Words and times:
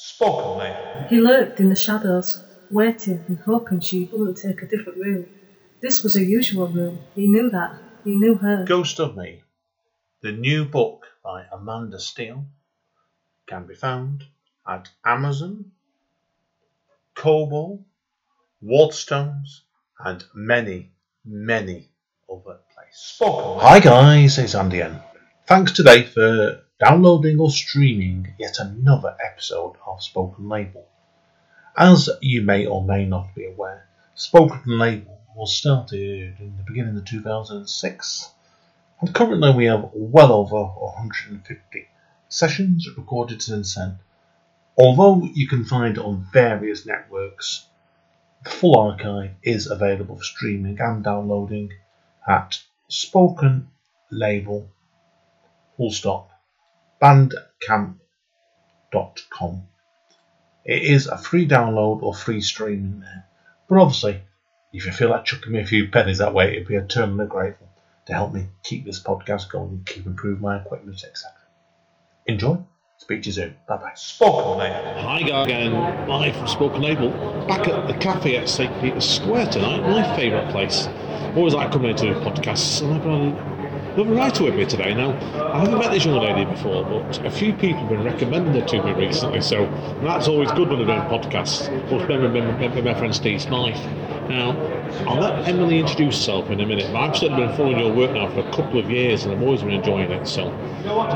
Spoken 0.00 0.58
Label. 0.58 1.08
He 1.08 1.20
lurked 1.20 1.58
in 1.58 1.70
the 1.70 1.74
shadows, 1.74 2.40
waiting 2.70 3.24
and 3.26 3.36
hoping 3.40 3.80
she 3.80 4.08
wouldn't 4.12 4.36
take 4.36 4.62
a 4.62 4.66
different 4.66 5.00
route. 5.00 5.28
This 5.80 6.04
was 6.04 6.14
her 6.14 6.22
usual 6.22 6.68
room. 6.68 7.00
He 7.16 7.26
knew 7.26 7.50
that. 7.50 7.74
He 8.04 8.14
knew 8.14 8.36
her. 8.36 8.64
Ghost 8.64 9.00
of 9.00 9.16
Me. 9.16 9.42
The 10.22 10.30
new 10.30 10.64
book 10.64 11.04
by 11.24 11.46
Amanda 11.52 11.98
Steele 11.98 12.46
can 13.48 13.66
be 13.66 13.74
found 13.74 14.22
at 14.68 14.88
Amazon, 15.04 15.72
Kobo, 17.16 17.84
Waterstones, 18.62 19.62
and 19.98 20.22
many, 20.32 20.92
many 21.24 21.90
other 22.30 22.60
places. 22.72 23.00
Spoken. 23.00 23.60
Hi 23.62 23.80
guys, 23.80 24.38
it's 24.38 24.54
Andy 24.54 24.80
N. 24.80 25.00
Thanks 25.48 25.72
today 25.72 26.04
for 26.04 26.62
downloading 26.78 27.40
or 27.40 27.50
streaming 27.50 28.34
yet 28.38 28.60
another 28.60 29.16
episode 29.24 29.74
of 29.84 30.00
Spoken 30.00 30.48
Label. 30.48 30.86
As 31.76 32.08
you 32.20 32.42
may 32.42 32.66
or 32.66 32.84
may 32.84 33.04
not 33.04 33.34
be 33.34 33.46
aware, 33.46 33.88
Spoken 34.14 34.78
Label 34.78 35.18
was 35.34 35.56
started 35.56 36.36
in 36.38 36.56
the 36.56 36.62
beginning 36.62 36.96
of 36.96 37.04
2006 37.04 38.30
and 39.00 39.14
currently 39.14 39.52
we 39.52 39.64
have 39.64 39.90
well 39.92 40.32
over 40.32 40.64
150 40.64 41.88
sessions 42.28 42.88
recorded 42.96 43.42
and 43.48 43.66
sent. 43.66 43.94
Although 44.76 45.24
you 45.34 45.48
can 45.48 45.64
find 45.64 45.98
on 45.98 46.28
various 46.32 46.86
networks, 46.86 47.66
the 48.44 48.50
full 48.50 48.78
archive 48.78 49.32
is 49.42 49.66
available 49.66 50.16
for 50.16 50.22
streaming 50.22 50.78
and 50.80 51.02
downloading 51.02 51.72
at 52.28 52.60
Spoken 52.86 53.68
Label 54.12 54.70
full 55.76 55.90
stop 55.90 56.27
bandcamp.com. 57.00 59.62
It 60.64 60.82
is 60.82 61.06
a 61.06 61.16
free 61.16 61.48
download 61.48 62.02
or 62.02 62.14
free 62.14 62.40
streaming 62.40 63.00
there. 63.00 63.26
But 63.68 63.78
obviously, 63.78 64.22
if 64.72 64.86
you 64.86 64.92
feel 64.92 65.10
like 65.10 65.24
chucking 65.24 65.52
me 65.52 65.60
a 65.60 65.66
few 65.66 65.88
pennies 65.88 66.18
that 66.18 66.34
way, 66.34 66.52
it'd 66.52 66.68
be 66.68 66.74
eternally 66.74 67.26
grateful 67.26 67.68
to 68.06 68.12
help 68.12 68.32
me 68.32 68.46
keep 68.62 68.84
this 68.84 69.02
podcast 69.02 69.50
going 69.50 69.70
and 69.70 69.86
keep 69.86 70.06
improving 70.06 70.42
my 70.42 70.60
equipment, 70.60 71.02
etc. 71.04 71.32
Enjoy. 72.26 72.58
Speak 72.98 73.22
to 73.22 73.28
you 73.28 73.32
soon. 73.32 73.56
Bye 73.68 73.76
bye. 73.76 73.92
Spoken 73.94 74.58
Label. 74.58 75.00
Hi 75.00 75.22
guys, 75.22 75.46
again, 75.46 76.08
live 76.08 76.34
from 76.34 76.48
Spoken 76.48 76.82
Label, 76.82 77.10
back 77.46 77.68
at 77.68 77.86
the 77.86 77.94
cafe 77.94 78.36
at 78.36 78.48
St 78.48 78.80
Peter's 78.80 79.08
Square 79.08 79.50
tonight, 79.50 79.82
my 79.82 80.16
favourite 80.16 80.50
place. 80.50 80.88
Always 81.36 81.54
like 81.54 81.70
coming 81.70 81.90
into 81.90 82.06
podcasts, 82.06 82.82
and 82.82 82.94
I've 82.94 83.57
got 83.98 84.06
another 84.06 84.20
writer 84.20 84.44
with 84.44 84.54
me 84.54 84.64
today. 84.64 84.94
Now, 84.94 85.10
I 85.52 85.58
haven't 85.58 85.78
met 85.78 85.90
this 85.90 86.04
young 86.04 86.22
lady 86.22 86.44
before, 86.44 86.84
but 86.84 87.24
a 87.26 87.30
few 87.30 87.52
people 87.52 87.80
have 87.80 87.88
been 87.88 88.04
recommending 88.04 88.54
her 88.54 88.66
to 88.68 88.82
me 88.84 88.92
recently, 88.92 89.40
so 89.40 89.66
that's 90.02 90.28
always 90.28 90.52
good 90.52 90.68
when 90.68 90.80
I'm 90.80 90.86
doing 90.86 91.00
podcasts. 91.00 91.66
Of 91.82 91.88
course, 91.88 92.02
remember 92.04 92.82
my 92.82 92.94
friend 92.94 93.12
Steve 93.14 93.42
Smythe. 93.42 93.74
Now, 94.28 94.52
I'll 95.08 95.20
let 95.20 95.48
Emily 95.48 95.80
introduce 95.80 96.16
herself 96.16 96.48
in 96.50 96.60
a 96.60 96.66
minute, 96.66 96.92
but 96.92 96.98
I've 96.98 97.16
certainly 97.16 97.46
been 97.46 97.56
following 97.56 97.78
your 97.78 97.92
work 97.92 98.12
now 98.12 98.28
for 98.30 98.40
a 98.40 98.52
couple 98.52 98.78
of 98.78 98.88
years 98.88 99.24
and 99.24 99.34
I've 99.34 99.42
always 99.42 99.62
been 99.62 99.72
enjoying 99.72 100.12
it. 100.12 100.28
So, 100.28 100.48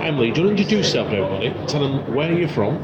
Emily, 0.03 0.33
do 0.33 0.41
you 0.41 0.47
want 0.49 0.59
to 0.59 0.63
introduce 0.65 0.87
yourself 0.87 1.11
to 1.11 1.19
everybody? 1.19 1.67
Tell 1.69 1.83
them 1.83 2.15
where 2.15 2.33
you're 2.33 2.49
from 2.49 2.77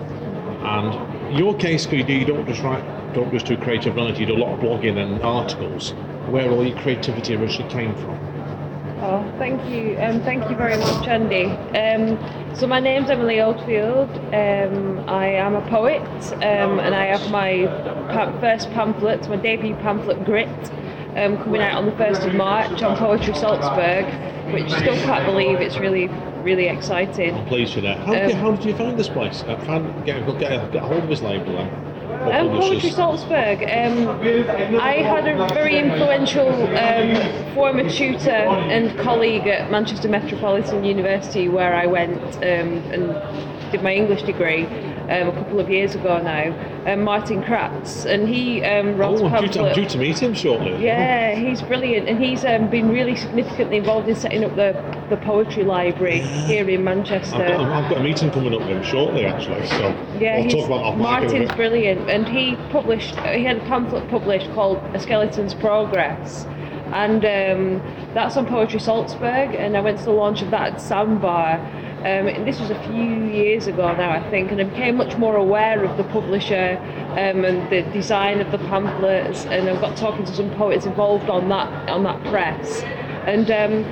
and 0.62 1.36
your 1.36 1.56
case, 1.56 1.86
because 1.86 2.08
you 2.08 2.24
don't 2.24 2.46
just 2.46 2.62
write, 2.62 2.84
don't 3.14 3.32
just 3.32 3.46
do 3.46 3.56
creative 3.56 3.96
writing, 3.96 4.20
you 4.20 4.26
do 4.26 4.36
a 4.36 4.38
lot 4.44 4.54
of 4.54 4.60
blogging 4.60 4.96
and 4.96 5.20
articles, 5.22 5.92
where 6.28 6.48
all 6.50 6.64
your 6.64 6.78
creativity 6.78 7.34
originally 7.34 7.68
came 7.70 7.94
from. 7.96 8.27
Oh, 9.00 9.22
thank 9.38 9.64
you. 9.70 9.96
Um, 10.00 10.20
thank 10.22 10.48
you 10.50 10.56
very 10.56 10.76
much, 10.76 11.06
Andy. 11.06 11.44
Um, 11.78 12.18
so 12.56 12.66
my 12.66 12.80
name's 12.80 13.10
Emily 13.10 13.40
Oldfield. 13.40 14.10
Um, 14.34 15.04
I 15.08 15.26
am 15.28 15.54
a 15.54 15.60
poet, 15.70 16.02
um, 16.34 16.80
and 16.80 16.94
I 16.94 17.04
have 17.06 17.30
my 17.30 17.66
first 18.40 18.70
pamphlet, 18.72 19.28
my 19.28 19.36
debut 19.36 19.76
pamphlet, 19.76 20.24
Grit, 20.24 20.48
um, 21.16 21.36
coming 21.38 21.60
out 21.62 21.76
on 21.78 21.86
the 21.86 21.96
first 21.96 22.22
of 22.22 22.34
March 22.34 22.82
on 22.82 22.96
Poetry 22.96 23.34
Salzburg, 23.34 24.04
which 24.52 24.72
I 24.72 24.80
still 24.80 24.96
can't 25.04 25.24
believe. 25.26 25.60
It's 25.60 25.78
really, 25.78 26.08
really 26.42 26.66
exciting. 26.66 27.34
I'm 27.36 27.46
pleased 27.46 27.76
with 27.76 27.84
that. 27.84 27.98
How, 27.98 28.14
Um, 28.14 28.30
how 28.32 28.50
did 28.50 28.64
you 28.64 28.74
find 28.76 28.98
this 28.98 29.08
place? 29.08 29.44
Uh, 29.46 29.56
find, 29.64 30.04
get, 30.04 30.26
get, 30.40 30.72
get 30.72 30.82
a 30.82 30.86
hold 30.86 31.04
of 31.04 31.08
his 31.08 31.22
label 31.22 31.52
then. 31.52 31.87
What 32.18 32.34
Um? 32.34 32.48
Poetry 32.58 32.90
Salzburg. 32.90 33.62
Um, 33.62 34.08
I 34.80 34.94
had 35.02 35.28
a 35.28 35.46
very 35.54 35.78
influential 35.78 36.48
um, 36.76 37.54
former 37.54 37.88
tutor 37.88 38.30
and 38.30 38.98
colleague 38.98 39.46
at 39.46 39.70
Manchester 39.70 40.08
Metropolitan 40.08 40.84
University, 40.84 41.48
where 41.48 41.74
I 41.74 41.86
went 41.86 42.20
um, 42.36 42.42
and 42.92 43.70
did 43.70 43.82
my 43.82 43.94
English 43.94 44.22
degree 44.22 44.66
um, 45.08 45.28
a 45.28 45.32
couple 45.32 45.60
of 45.60 45.70
years 45.70 45.94
ago 45.94 46.20
now. 46.22 46.54
Um, 46.86 47.02
Martin 47.02 47.42
Kratz, 47.42 48.04
and 48.06 48.28
he 48.28 48.62
um, 48.64 48.96
wrote 48.96 49.20
Oh, 49.20 49.26
a 49.26 49.28
I'm 49.30 49.42
due, 49.44 49.52
to, 49.52 49.68
I'm 49.68 49.74
due 49.74 49.86
to 49.88 49.98
meet 49.98 50.18
him 50.22 50.34
shortly. 50.34 50.82
Yeah, 50.82 51.34
he's 51.34 51.60
brilliant, 51.62 52.08
and 52.08 52.22
he's 52.22 52.44
um, 52.44 52.70
been 52.70 52.88
really 52.90 53.16
significantly 53.16 53.76
involved 53.78 54.08
in 54.08 54.14
setting 54.16 54.44
up 54.44 54.54
the, 54.56 54.72
the 55.10 55.16
poetry 55.18 55.64
library 55.64 56.20
here 56.20 56.68
in 56.68 56.84
Manchester. 56.84 57.36
I've 57.36 57.48
got, 57.48 57.60
I've 57.60 57.90
got 57.90 57.98
a 58.00 58.02
meeting 58.02 58.30
coming 58.30 58.54
up 58.54 58.60
with 58.60 58.68
him 58.68 58.82
shortly, 58.82 59.24
actually. 59.26 59.66
So 59.66 59.88
Yeah, 60.18 60.40
we'll 60.40 60.50
talk 60.50 60.66
about 60.66 60.82
off 60.82 60.94
mic 60.96 61.02
Martin 61.02 61.42
is 61.42 61.50
brilliant, 61.52 62.08
and 62.08 62.26
he 62.28 62.56
published. 62.70 63.16
He 63.16 63.44
had 63.44 63.56
a 63.58 63.64
pamphlet 63.66 64.08
published 64.10 64.50
called 64.54 64.78
A 64.94 65.00
Skeleton's 65.00 65.54
Progress, 65.54 66.44
and 66.92 67.24
um, 67.24 68.12
that's 68.14 68.36
on 68.36 68.46
Poetry 68.46 68.80
Salzburg. 68.80 69.54
And 69.54 69.76
I 69.76 69.80
went 69.80 69.98
to 69.98 70.04
the 70.04 70.10
launch 70.12 70.42
of 70.42 70.50
that 70.52 70.74
at 70.74 70.80
Sandbar. 70.80 71.58
Um, 71.98 72.28
and 72.28 72.46
this 72.46 72.60
was 72.60 72.70
a 72.70 72.80
few 72.84 73.24
years 73.24 73.66
ago 73.66 73.92
now, 73.94 74.10
I 74.10 74.30
think, 74.30 74.52
and 74.52 74.60
I 74.60 74.64
became 74.64 74.96
much 74.96 75.16
more 75.16 75.34
aware 75.36 75.84
of 75.84 75.96
the 75.96 76.04
publisher 76.04 76.78
um, 77.12 77.44
and 77.44 77.68
the 77.72 77.82
design 77.92 78.40
of 78.40 78.52
the 78.52 78.58
pamphlets. 78.58 79.46
And 79.46 79.68
I 79.68 79.80
got 79.80 79.96
talking 79.96 80.24
to 80.24 80.32
some 80.34 80.50
poets 80.54 80.86
involved 80.86 81.28
on 81.28 81.48
that 81.48 81.88
on 81.90 82.04
that 82.04 82.22
press, 82.26 82.82
and 83.26 83.50
um, 83.50 83.82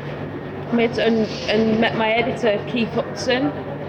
met 0.76 0.98
and, 0.98 1.26
and 1.50 1.80
met 1.80 1.96
my 1.96 2.10
editor 2.12 2.64
Keith 2.70 2.88
Hutson, 2.90 3.46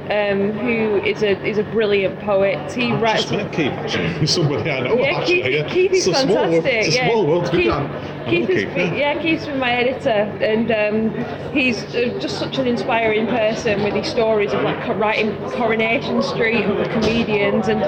um, 0.10 0.52
who 0.58 0.96
is 1.06 1.22
a 1.22 1.40
is 1.46 1.60
a 1.60 1.64
brilliant 1.64 2.20
poet. 2.22 2.72
He 2.74 2.92
I've 2.92 3.00
writes. 3.02 3.22
just 3.26 3.34
met 3.34 3.54
Keith, 3.54 3.72
actually. 3.72 4.14
He's 4.14 4.32
somebody 4.34 4.70
I 4.72 4.80
know, 4.80 4.96
Yeah, 4.96 5.06
actually. 5.20 5.44
Keith, 5.44 5.54
yeah. 5.54 5.70
Keith 5.70 5.92
is 5.92 6.08
it's 6.08 6.18
a 6.18 6.22
small 6.24 6.36
world- 6.50 6.64
fantastic. 6.64 6.74
It's 6.88 6.96
a 6.96 6.98
yeah. 6.98 7.10
small 7.12 7.28
world 7.28 7.46
to 7.46 7.52
be 7.52 7.64
Keith. 7.64 7.72
I 7.72 8.17
Keith 8.30 8.50
know 8.50 8.56
has 8.56 8.64
been, 8.66 8.94
yeah. 8.94 9.14
yeah, 9.14 9.22
Keith's 9.22 9.46
been 9.46 9.60
my 9.60 9.72
editor, 9.74 10.10
and 10.44 10.72
um, 10.72 11.54
he's 11.54 11.84
uh, 11.96 12.18
just 12.20 12.38
such 12.40 12.58
an 12.58 12.68
inspiring 12.68 13.28
person 13.28 13.84
with 13.84 13.94
his 13.94 14.08
stories 14.08 14.54
of 14.54 14.62
like 14.64 14.86
writing 14.98 15.36
Coronation 15.52 16.22
Street 16.22 16.64
and 16.64 16.80
the 16.80 16.90
comedians, 16.90 17.68
and 17.68 17.82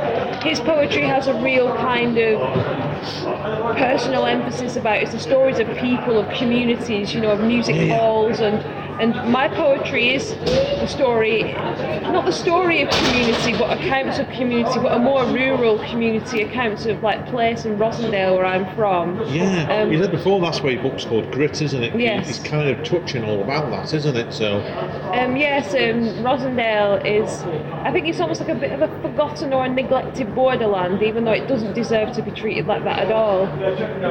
his 0.43 0.59
poetry 0.59 1.03
has 1.03 1.27
a 1.27 1.33
real 1.41 1.73
kind 1.77 2.17
of 2.17 2.39
personal 3.77 4.25
emphasis 4.25 4.75
about 4.75 4.97
it. 4.97 5.03
It's 5.03 5.11
the 5.13 5.19
stories 5.19 5.59
of 5.59 5.67
people, 5.77 6.19
of 6.19 6.29
communities, 6.35 7.13
you 7.13 7.21
know, 7.21 7.31
of 7.31 7.41
music 7.41 7.75
Yeah, 7.75 7.81
yeah. 7.83 7.97
halls 7.97 8.39
and. 8.39 8.78
And 8.99 9.15
my 9.31 9.47
poetry 9.47 10.13
is 10.13 10.35
the 10.35 10.85
story, 10.87 11.53
not 11.53 12.25
the 12.25 12.33
story 12.33 12.81
of 12.81 12.89
community, 12.89 13.53
but 13.57 13.77
accounts 13.77 14.19
of 14.19 14.27
community, 14.29 14.77
but 14.79 14.91
a 14.91 14.99
more 14.99 15.23
rural 15.25 15.79
community, 15.89 16.41
accounts 16.41 16.85
of 16.85 17.01
like 17.01 17.25
place 17.27 17.63
in 17.63 17.77
Rossendale 17.77 18.35
where 18.35 18.45
I'm 18.45 18.75
from. 18.75 19.21
Yeah, 19.27 19.81
Um, 19.83 19.91
you 19.93 20.01
said 20.01 20.11
before 20.11 20.37
last 20.39 20.63
week 20.63 20.81
book's 20.81 21.05
called 21.05 21.31
Grit, 21.31 21.61
isn't 21.61 21.81
it? 21.81 21.95
Yes. 21.97 22.29
It's 22.29 22.39
kind 22.47 22.69
of 22.69 22.83
touching 22.83 23.23
all 23.23 23.41
about 23.41 23.69
that, 23.71 23.93
isn't 23.93 24.17
it? 24.17 24.33
So, 24.33 24.57
Um, 25.13 25.37
yes, 25.37 25.73
um, 25.73 26.23
Rossendale 26.23 27.03
is, 27.05 27.43
I 27.83 27.91
think 27.91 28.05
it's 28.07 28.19
almost 28.19 28.41
like 28.41 28.49
a 28.49 28.55
bit 28.55 28.71
of 28.73 28.81
a 28.81 29.01
forgotten 29.01 29.53
or 29.53 29.63
a 29.63 29.69
neglected 29.69 30.35
borderland, 30.35 31.01
even 31.03 31.23
though 31.23 31.31
it 31.31 31.47
doesn't 31.47 31.73
deserve 31.73 32.11
to 32.13 32.21
be 32.21 32.31
treated 32.31 32.67
like 32.67 32.83
that 32.83 32.99
at 32.99 33.11
all. 33.13 33.45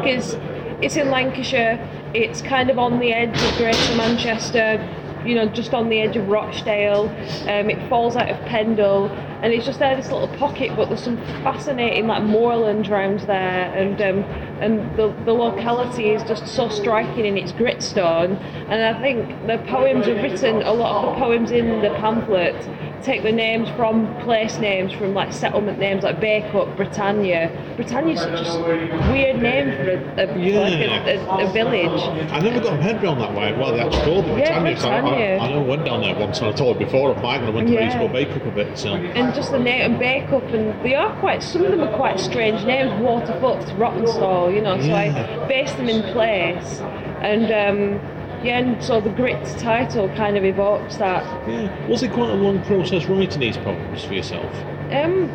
Because 0.00 0.36
it's 0.80 0.96
in 0.96 1.10
Lancashire, 1.10 1.78
it's 2.14 2.40
kind 2.42 2.70
of 2.70 2.78
on 2.78 2.98
the 2.98 3.12
edge 3.12 3.36
of 3.40 3.56
Greater 3.56 3.96
Manchester, 3.96 4.78
you 5.24 5.34
know, 5.34 5.46
just 5.48 5.74
on 5.74 5.88
the 5.88 6.00
edge 6.00 6.16
of 6.16 6.28
Rochdale. 6.28 7.08
Um, 7.48 7.70
it 7.70 7.88
falls 7.88 8.16
out 8.16 8.28
of 8.30 8.38
Pendle, 8.46 9.08
and 9.42 9.52
it's 9.52 9.66
just 9.66 9.78
there, 9.78 9.96
this 9.96 10.10
little 10.10 10.28
pocket, 10.36 10.76
but 10.76 10.88
there's 10.88 11.02
some 11.02 11.16
fascinating 11.42 12.06
like 12.06 12.22
moorland 12.22 12.88
round 12.88 13.20
there, 13.20 13.72
and 13.74 14.00
um, 14.00 14.24
and 14.60 14.96
the, 14.96 15.14
the 15.24 15.32
locality 15.32 16.10
is 16.10 16.22
just 16.24 16.46
so 16.46 16.68
striking 16.68 17.26
in 17.26 17.36
its 17.36 17.52
gritstone. 17.52 18.40
And 18.68 18.82
I 18.82 19.00
think 19.00 19.28
the 19.46 19.58
poems 19.70 20.08
are 20.08 20.14
written, 20.14 20.62
a 20.62 20.72
lot 20.72 21.04
of 21.04 21.14
the 21.14 21.20
poems 21.20 21.50
in 21.50 21.82
the 21.82 21.90
pamphlet 21.90 22.56
take 23.02 23.22
the 23.22 23.32
names 23.32 23.68
from 23.70 24.14
place 24.22 24.58
names, 24.58 24.92
from 24.92 25.14
like 25.14 25.32
settlement 25.32 25.78
names 25.78 26.04
like 26.04 26.20
Bacup, 26.20 26.76
Britannia. 26.76 27.50
Britannia's 27.76 28.20
such 28.20 28.46
a 28.46 29.12
weird 29.12 29.40
name 29.40 29.70
for 29.76 29.90
a, 29.90 30.24
a, 30.24 30.26
like 30.26 31.42
a, 31.42 31.48
a, 31.48 31.52
village. 31.52 32.02
I 32.32 32.40
never 32.40 32.60
got 32.60 32.76
my 32.76 32.82
head 32.82 33.02
around 33.02 33.18
that 33.20 33.34
way. 33.34 33.52
Well, 33.52 33.72
they 33.72 33.80
actually 33.80 34.04
called 34.04 34.24
it 34.26 34.38
Yeah, 34.38 34.60
Britannia. 34.60 34.72
I, 34.72 35.34
I, 35.34 35.38
Britannia. 35.38 35.38
I 35.38 35.62
went 35.62 35.84
down 35.84 36.00
there 36.02 36.18
once 36.18 36.38
and 36.38 36.48
I 36.48 36.52
told 36.52 36.78
you 36.78 36.86
before 36.86 37.10
of 37.10 37.22
Mike 37.22 37.40
and 37.40 37.48
I 37.48 37.50
went 37.50 37.68
to 37.68 37.74
Yeah. 37.74 37.80
yeah. 37.80 37.88
Eastbourne 37.88 38.12
Bake 38.12 38.28
a 38.30 38.50
bit. 38.50 38.78
So, 38.78 38.94
and 38.94 39.34
just 39.34 39.50
the 39.50 39.58
name 39.58 39.92
and 39.92 40.00
Bacup 40.00 40.52
and 40.54 40.84
they 40.84 40.94
are 40.94 41.18
quite 41.20 41.42
some 41.42 41.64
of 41.64 41.70
them 41.70 41.80
are 41.80 41.96
quite 41.96 42.20
strange 42.20 42.64
names 42.64 42.92
waterfoot 43.02 43.60
rawtenstall 43.78 44.54
you 44.54 44.60
know 44.60 44.78
so 44.80 44.86
Yeah. 44.86 45.42
i 45.42 45.48
based 45.48 45.76
them 45.76 45.88
in 45.88 46.02
place 46.12 46.80
and 47.20 47.50
um 47.52 48.17
yeah 48.44 48.58
and 48.58 48.82
so 48.82 49.00
the 49.00 49.10
grit 49.10 49.42
title 49.58 50.08
kind 50.10 50.36
of 50.36 50.44
evokes 50.44 50.96
that 50.96 51.24
yeah. 51.48 51.86
Was 51.88 52.02
it 52.02 52.12
quite 52.12 52.30
a 52.30 52.34
long 52.34 52.62
process 52.64 53.06
writing 53.06 53.40
these 53.40 53.56
poems 53.56 54.04
for 54.04 54.14
yourself? 54.14 54.52
Um, 54.92 55.28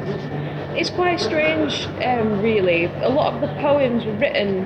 it's 0.76 0.90
quite 0.90 1.20
strange, 1.20 1.86
um, 2.04 2.42
really. 2.42 2.86
A 2.86 3.10
lot 3.10 3.34
of 3.36 3.42
the 3.42 3.48
poems 3.62 4.04
were 4.04 4.14
written, 4.14 4.66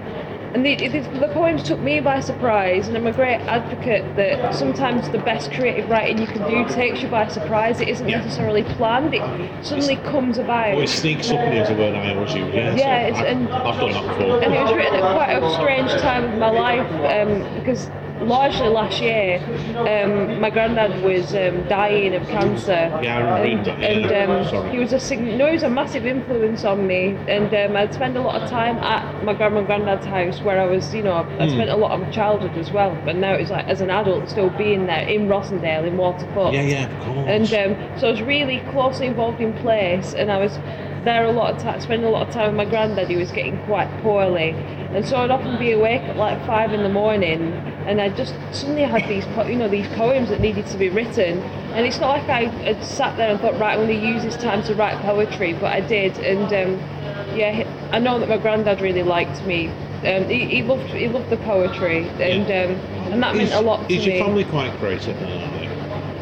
and 0.54 0.66
the, 0.66 0.76
the, 0.76 1.02
the 1.20 1.28
poems 1.34 1.62
took 1.64 1.82
me 1.82 2.00
by 2.00 2.22
surprise. 2.22 2.88
And 2.88 2.96
I'm 2.96 3.06
a 3.08 3.12
great 3.12 3.42
advocate 3.42 4.16
that 4.16 4.56
sometimes 4.56 5.10
the 5.10 5.18
best 5.18 5.52
creative 5.52 5.90
writing 5.90 6.18
you 6.20 6.28
can 6.28 6.50
do 6.50 6.66
takes 6.74 7.02
you 7.02 7.10
by 7.10 7.28
surprise. 7.28 7.82
It 7.82 7.90
isn't 7.90 8.08
Yeah. 8.08 8.22
necessarily 8.22 8.64
planned. 8.64 9.14
It 9.14 9.66
suddenly 9.66 9.98
comes 9.98 10.38
about. 10.38 10.76
Oh, 10.76 10.80
it 10.80 10.88
sneaks 10.88 11.30
up 11.32 11.40
into 11.42 11.74
word 11.74 11.94
I 11.96 12.16
always 12.16 12.34
use. 12.34 12.54
Yeah, 12.56 12.72
so 12.72 12.78
Yeah, 12.82 13.08
it's- 13.08 13.22
I, 13.22 13.26
and- 13.26 13.50
I've 13.50 13.78
done 13.78 13.92
that 13.92 14.08
before. 14.18 14.42
and 14.44 14.54
it 14.54 14.62
was 14.64 14.74
written 14.74 14.96
at 14.96 15.14
quite 15.14 15.32
a 15.34 15.54
strange 15.56 15.92
time 16.02 16.24
of 16.32 16.40
my 16.40 16.50
life 16.50 16.90
um, 17.12 17.60
because 17.60 17.90
largely 18.28 18.68
last 18.68 19.02
year 19.02 19.40
um, 19.78 20.40
my 20.42 20.50
granddad 20.50 21.04
was 21.04 21.34
um, 21.36 21.68
dying 21.68 22.14
of 22.16 22.28
cancer. 22.28 22.90
Yeah, 23.02 23.18
I 23.18 23.42
remember. 23.42 23.70
And, 23.72 24.06
and 24.06 24.32
um, 24.32 24.72
he 24.72 24.80
was 24.80 24.94
a 24.94 25.00
sig- 25.00 25.20
no, 25.22 25.46
he 25.48 25.54
was 25.54 25.64
a 25.64 25.70
massive 25.70 26.06
influence 26.06 26.66
on 26.66 26.86
me. 26.88 27.16
And 27.28 27.54
um, 27.54 27.76
I'd 27.78 27.94
spend 27.94 28.18
a 28.18 28.22
lot 28.22 28.42
of 28.42 28.50
time 28.50 28.78
at 28.78 29.24
my 29.24 29.34
grandma 29.34 29.60
and 29.60 29.68
granddad's 29.68 30.06
house 30.06 30.42
where 30.42 30.60
I 30.60 30.66
was 30.66 30.94
you 30.94 31.04
know 31.04 31.24
Hmm. 31.24 31.42
I 31.42 31.48
spent 31.48 31.70
a 31.70 31.76
lot 31.76 31.92
of 31.92 32.02
my 32.02 32.10
childhood 32.12 32.58
as 32.58 32.72
well. 32.72 32.98
But 33.06 33.16
now 33.16 33.34
it's 33.34 33.50
like 33.52 33.66
as 33.68 33.82
an 33.82 33.90
adult 33.90 34.30
still 34.30 34.50
being 34.52 34.86
there 34.88 35.08
in 35.08 35.28
Rossendale 35.28 35.86
in 35.88 35.98
Waterfoot. 35.98 36.54
Yeah, 36.54 36.62
yeah, 36.62 36.86
of 36.98 37.06
course. 37.06 37.28
and 37.54 37.78
um, 37.78 38.00
so 38.00 38.08
I 38.08 38.12
was 38.12 38.22
really 38.22 38.60
closely 38.72 39.08
involved 39.08 39.42
in 39.42 39.54
place, 39.54 40.14
and 40.14 40.32
I 40.32 40.38
was 40.38 40.60
there 41.08 41.26
a 41.26 41.32
lot 41.32 41.54
of 41.56 41.62
time, 41.62 41.80
spending 41.82 42.08
a 42.08 42.12
lot 42.12 42.28
of 42.28 42.34
time 42.34 42.48
with 42.48 42.56
my 42.58 42.66
granddad. 42.66 43.08
He 43.08 43.16
was 43.16 43.32
getting 43.32 43.58
quite 43.66 43.90
poorly, 44.02 44.50
and 44.52 45.06
so 45.06 45.18
I'd 45.18 45.32
often 45.32 45.58
be 45.58 45.72
awake 45.72 46.02
at 46.02 46.18
like 46.18 46.46
five 46.46 46.74
in 46.74 46.84
the 46.84 46.90
morning, 46.90 47.54
and 47.88 48.00
I 48.02 48.10
just 48.10 48.36
suddenly 48.52 48.84
had 48.84 49.08
these, 49.10 49.26
po- 49.28 49.48
you 49.48 49.56
know, 49.56 49.68
these 49.70 49.88
poems 49.90 50.30
that 50.30 50.42
needed 50.42 50.68
to 50.68 50.78
be 50.78 50.90
written. 50.90 51.40
And 51.74 51.86
it's 51.86 52.00
not 52.00 52.10
like 52.20 52.30
I 52.30 52.46
had 52.64 52.84
sat 52.84 53.18
there 53.18 53.30
and 53.30 53.40
thought, 53.40 53.60
right, 53.60 53.78
I'm 53.78 53.86
going 53.88 54.00
to 54.00 54.08
use 54.08 54.24
this 54.24 54.36
time 54.38 54.64
to 54.64 54.76
write 54.76 54.98
poetry, 55.02 55.54
but 55.54 55.72
I 55.72 55.80
did, 55.82 56.18
and 56.20 56.46
um, 56.46 57.38
yeah, 57.38 57.90
I 57.92 58.00
know 58.00 58.20
that 58.20 58.30
my 58.30 58.38
granddad 58.38 58.82
really 58.82 59.04
liked 59.04 59.44
me. 59.46 59.68
Um, 60.06 60.30
he, 60.30 60.46
he 60.46 60.64
loved 60.64 60.90
he 60.92 61.08
loved 61.08 61.30
the 61.30 61.38
poetry, 61.38 62.08
and 62.20 62.48
Yeah. 62.48 62.66
um, 62.66 63.12
and 63.14 63.24
that 63.24 63.36
meant 63.36 63.54
a 63.54 63.62
lot 63.62 63.88
to 63.88 63.96
is 63.96 64.06
me. 64.06 64.16
your 64.18 64.26
family 64.26 64.44
quite 64.44 64.72
creative? 64.80 65.16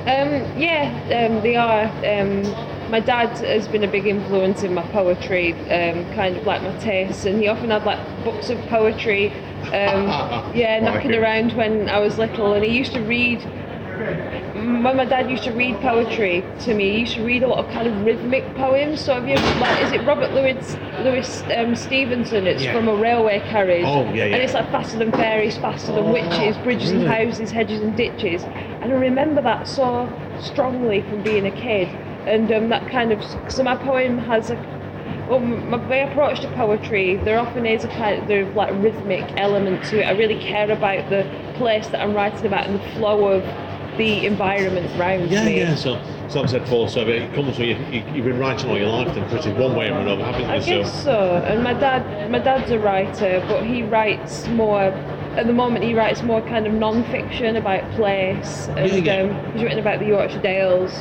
Um, 0.07 0.59
yeah, 0.59 0.91
um, 1.27 1.41
they 1.41 1.55
are. 1.55 1.85
Um, 2.05 2.74
my 2.89 2.99
dad 2.99 3.37
has 3.39 3.67
been 3.67 3.83
a 3.83 3.87
big 3.87 4.05
influence 4.05 4.63
in 4.63 4.73
my 4.73 4.85
poetry, 4.91 5.53
um, 5.53 6.05
kind 6.13 6.37
of 6.37 6.45
like 6.45 6.61
my 6.61 6.75
tastes, 6.79 7.25
and 7.25 7.39
he 7.39 7.47
often 7.47 7.69
had 7.69 7.83
like 7.85 7.99
books 8.23 8.49
of 8.49 8.59
poetry. 8.67 9.31
Um, 9.65 10.07
yeah, 10.55 10.79
knocking 10.79 11.15
around 11.15 11.53
when 11.53 11.89
I 11.89 11.99
was 11.99 12.17
little, 12.17 12.53
and 12.53 12.63
he 12.63 12.71
used 12.77 12.93
to 12.93 13.01
read. 13.01 13.41
When 14.55 14.97
my 14.97 15.05
dad 15.05 15.29
used 15.29 15.43
to 15.45 15.51
read 15.51 15.75
poetry 15.77 16.43
to 16.61 16.73
me, 16.73 16.91
he 16.91 16.99
used 16.99 17.15
to 17.15 17.25
read 17.25 17.43
a 17.43 17.47
lot 17.47 17.63
of 17.63 17.71
kind 17.71 17.87
of 17.87 18.05
rhythmic 18.05 18.43
poems. 18.55 19.01
So 19.01 19.13
have 19.13 19.27
you 19.27 19.35
like, 19.35 19.83
is 19.83 19.91
it 19.93 20.05
Robert 20.05 20.33
Louis 20.33 20.77
Louis 21.01 21.43
um, 21.57 21.75
Stevenson? 21.75 22.45
It's 22.45 22.63
Yeah. 22.63 22.73
from 22.73 22.87
a 22.87 22.95
railway 22.95 23.39
carriage. 23.39 23.85
Oh, 23.85 24.03
yeah, 24.13 24.25
yeah. 24.25 24.35
And 24.35 24.43
it's 24.43 24.53
like 24.53 24.69
faster 24.71 24.97
than 24.97 25.11
fairies, 25.11 25.57
faster 25.57 25.93
than 25.93 26.11
witches, 26.11 26.57
bridges 26.57 26.91
and 26.91 27.07
houses, 27.07 27.51
hedges 27.51 27.81
and 27.81 27.95
ditches. 27.95 28.43
And 28.81 28.91
I 28.91 28.95
remember 28.95 29.41
that 29.41 29.67
so 29.67 30.09
strongly 30.39 31.01
from 31.01 31.21
being 31.21 31.45
a 31.45 31.51
kid. 31.51 31.89
And 32.25 32.51
um, 32.51 32.69
that 32.69 32.89
kind 32.89 33.11
of 33.11 33.23
so 33.51 33.63
my 33.63 33.75
poem 33.75 34.17
has 34.17 34.49
a 34.49 34.55
well, 35.29 35.39
my, 35.39 35.77
my 35.77 35.95
approach 35.97 36.41
to 36.41 36.47
poetry, 36.53 37.15
there 37.17 37.39
often 37.39 37.65
is 37.65 37.83
a 37.83 37.87
kind 37.87 38.29
of, 38.29 38.55
like 38.55 38.71
rhythmic 38.81 39.23
element 39.37 39.83
to 39.85 40.01
it. 40.01 40.05
I 40.05 40.11
really 40.11 40.39
care 40.39 40.69
about 40.69 41.09
the 41.09 41.23
place 41.55 41.87
that 41.87 42.01
I'm 42.01 42.13
writing 42.13 42.45
about 42.45 42.67
and 42.67 42.75
the 42.79 42.89
flow 42.89 43.25
of 43.27 43.43
the 43.97 44.25
environment 44.25 44.85
around 44.99 45.31
Yeah, 45.31 45.45
me. 45.45 45.59
yeah. 45.59 45.75
So, 45.75 45.99
so 46.27 46.41
I've 46.41 46.49
said 46.49 46.61
before, 46.63 46.89
so 46.89 47.07
it 47.07 47.33
comes 47.33 47.55
from 47.55 47.65
you, 47.65 47.75
you, 47.91 48.03
you've 48.13 48.25
been 48.25 48.37
writing 48.37 48.69
all 48.69 48.77
your 48.77 48.89
life, 48.89 49.13
then 49.15 49.27
pretty 49.29 49.51
one 49.53 49.75
way 49.75 49.89
or 49.89 49.97
another, 49.97 50.23
haven't 50.23 50.67
you? 50.67 50.81
I 50.81 50.83
so, 50.83 51.03
so. 51.03 51.43
And 51.45 51.63
my 51.63 51.73
dad, 51.73 52.29
my 52.29 52.39
dad's 52.39 52.69
a 52.71 52.79
writer, 52.79 53.43
but 53.47 53.65
he 53.65 53.83
writes 53.83 54.47
more. 54.49 54.91
At 55.35 55.47
the 55.47 55.53
moment, 55.53 55.83
he 55.83 55.93
writes 55.93 56.23
more 56.23 56.41
kind 56.41 56.65
of 56.65 56.73
non-fiction 56.73 57.57
about 57.57 57.89
place, 57.91 58.67
and 58.69 59.05
Yeah, 59.05 59.23
yeah. 59.25 59.33
Um, 59.33 59.51
he's 59.53 59.63
written 59.63 59.79
about 59.79 59.99
the 59.99 60.05
Yorkshire 60.07 60.41
Dales. 60.41 60.93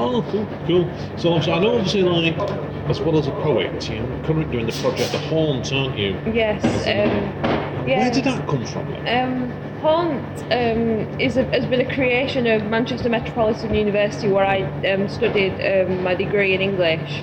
Oh, 0.00 0.22
cool, 0.30 0.46
cool. 0.66 1.18
So, 1.18 1.32
obviously, 1.32 1.52
I 1.52 1.58
know, 1.60 1.76
obviously, 1.76 2.02
like, 2.02 2.38
as 2.88 3.00
well 3.00 3.18
as 3.18 3.26
a 3.26 3.32
poet, 3.32 3.88
you're 3.88 4.04
currently 4.24 4.50
doing 4.50 4.66
the 4.66 4.72
project 4.80 5.12
The 5.12 5.18
Haunt, 5.18 5.72
aren't 5.72 5.98
you? 5.98 6.18
Yes. 6.32 6.64
Um, 6.64 7.86
yeah. 7.86 8.00
Where 8.00 8.10
did 8.10 8.24
that 8.24 8.48
come 8.48 8.66
from? 8.66 8.90
Then? 8.90 9.08
Um, 9.08 9.50
Haunt 9.80 10.42
um, 10.52 11.20
is 11.20 11.36
a, 11.36 11.44
has 11.44 11.64
been 11.66 11.80
a 11.80 11.94
creation 11.94 12.46
of 12.46 12.64
Manchester 12.64 13.08
Metropolitan 13.08 13.74
University, 13.74 14.28
where 14.28 14.44
I 14.44 14.62
um, 14.90 15.08
studied 15.08 15.52
um, 15.60 16.02
my 16.02 16.14
degree 16.14 16.54
in 16.54 16.60
English, 16.60 17.22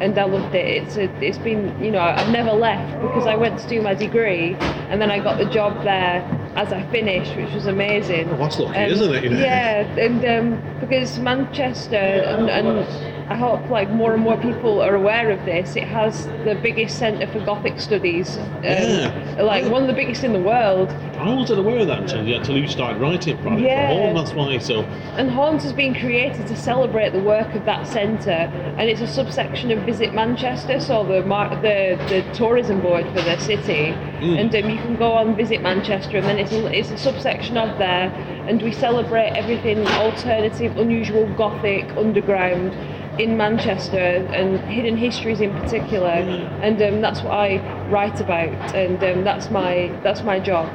and 0.00 0.18
I 0.18 0.24
loved 0.24 0.54
it. 0.54 0.84
It's 0.84 0.96
a, 0.96 1.04
it's 1.22 1.38
been 1.38 1.82
you 1.82 1.90
know 1.90 2.00
I've 2.00 2.30
never 2.30 2.52
left 2.52 3.00
because 3.02 3.26
I 3.26 3.36
went 3.36 3.58
to 3.60 3.68
do 3.68 3.82
my 3.82 3.94
degree, 3.94 4.54
and 4.88 5.02
then 5.02 5.10
I 5.10 5.18
got 5.18 5.36
the 5.38 5.44
job 5.46 5.84
there 5.84 6.22
as 6.56 6.72
I 6.72 6.82
finished, 6.90 7.36
which 7.36 7.52
was 7.52 7.66
amazing. 7.66 8.28
Oh, 8.30 8.36
that's 8.36 8.58
lucky, 8.58 8.78
Um, 8.78 8.90
isn't 8.90 9.14
it? 9.14 9.24
You 9.24 9.30
know? 9.30 9.38
Yeah, 9.40 9.80
and 9.98 10.24
um, 10.24 10.80
because 10.80 11.18
Manchester 11.18 11.96
and, 11.96 12.48
and 12.50 12.86
I 13.30 13.34
hope 13.36 13.68
like 13.68 13.90
more 13.90 14.14
and 14.14 14.22
more 14.22 14.38
people 14.38 14.80
are 14.80 14.94
aware 14.94 15.30
of 15.30 15.44
this. 15.44 15.76
It 15.76 15.84
has 15.84 16.24
the 16.46 16.58
biggest 16.62 16.98
centre 16.98 17.26
for 17.26 17.40
Gothic 17.44 17.78
studies, 17.78 18.38
um, 18.38 18.62
Yeah. 18.64 19.42
like 19.42 19.66
one 19.70 19.82
of 19.82 19.88
the 19.88 19.92
biggest 19.94 20.24
in 20.24 20.32
the 20.32 20.40
world. 20.40 20.90
I 21.18 21.34
wasn't 21.34 21.58
aware 21.58 21.80
of 21.80 21.88
that 21.88 22.00
until, 22.00 22.20
until 22.34 22.56
you 22.56 22.66
started 22.68 23.02
writing 23.02 23.36
Project 23.38 23.60
Yeah. 23.68 24.12
That's 24.14 24.32
why. 24.32 24.56
So, 24.58 24.80
And 25.18 25.30
Haunt 25.30 25.62
has 25.62 25.74
been 25.74 25.94
created 25.94 26.46
to 26.46 26.56
celebrate 26.56 27.12
the 27.12 27.20
work 27.20 27.54
of 27.54 27.66
that 27.66 27.86
centre, 27.86 28.50
and 28.78 28.88
it's 28.88 29.02
a 29.02 29.06
subsection 29.06 29.70
of 29.72 29.80
Visit 29.80 30.14
Manchester, 30.14 30.80
so 30.80 31.04
the 31.04 31.22
mar- 31.22 31.54
the, 31.56 31.98
the 32.08 32.24
tourism 32.32 32.80
board 32.80 33.04
for 33.08 33.20
the 33.20 33.38
city. 33.40 33.94
And 34.22 34.54
um, 34.56 34.70
you 34.70 34.76
can 34.78 34.96
go 34.96 35.12
on 35.12 35.36
Visit 35.36 35.60
Manchester, 35.60 36.16
and 36.16 36.26
then 36.26 36.38
it's 36.38 36.52
a, 36.52 36.66
it's 36.74 36.90
a 36.90 36.96
subsection 36.98 37.58
of 37.58 37.76
there, 37.78 38.10
and 38.48 38.62
we 38.62 38.72
celebrate 38.72 39.32
everything 39.36 39.86
alternative, 39.86 40.78
unusual, 40.78 41.26
Gothic, 41.34 41.84
underground 41.96 42.72
in 43.18 43.36
Manchester 43.36 43.98
and 43.98 44.60
hidden 44.70 44.96
histories 44.96 45.40
in 45.40 45.52
particular, 45.52 46.08
and 46.08 46.80
um, 46.82 47.00
that's 47.00 47.20
what 47.22 47.32
I 47.32 47.58
write 47.88 48.20
about, 48.20 48.74
and 48.74 49.02
um, 49.02 49.24
that's 49.24 49.50
my 49.50 49.92
that's 50.02 50.22
my 50.22 50.38
job. 50.38 50.68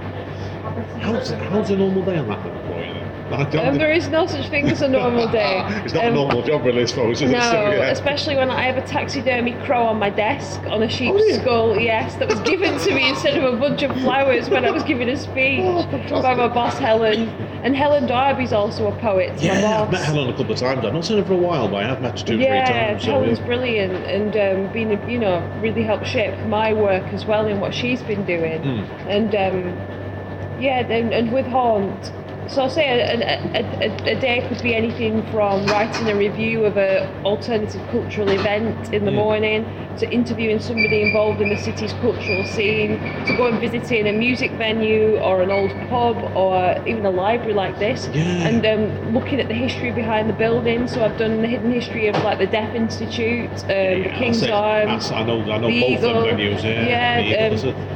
how's, 1.02 1.30
how's 1.30 1.70
a 1.70 1.78
normal 1.78 2.04
day 2.04 2.18
on 2.18 2.28
that 2.28 2.73
Um, 3.34 3.78
there 3.78 3.92
is 3.92 4.08
no 4.10 4.28
such 4.28 4.48
thing 4.50 4.70
as 4.70 4.82
a 4.82 4.88
normal 4.88 5.28
day. 5.28 5.64
it's 5.84 5.94
not 5.94 6.06
Um, 6.06 6.12
a 6.12 6.16
normal 6.16 6.42
job 6.44 6.64
really, 6.66 6.84
I 6.84 6.86
suppose? 6.86 7.22
No, 7.22 7.28
So, 7.28 7.36
yeah. 7.72 7.90
especially 7.90 8.36
when 8.36 8.50
I 8.52 8.62
have 8.64 8.78
a 8.78 8.86
taxidermy 8.88 9.54
crow 9.66 9.84
on 9.88 9.98
my 9.98 10.10
desk 10.10 10.62
on 10.68 10.84
a 10.84 10.90
sheep's 10.90 11.18
Oh, 11.20 11.26
yeah. 11.26 11.42
skull, 11.42 11.80
yes, 11.80 12.16
that 12.16 12.28
was 12.30 12.40
given 12.42 12.78
to 12.80 12.94
me 12.94 13.10
instead 13.14 13.38
of 13.38 13.54
a 13.54 13.58
bunch 13.58 13.82
of 13.84 13.92
flowers 14.02 14.50
when 14.50 14.66
I 14.66 14.72
was 14.72 14.84
giving 14.84 15.10
a 15.10 15.18
speech 15.18 15.62
Oh, 15.64 16.22
by 16.22 16.36
my 16.36 16.48
boss 16.48 16.78
Helen. 16.78 17.30
And 17.64 17.76
Helen 17.76 18.06
Darby's 18.08 18.54
also 18.54 18.88
a 18.88 18.96
poet, 19.00 19.42
Yeah. 19.42 19.82
I've 19.84 19.92
met 19.92 20.04
Helen 20.04 20.30
a 20.30 20.34
couple 20.38 20.52
of 20.54 20.60
times. 20.60 20.86
I've 20.86 20.94
not 20.94 21.06
seen 21.06 21.18
her 21.18 21.24
for 21.26 21.34
a 21.34 21.38
while, 21.38 21.68
but 21.68 21.78
I 21.78 21.88
have 21.88 22.02
met 22.02 22.20
her 22.20 22.26
two 22.26 22.36
or 22.36 22.40
yeah, 22.40 22.66
three 22.66 22.74
times. 22.76 23.04
So, 23.04 23.12
Helen's 23.12 23.40
yeah. 23.40 23.46
brilliant 23.46 23.94
and 24.06 24.68
um, 24.68 24.74
been, 24.74 25.10
you 25.10 25.18
know, 25.20 25.40
really 25.62 25.84
helped 25.84 26.06
shape 26.08 26.38
my 26.48 26.74
work 26.74 27.04
as 27.14 27.26
well 27.26 27.48
in 27.48 27.60
what 27.60 27.74
she's 27.74 28.02
been 28.04 28.26
doing. 28.26 28.62
Mm. 28.62 29.08
And 29.08 29.36
um, 29.36 30.62
yeah, 30.62 30.80
and, 30.80 31.14
and 31.14 31.32
with 31.32 31.46
Haunt, 31.48 32.12
so 32.48 32.64
I'll 32.64 32.70
say 32.70 32.88
a, 32.90 33.16
a, 33.16 33.62
a, 33.88 34.18
a 34.18 34.20
day 34.20 34.46
could 34.48 34.62
be 34.62 34.76
anything 34.76 35.26
from 35.32 35.66
writing 35.68 36.10
a 36.10 36.16
review 36.16 36.66
of 36.66 36.78
a 36.78 37.08
alternative 37.24 37.82
cultural 37.92 38.30
event 38.30 38.94
in 38.94 39.06
the 39.06 39.12
Mm. 39.12 39.16
morning 39.16 39.66
to 40.00 40.10
interviewing 40.12 40.60
somebody 40.60 41.02
involved 41.04 41.40
in 41.40 41.50
the 41.50 41.58
city's 41.58 41.94
cultural 41.94 42.44
scene 42.46 42.98
to 43.28 43.34
go 43.38 43.46
and 43.48 43.60
visiting 43.60 44.08
a 44.08 44.12
music 44.12 44.52
venue 44.54 45.18
or 45.18 45.42
an 45.44 45.52
old 45.52 45.70
pub 45.90 46.18
or 46.36 46.76
even 46.88 47.06
a 47.06 47.12
library 47.12 47.54
like 47.54 47.78
this 47.80 48.10
Yeah. 48.14 48.48
and 48.48 48.66
um, 48.66 49.14
looking 49.14 49.40
at 49.40 49.48
the 49.48 49.54
history 49.54 49.92
behind 49.92 50.30
the 50.30 50.34
building 50.34 50.88
so 50.88 51.04
I've 51.06 51.18
done 51.18 51.42
the 51.44 51.48
hidden 51.48 51.72
history 51.72 52.08
of 52.08 52.16
like 52.24 52.40
the 52.40 52.48
Deaf 52.48 52.74
Institute 52.76 53.50
um, 53.52 53.68
the 54.04 54.12
King's. 54.18 54.44
Arms 54.44 55.12
I 55.12 55.24
know, 55.24 55.42
I 55.42 55.58
know 55.60 55.68
the 55.70 55.82
both 55.82 56.00
Eagle. 56.00 56.24
venues. 56.24 56.64
Yeah, 56.64 57.20
Yeah, 57.20 57.50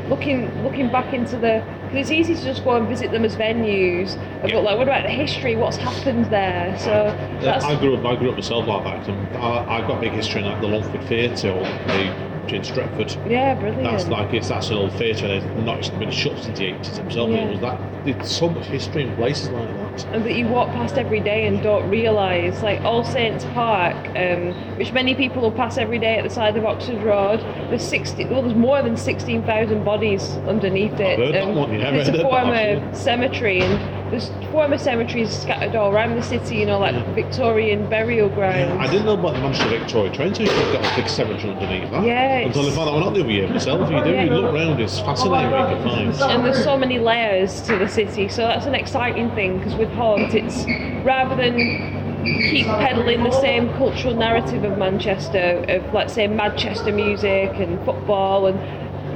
the 0.07 0.15
Eagle, 0.15 0.41
that's 0.41 0.45
it. 0.45 0.49
looking 0.49 0.63
looking 0.63 0.91
back 0.91 1.13
into 1.13 1.37
the 1.37 1.63
because 1.83 2.09
it's 2.09 2.11
easy 2.11 2.35
to 2.35 2.43
just 2.43 2.63
go 2.63 2.75
and 2.75 2.87
visit 2.87 3.11
them 3.11 3.23
as 3.25 3.35
venues, 3.35 4.15
Yeah. 4.43 4.55
but 4.55 4.63
like 4.63 4.77
what 4.77 4.87
about 4.87 5.03
the 5.03 5.09
history? 5.09 5.55
What's 5.55 5.77
happened 5.77 6.25
there? 6.25 6.77
So 6.79 7.15
that's 7.41 7.65
I 7.65 7.79
grew 7.79 7.95
up. 7.97 8.05
I 8.05 8.15
grew 8.15 8.29
up 8.29 8.35
myself 8.35 8.67
like 8.67 9.05
that. 9.05 9.35
I, 9.35 9.77
I've 9.77 9.87
got 9.87 9.97
a 9.97 10.01
big 10.01 10.11
history 10.13 10.41
in 10.41 10.47
like 10.47 10.61
the 10.61 10.67
Longford 10.67 11.03
Theatre, 11.05 11.51
or 11.51 11.63
the 11.63 12.27
in 12.47 12.61
Stretford. 12.61 13.29
yeah, 13.29 13.55
brilliant. 13.55 13.83
That's 13.83 14.07
like 14.07 14.33
it's 14.33 14.47
that's 14.47 14.69
an 14.69 14.75
old 14.77 14.93
theatre. 14.93 15.25
And 15.25 15.43
it's 15.43 15.65
not 15.65 15.79
it's 15.79 15.89
been 15.89 16.11
shut 16.11 16.37
since 16.39 16.57
the 16.57 16.65
eighties 16.67 16.95
themselves. 16.97 17.33
Yeah. 17.33 17.39
It 17.39 17.51
was 17.51 17.59
that. 17.61 18.05
There's 18.05 18.31
so 18.31 18.49
much 18.49 18.65
history 18.67 19.03
in 19.03 19.15
places 19.17 19.49
like 19.49 19.67
that. 19.67 19.86
And 20.05 20.25
that 20.25 20.35
you 20.35 20.47
walk 20.47 20.69
past 20.69 20.97
every 20.97 21.19
day 21.19 21.47
and 21.47 21.61
don't 21.61 21.89
realise, 21.89 22.61
like 22.61 22.81
All 22.81 23.03
Saints 23.03 23.45
Park, 23.53 23.95
um, 24.15 24.77
which 24.77 24.91
many 24.93 25.15
people 25.15 25.41
will 25.41 25.51
pass 25.51 25.77
every 25.77 25.99
day 25.99 26.17
at 26.17 26.23
the 26.23 26.29
side 26.29 26.55
of 26.57 26.65
Oxford 26.65 27.01
Road. 27.03 27.39
There's 27.69 27.87
sixty, 27.87 28.25
well, 28.25 28.41
there's 28.41 28.55
more 28.55 28.81
than 28.81 28.97
sixteen 28.97 29.43
thousand 29.43 29.83
bodies 29.83 30.23
underneath 30.47 30.99
it. 30.99 31.19
heard 31.19 31.35
that 31.35 31.47
one, 31.47 31.73
yeah, 31.73 31.89
I've 31.89 31.95
it's 31.95 32.09
a 32.09 32.21
former 32.21 32.93
cemetery, 32.93 33.61
and 33.61 33.96
there's 34.09 34.29
former 34.51 34.77
cemeteries 34.77 35.29
scattered 35.37 35.75
all 35.75 35.91
around 35.91 36.15
the 36.15 36.23
city. 36.23 36.55
You 36.57 36.65
know, 36.65 36.79
like 36.79 36.95
Victorian 37.15 37.89
burial 37.89 38.29
grounds. 38.29 38.57
Yeah, 38.57 38.77
I 38.77 38.87
didn't 38.87 39.05
know 39.05 39.13
about 39.13 39.33
the 39.33 39.39
Manchester 39.41 39.77
Victoria 39.77 40.11
train 40.13 40.33
station. 40.33 40.53
It's 40.57 40.71
got 40.71 40.93
a 40.93 40.95
big 40.95 41.09
cemetery 41.09 41.53
underneath 41.53 41.91
that. 41.91 42.03
Yeah, 42.05 42.37
Until 42.39 42.67
I 42.67 42.71
found 42.71 42.87
that 42.87 42.93
one 42.93 43.03
out 43.03 43.13
the 43.13 43.21
other 43.21 43.31
year 43.31 43.47
myself. 43.49 43.89
You 43.91 44.03
do, 44.03 44.11
Yeah. 44.11 44.23
you 44.23 44.29
look 44.31 44.53
round, 44.53 44.79
it's 44.79 44.99
fascinating 44.99 45.51
what 45.51 45.69
you 45.69 45.75
can 45.77 45.83
find. 46.13 46.31
and 46.31 46.45
there's 46.45 46.63
so 46.63 46.77
many 46.77 46.99
layers 46.99 47.61
to 47.61 47.77
the 47.77 47.87
city, 47.87 48.27
so 48.29 48.43
that's 48.43 48.65
an 48.65 48.75
exciting 48.75 49.29
thing 49.31 49.57
because 49.57 49.75
with 49.75 49.91
Haunt, 49.91 50.33
it's 50.33 50.65
rather 51.05 51.35
than 51.35 52.25
keep 52.49 52.65
peddling 52.65 53.23
the 53.23 53.31
same 53.31 53.69
cultural 53.73 54.13
narrative 54.13 54.63
of 54.63 54.77
Manchester, 54.77 55.63
of 55.67 55.93
let's 55.93 56.13
say 56.13 56.27
Manchester 56.27 56.91
music 56.91 57.51
and 57.55 57.83
football 57.85 58.47
and 58.47 58.59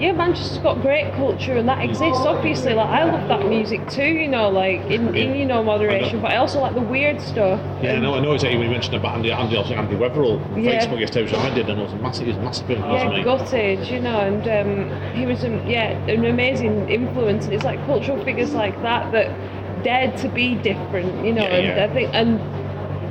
yeah, 0.02 0.12
Manchester's 0.14 0.58
got 0.58 0.82
great 0.82 1.14
culture 1.14 1.58
and 1.58 1.70
that 1.70 1.84
exists. 1.84 2.26
Obviously, 2.26 2.74
like 2.74 2.90
I 2.90 3.04
love 3.04 3.28
that 3.28 3.48
music 3.48 3.88
too, 3.88 4.04
you 4.08 4.28
know, 4.28 4.50
like 4.50 4.82
in, 4.90 5.16
in 5.16 5.36
you 5.36 5.46
know 5.46 5.64
moderation. 5.64 6.22
But 6.22 6.32
I 6.32 6.38
also 6.38 6.60
like 6.60 6.74
the 6.74 6.82
weird 6.82 7.22
stuff. 7.22 7.60
Yeah, 7.84 7.94
I 7.94 8.00
know, 8.00 8.16
I 8.16 8.20
know 8.20 8.34
exactly 8.34 8.58
when 8.58 8.66
you 8.68 8.72
mentioned 8.72 8.96
about 8.96 9.16
Andy, 9.16 9.32
Andy, 9.32 9.56
also 9.56 9.76
Andy 9.76 9.96
Weatherall 9.96 10.44
on 10.52 10.64
Yeah. 10.64 10.86
Facebook 10.86 11.00
yesterday, 11.00 11.26
which 11.26 11.34
I 11.36 11.54
did, 11.54 11.70
and 11.70 11.80
it 11.80 11.84
was 11.84 11.94
massive, 12.02 12.28
it 12.28 12.36
was 12.36 12.44
massive 12.44 12.70
Yeah, 12.72 13.10
me. 13.10 13.24
gutted, 13.24 13.88
you 13.88 14.00
know, 14.00 14.20
and 14.20 14.48
um, 14.48 15.14
he 15.16 15.28
was, 15.28 15.44
um, 15.44 15.66
yeah, 15.68 15.92
an 16.08 16.26
amazing 16.26 16.90
influence. 16.90 17.46
And 17.46 17.54
it's 17.54 17.64
like 17.64 17.84
cultural 17.86 18.24
figures 18.24 18.54
like 18.54 18.82
that 18.82 19.12
that 19.12 19.84
dared 19.84 20.18
to 20.18 20.30
be 20.30 20.56
different, 20.56 21.24
you 21.26 21.34
know. 21.34 21.44
Yeah, 21.44 21.56
and 21.58 21.68
yeah. 21.68 21.86
I 21.86 21.94
think, 21.94 22.10
and 22.14 22.61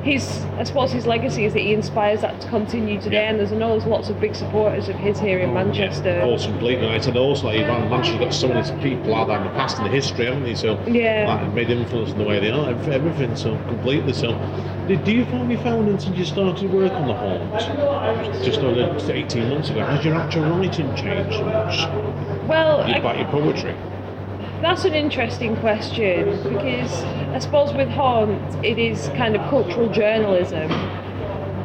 his, 0.02 0.44
I 0.56 0.64
suppose, 0.64 0.92
his 0.92 1.06
legacy 1.06 1.44
is 1.44 1.52
that 1.52 1.60
he 1.60 1.74
inspires 1.74 2.22
that 2.22 2.40
to 2.40 2.48
continue 2.48 3.00
today. 3.00 3.22
Yeah. 3.22 3.30
And 3.30 3.38
there's, 3.38 3.52
I 3.52 3.56
know 3.56 3.70
there's 3.70 3.84
lots 3.84 4.08
of 4.08 4.18
big 4.18 4.34
supporters 4.34 4.88
of 4.88 4.96
his 4.96 5.18
here 5.20 5.38
in 5.40 5.50
oh, 5.50 5.54
Manchester. 5.54 6.08
Oh, 6.22 6.26
yeah, 6.26 6.32
also 6.32 6.48
completely. 6.50 6.86
And 6.86 6.94
I 6.94 7.00
said 7.00 7.16
also, 7.16 7.46
like, 7.46 7.60
Man- 7.66 7.90
Manchester's 7.90 8.20
got 8.20 8.34
so 8.34 8.48
many 8.48 8.82
people 8.82 9.14
out 9.14 9.28
there 9.28 9.38
in 9.38 9.44
the 9.44 9.50
past 9.50 9.76
and 9.76 9.86
the 9.86 9.90
history, 9.90 10.24
haven't 10.26 10.44
they? 10.44 10.54
So 10.54 10.82
Yeah. 10.86 11.26
that 11.26 11.54
made 11.54 11.70
influence 11.70 12.12
in 12.12 12.18
the 12.18 12.24
way 12.24 12.40
they 12.40 12.50
are, 12.50 12.70
ev- 12.70 12.88
everything. 12.88 13.36
So 13.36 13.56
completely. 13.68 14.12
So, 14.14 14.32
did, 14.88 15.04
do 15.04 15.12
you 15.12 15.24
find 15.26 15.50
you 15.50 15.58
found 15.58 15.88
it 15.88 16.00
since 16.00 16.16
you 16.16 16.24
started 16.24 16.72
work 16.72 16.92
on 16.92 17.06
the 17.06 17.14
haunt, 17.14 18.42
just 18.42 18.60
over 18.60 18.98
18 19.12 19.50
months 19.50 19.68
ago? 19.70 19.84
Has 19.84 20.04
your 20.04 20.14
actual 20.14 20.44
writing 20.44 20.94
changed 20.96 21.40
much 21.44 21.78
well, 22.48 22.80
I- 22.80 22.96
about 22.96 23.18
your 23.18 23.28
poetry? 23.28 23.76
That's 24.60 24.84
an 24.84 24.92
interesting 24.92 25.56
question 25.56 26.26
because 26.42 26.92
I 27.32 27.38
suppose 27.38 27.72
with 27.72 27.88
Haunt 27.88 28.62
it 28.62 28.78
is 28.78 29.08
kind 29.16 29.34
of 29.34 29.40
cultural 29.48 29.88
journalism. 29.88 30.68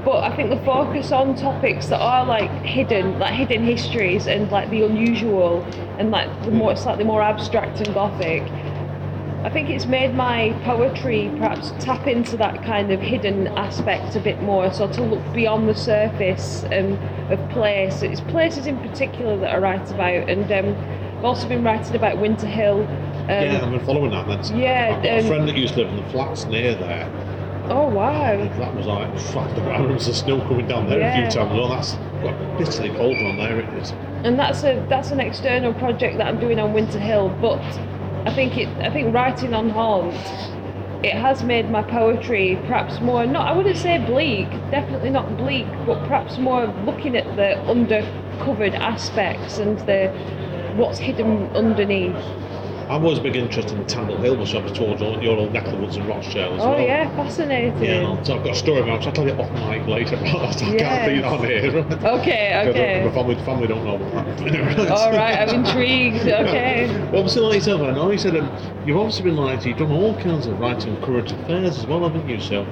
But 0.06 0.24
I 0.24 0.34
think 0.34 0.50
the 0.50 0.64
focus 0.64 1.12
on 1.12 1.36
topics 1.36 1.88
that 1.88 2.00
are 2.00 2.26
like 2.26 2.50
hidden, 2.62 3.20
like 3.20 3.34
hidden 3.34 3.66
histories 3.66 4.28
and 4.28 4.50
like 4.50 4.70
the 4.70 4.84
unusual 4.86 5.62
and 6.00 6.10
like 6.10 6.30
the 6.46 6.52
more 6.52 6.74
slightly 6.78 7.04
more 7.04 7.22
abstract 7.22 7.82
and 7.82 7.94
gothic. 7.94 8.44
I 9.44 9.50
think 9.50 9.70
it's 9.70 9.86
made 9.86 10.16
my 10.16 10.58
poetry 10.64 11.30
perhaps 11.38 11.74
tap 11.84 12.08
into 12.08 12.38
that 12.38 12.64
kind 12.64 12.94
of 12.94 13.02
hidden 13.02 13.48
aspect 13.50 14.16
a 14.16 14.22
bit 14.22 14.42
more, 14.42 14.72
so 14.72 14.88
to 14.94 15.04
look 15.04 15.34
beyond 15.34 15.68
the 15.68 15.76
surface 15.76 16.64
um, 16.72 16.94
of 17.30 17.50
place. 17.50 18.04
It's 18.04 18.22
places 18.22 18.68
in 18.68 18.80
particular 18.80 19.38
that 19.40 19.54
I 19.54 19.58
write 19.58 19.92
about, 19.92 20.30
and 20.30 20.50
um, 20.52 21.05
I've 21.26 21.30
also 21.30 21.48
been 21.48 21.64
writing 21.64 21.96
about 21.96 22.20
Winter 22.20 22.46
Hill. 22.46 22.82
Um, 22.84 23.28
yeah, 23.30 23.60
I've 23.64 23.72
been 23.72 23.84
following 23.84 24.12
that. 24.12 24.28
That's, 24.28 24.52
yeah, 24.52 24.94
I've 24.96 25.02
got 25.02 25.12
a 25.12 25.20
um, 25.22 25.26
friend 25.26 25.50
that 25.50 25.58
used 25.58 25.74
to 25.74 25.80
live 25.80 25.90
in 25.90 25.96
the 25.96 26.08
flats 26.12 26.46
near 26.46 26.76
there. 26.76 27.10
Oh 27.68 27.90
wow! 27.90 28.38
That 28.60 28.76
was 28.76 28.86
like, 28.86 29.20
fuck, 29.20 29.50
I 29.58 29.80
remember 29.80 29.96
the 29.96 30.14
snow 30.14 30.40
coming 30.42 30.68
down 30.68 30.88
there 30.88 31.02
a 31.02 31.16
few 31.16 31.32
times. 31.32 31.52
Well, 31.52 31.68
that's 31.68 31.94
got 32.22 32.58
bitterly 32.60 32.90
cold 32.90 33.18
on 33.18 33.38
there. 33.38 33.60
It 33.60 33.74
is. 33.74 33.90
and 34.24 34.38
that's 34.38 34.64
a 34.64 34.86
that's 34.88 35.10
an 35.10 35.20
external 35.20 35.74
project 35.74 36.20
that 36.20 36.28
I'm 36.28 36.40
doing 36.40 36.60
on 36.60 36.74
Winter 36.74 37.00
Hill. 37.00 37.30
But 37.42 37.60
I 38.28 38.36
think 38.36 38.56
it 38.60 38.68
I 38.86 38.92
think 38.94 39.12
writing 39.12 39.56
on 39.56 39.72
Haunt 39.72 40.14
it 41.04 41.14
has 41.14 41.44
made 41.44 41.72
my 41.72 41.82
poetry 41.82 42.60
perhaps 42.68 43.00
more 43.00 43.26
not 43.26 43.48
I 43.48 43.52
wouldn't 43.58 43.78
say 43.78 43.98
bleak, 43.98 44.48
definitely 44.70 45.10
not 45.10 45.36
bleak, 45.38 45.66
but 45.88 45.98
perhaps 46.08 46.38
more 46.38 46.68
looking 46.86 47.16
at 47.18 47.26
the 47.36 47.60
undercovered 47.66 48.76
aspects 48.76 49.58
and 49.58 49.80
the 49.80 50.14
what's 50.76 51.00
hidden 51.00 51.50
underneath. 51.56 52.16
I've 52.88 53.04
always 53.04 53.18
been 53.20 53.34
interested 53.34 53.74
in 53.74 53.84
Tandle 53.86 54.20
Hill, 54.20 54.38
which 54.38 54.54
I 54.54 54.60
was 54.60 54.72
told 54.74 55.00
your 55.00 55.18
your 55.20 55.38
old 55.38 55.52
neck 55.54 55.66
of 55.66 55.72
the 55.72 55.78
woods 55.80 55.98
in 55.98 56.06
Rochdale 56.06 56.54
as 56.54 56.62
Oh 56.62 56.78
well. 56.78 56.80
yeah, 56.86 57.16
fascinating. 57.16 57.84
Yeah, 57.84 58.22
so 58.22 58.38
I've 58.38 58.44
got 58.44 58.52
a 58.54 58.56
story 58.56 58.82
about 58.82 59.02
it. 59.02 59.08
I'll 59.08 59.14
tell 59.14 59.26
you 59.28 59.34
off 59.34 59.52
mic 59.54 59.88
later. 59.88 60.16
I 60.22 60.22
Yes. 60.22 60.62
can't 60.62 61.08
read 61.08 61.24
on 61.24 61.40
here. 61.40 61.78
Okay, 62.20 62.64
okay. 62.68 63.04
My 63.04 63.12
family, 63.12 63.36
family 63.44 63.68
don't 63.68 63.84
know 63.86 63.96
about 63.96 64.38
that. 64.38 64.92
All 64.92 65.12
right, 65.12 65.40
I'm 65.40 65.66
intrigued. 65.66 66.28
Okay. 66.28 66.88
Well, 67.12 67.22
obviously, 67.22 67.42
like 67.42 67.56
yourself, 67.56 67.82
I 67.82 67.92
know 67.92 68.12
you 68.12 68.20
said 68.20 68.36
um, 68.36 68.52
you've 68.86 68.98
obviously 68.98 69.24
been 69.26 69.36
like 69.36 69.66
you've 69.66 69.78
done 69.80 69.92
all 69.92 70.14
kinds 70.20 70.46
of 70.46 70.60
writing 70.60 70.96
current 71.02 71.32
affairs 71.32 71.78
as 71.80 71.88
well, 71.88 72.04
haven't 72.04 72.30
you? 72.30 72.40
So, 72.40 72.68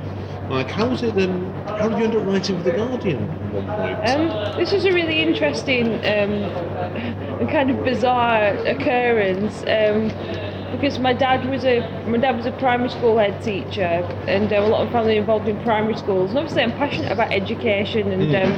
like, 0.49 0.69
how 0.69 0.89
was 0.89 1.01
it? 1.01 1.17
Um, 1.17 1.55
how 1.65 1.89
did 1.89 1.97
you 1.97 2.03
end 2.05 2.15
up 2.15 2.25
writing 2.25 2.57
for 2.57 2.63
the 2.63 2.71
Guardian 2.71 3.23
at 3.23 3.51
one 3.51 3.65
point? 3.75 3.97
Um, 4.07 4.57
this 4.57 4.71
was 4.71 4.85
a 4.85 4.93
really 4.93 5.23
interesting 5.23 5.87
um, 6.05 7.22
and 7.39 7.49
kind 7.49 7.69
of 7.69 7.83
bizarre 7.83 8.55
occurrence 8.65 9.63
um, 9.67 10.07
because 10.71 10.99
my 10.99 11.13
dad 11.13 11.47
was 11.49 11.63
a 11.63 11.79
my 12.07 12.17
dad 12.17 12.35
was 12.35 12.45
a 12.45 12.51
primary 12.53 12.89
school 12.89 13.17
head 13.17 13.41
teacher 13.43 14.05
and 14.27 14.51
uh, 14.51 14.57
a 14.57 14.67
lot 14.67 14.85
of 14.85 14.91
family 14.91 15.17
involved 15.17 15.47
in 15.47 15.57
primary 15.61 15.95
schools 15.95 16.29
and 16.29 16.39
obviously 16.39 16.63
I'm 16.63 16.71
passionate 16.73 17.11
about 17.11 17.31
education 17.31 18.11
and 18.11 18.35
um, 18.35 18.51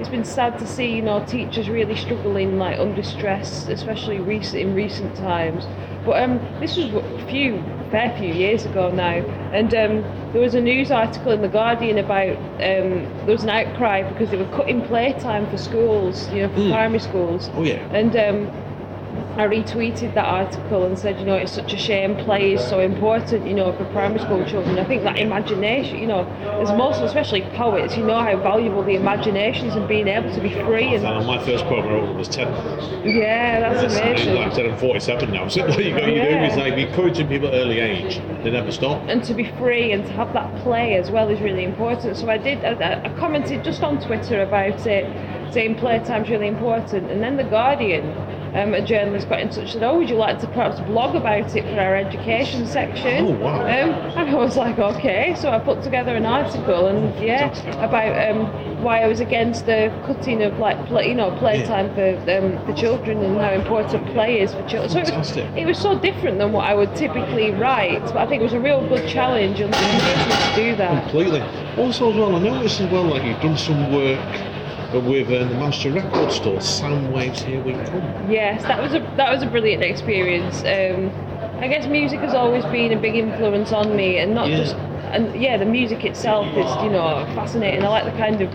it's 0.00 0.08
been 0.08 0.24
sad 0.24 0.58
to 0.58 0.66
see 0.66 0.96
you 0.96 1.02
know 1.02 1.24
teachers 1.24 1.68
really 1.68 1.96
struggling 1.96 2.58
like 2.58 2.78
under 2.78 3.02
stress 3.02 3.68
especially 3.68 4.20
recent 4.20 4.62
in 4.62 4.74
recent 4.74 5.16
times. 5.16 5.66
But 6.04 6.22
um, 6.22 6.40
this 6.60 6.76
was 6.76 6.92
a 6.92 7.26
few 7.26 7.64
fair 7.92 8.12
few 8.18 8.32
years 8.32 8.64
ago 8.64 8.90
now. 8.90 9.20
And 9.52 9.72
um, 9.74 10.02
there 10.32 10.40
was 10.40 10.54
a 10.54 10.60
news 10.60 10.90
article 10.90 11.30
in 11.32 11.42
the 11.42 11.48
Guardian 11.48 11.98
about 11.98 12.30
um, 12.30 13.06
there 13.26 13.34
was 13.36 13.44
an 13.44 13.50
outcry 13.50 14.02
because 14.02 14.30
they 14.30 14.38
were 14.38 14.50
cutting 14.56 14.80
playtime 14.82 15.46
for 15.48 15.58
schools 15.58 16.32
you 16.32 16.42
know 16.42 16.48
for 16.48 16.68
primary 16.70 16.98
schools. 16.98 17.50
Oh 17.54 17.62
yeah. 17.62 17.76
and 17.92 18.16
um, 18.16 18.61
I 19.34 19.46
retweeted 19.46 20.12
that 20.14 20.26
article 20.26 20.84
and 20.84 20.98
said, 20.98 21.18
you 21.18 21.24
know, 21.24 21.34
it's 21.36 21.52
such 21.52 21.72
a 21.72 21.78
shame 21.78 22.16
play 22.16 22.52
is 22.52 22.62
so 22.68 22.80
important, 22.80 23.46
you 23.46 23.54
know, 23.54 23.72
for 23.72 23.86
primary 23.86 24.20
school 24.20 24.44
children. 24.44 24.78
I 24.78 24.84
think 24.84 25.04
that 25.04 25.18
imagination, 25.18 25.98
you 26.00 26.06
know, 26.06 26.26
as 26.60 26.70
most, 26.76 27.00
especially 27.00 27.40
poets, 27.56 27.96
you 27.96 28.04
know 28.04 28.18
how 28.20 28.36
valuable 28.36 28.82
the 28.82 28.94
imagination 28.94 29.68
is 29.68 29.74
and 29.74 29.88
being 29.88 30.06
able 30.06 30.30
to 30.34 30.40
be 30.42 30.50
free. 30.50 30.94
And 30.96 31.06
Uh, 31.06 31.22
my 31.22 31.38
first 31.38 31.64
poem 31.64 31.86
I 31.88 31.92
wrote 31.92 32.14
was 32.14 32.28
10. 32.28 32.46
yeah, 33.06 33.60
that's 33.60 33.94
amazing. 33.96 34.34
Like 34.34 34.52
I 34.52 34.54
said, 34.54 34.66
I'm 34.66 34.76
47 34.76 35.30
now. 35.32 35.48
So 35.52 35.64
like, 35.64 35.78
you 35.78 35.92
got 35.92 36.04
do 36.04 36.12
Yeah. 36.12 36.46
is 36.46 36.56
like 36.58 36.74
encouraging 36.74 37.28
people 37.28 37.48
at 37.48 37.54
early 37.54 37.80
age. 37.80 38.20
They 38.44 38.50
never 38.50 38.70
stop. 38.70 39.00
and 39.08 39.24
to 39.24 39.32
be 39.32 39.44
free 39.58 39.92
and 39.92 40.04
to 40.04 40.12
have 40.12 40.34
that 40.34 40.54
play 40.62 40.96
as 40.96 41.10
well 41.10 41.28
is 41.30 41.40
really 41.40 41.64
important. 41.64 42.18
So 42.18 42.28
I 42.28 42.36
did, 42.36 42.62
I, 42.66 43.00
I 43.04 43.08
commented 43.18 43.64
just 43.64 43.82
on 43.82 43.98
Twitter 43.98 44.42
about 44.42 44.86
it, 44.86 45.04
saying 45.54 45.76
playtime's 45.76 46.28
really 46.28 46.48
important. 46.48 47.10
And 47.10 47.22
then 47.22 47.38
The 47.38 47.44
Guardian, 47.44 48.04
um, 48.54 48.74
a 48.74 48.84
journalist 48.84 49.28
got 49.28 49.40
in 49.40 49.48
touch 49.48 49.58
and 49.58 49.70
said, 49.70 49.82
oh, 49.82 49.98
would 49.98 50.10
you 50.10 50.16
like 50.16 50.38
to 50.40 50.46
perhaps 50.48 50.78
blog 50.80 51.16
about 51.16 51.56
it 51.56 51.64
for 51.64 51.80
our 51.80 51.96
education 51.96 52.66
section? 52.66 53.24
Oh, 53.24 53.30
wow. 53.30 53.60
Um, 53.62 53.90
and 54.18 54.30
I 54.30 54.34
was 54.34 54.56
like, 54.56 54.78
okay. 54.78 55.34
So 55.38 55.50
I 55.50 55.58
put 55.58 55.82
together 55.82 56.14
an 56.14 56.26
article 56.26 56.86
and 56.88 57.24
yeah, 57.24 57.50
about 57.82 58.30
um, 58.30 58.82
why 58.82 59.02
I 59.02 59.08
was 59.08 59.20
against 59.20 59.64
the 59.66 59.90
cutting 60.04 60.42
of 60.42 60.58
like, 60.58 60.84
play, 60.86 61.08
you 61.08 61.14
know, 61.14 61.34
playtime 61.38 61.94
for 61.94 62.12
um, 62.30 62.64
for 62.66 62.74
children 62.74 63.18
and 63.18 63.38
how 63.38 63.52
important 63.52 64.06
play 64.12 64.40
is 64.40 64.52
for 64.52 64.66
children. 64.68 64.90
So 64.90 64.98
it 64.98 65.00
was, 65.02 65.30
Fantastic. 65.30 65.56
it 65.56 65.66
was 65.66 65.78
so 65.78 65.98
different 65.98 66.38
than 66.38 66.52
what 66.52 66.66
I 66.66 66.74
would 66.74 66.94
typically 66.94 67.52
write, 67.52 68.04
but 68.06 68.18
I 68.18 68.26
think 68.26 68.40
it 68.40 68.44
was 68.44 68.52
a 68.52 68.60
real 68.60 68.86
good 68.86 69.08
challenge 69.08 69.60
and 69.60 69.72
to 69.72 70.52
do 70.54 70.76
that. 70.76 71.04
Completely. 71.04 71.40
Also, 71.78 72.10
as 72.10 72.16
well, 72.16 72.36
I 72.36 72.38
noticed 72.38 72.80
as 72.80 72.90
well, 72.92 73.04
like 73.04 73.24
you've 73.24 73.40
done 73.40 73.56
some 73.56 73.92
work 73.92 74.51
with 75.00 75.28
uh, 75.28 75.44
the 75.44 75.54
Manchester 75.54 75.92
Record 75.92 76.30
Store, 76.30 76.60
Sound 76.60 77.12
Waves 77.12 77.40
Here 77.42 77.60
We 77.62 77.72
Come. 77.72 78.30
Yes, 78.30 78.62
that 78.64 78.82
was 78.82 78.92
a 78.94 79.00
that 79.16 79.30
was 79.32 79.42
a 79.42 79.46
brilliant 79.46 79.82
experience. 79.82 80.60
Um, 80.60 81.10
I 81.62 81.68
guess 81.68 81.86
music 81.86 82.20
has 82.20 82.34
always 82.34 82.64
been 82.66 82.92
a 82.92 83.00
big 83.00 83.14
influence 83.16 83.72
on 83.72 83.96
me, 83.96 84.18
and 84.18 84.34
not 84.34 84.48
Yeah. 84.48 84.58
just 84.58 84.76
and 85.12 85.40
yeah, 85.40 85.56
the 85.56 85.64
music 85.64 86.04
itself 86.04 86.46
is 86.56 86.70
you 86.82 86.90
know 86.90 87.24
fascinating. 87.34 87.84
I 87.84 87.88
like 87.88 88.04
the 88.04 88.18
kind 88.18 88.40
of 88.40 88.50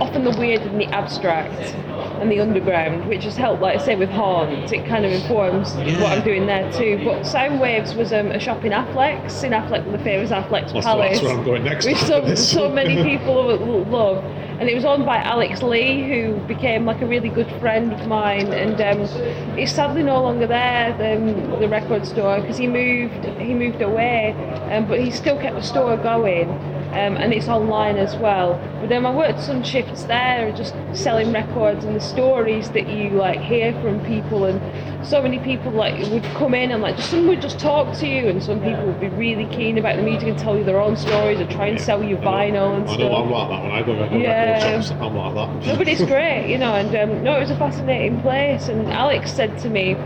often 0.00 0.24
the 0.24 0.36
weird 0.38 0.60
and 0.62 0.80
the 0.80 0.86
abstract 0.86 1.74
and 2.20 2.30
the 2.30 2.40
underground, 2.40 3.08
which 3.08 3.24
has 3.24 3.36
helped, 3.36 3.62
like 3.62 3.78
I 3.80 3.84
say, 3.84 3.96
with 3.96 4.10
Haunt. 4.10 4.72
It 4.72 4.86
kind 4.86 5.04
of 5.04 5.12
informs 5.12 5.74
Yeah. 5.76 6.00
what 6.02 6.12
I'm 6.12 6.24
doing 6.24 6.46
there 6.46 6.70
too. 6.72 7.00
But 7.04 7.24
Sound 7.24 7.60
Waves 7.60 7.94
was 7.94 8.12
um, 8.12 8.30
a 8.32 8.38
shop 8.40 8.64
in 8.64 8.72
Affleck's, 8.72 9.42
in 9.44 9.52
Affleck, 9.52 9.90
the 9.90 9.98
famous 9.98 10.30
Affleck's 10.30 10.72
That's, 10.72 10.84
Palace. 10.86 11.20
that's 11.20 11.22
where 11.22 11.36
I'm 11.38 11.44
going 11.44 11.64
next. 11.64 11.86
which 11.86 11.96
so, 11.98 12.34
so 12.34 12.68
many 12.68 13.02
people 13.16 13.56
love. 13.86 14.24
And 14.60 14.68
it 14.68 14.74
was 14.74 14.84
owned 14.84 15.06
by 15.06 15.18
Alex 15.18 15.62
Lee, 15.62 16.02
who 16.08 16.34
became 16.48 16.84
like 16.84 17.00
a 17.00 17.06
really 17.06 17.28
good 17.28 17.48
friend 17.60 17.92
of 17.92 18.08
mine. 18.08 18.52
And 18.52 18.80
um, 18.80 19.56
he's 19.56 19.72
sadly 19.72 20.02
no 20.02 20.20
longer 20.20 20.48
there, 20.48 20.92
the, 20.98 21.58
the 21.58 21.68
record 21.68 22.04
store, 22.04 22.40
because 22.40 22.56
he 22.56 22.66
moved 22.66 23.24
he 23.40 23.54
moved 23.54 23.82
away. 23.82 24.32
Um, 24.72 24.86
but 24.88 24.98
he 25.00 25.12
still 25.12 25.38
kept 25.38 25.54
the 25.54 25.62
store 25.62 25.96
going. 25.96 26.48
Um, 26.92 27.16
and 27.16 27.32
it's 27.32 27.48
online 27.48 27.96
as 27.96 28.16
well. 28.16 28.58
But 28.80 28.88
then 28.88 29.04
I 29.04 29.10
worked 29.14 29.40
some 29.40 29.62
shifts 29.62 30.04
there, 30.04 30.50
just 30.52 30.74
selling 30.92 31.32
records 31.32 31.84
and 31.84 31.94
the 31.94 32.00
stories 32.00 32.70
that 32.70 32.88
you 32.88 33.10
like 33.10 33.40
hear 33.40 33.74
from 33.82 34.00
people, 34.00 34.46
and 34.46 34.60
so 35.06 35.20
many 35.22 35.38
people 35.38 35.70
like 35.72 35.94
would 36.10 36.24
come 36.24 36.54
in 36.54 36.70
and 36.70 36.82
like 36.82 36.96
just 36.96 37.10
some 37.10 37.26
would 37.28 37.42
just 37.42 37.58
talk 37.58 37.94
to 37.98 38.06
you, 38.06 38.28
and 38.28 38.42
some 38.42 38.60
people 38.60 38.86
would 38.86 39.00
be 39.00 39.08
really 39.10 39.46
keen 39.46 39.76
about 39.78 39.96
the 39.96 40.02
music 40.02 40.28
and 40.28 40.38
tell 40.38 40.56
you 40.56 40.64
their 40.64 40.80
own 40.80 40.96
stories 40.96 41.38
and 41.40 41.50
try 41.50 41.66
and 41.66 41.80
sell 41.80 42.02
you 42.02 42.16
vinyl 42.16 42.76
and 42.76 42.88
I 42.88 42.94
stuff. 42.94 43.00
know 43.00 43.16
I'm 43.16 43.30
like 43.30 43.48
that 43.50 43.62
when 43.62 43.72
I 43.72 43.82
go 43.82 43.92
record 44.00 44.20
Yeah. 44.22 44.80
shops. 44.80 44.90
I'm 44.92 45.14
like 45.14 45.34
that. 45.34 45.66
No, 45.66 45.76
but 45.76 45.88
it's 45.88 46.04
great, 46.04 46.48
you 46.50 46.58
know, 46.58 46.74
and 46.74 46.94
um, 46.96 47.22
no, 47.22 47.36
it 47.36 47.40
was 47.40 47.50
a 47.50 47.56
fascinating 47.56 48.20
place. 48.22 48.68
And 48.68 48.88
Alex 48.90 49.32
said 49.32 49.58
to 49.58 49.68
me 49.68 49.96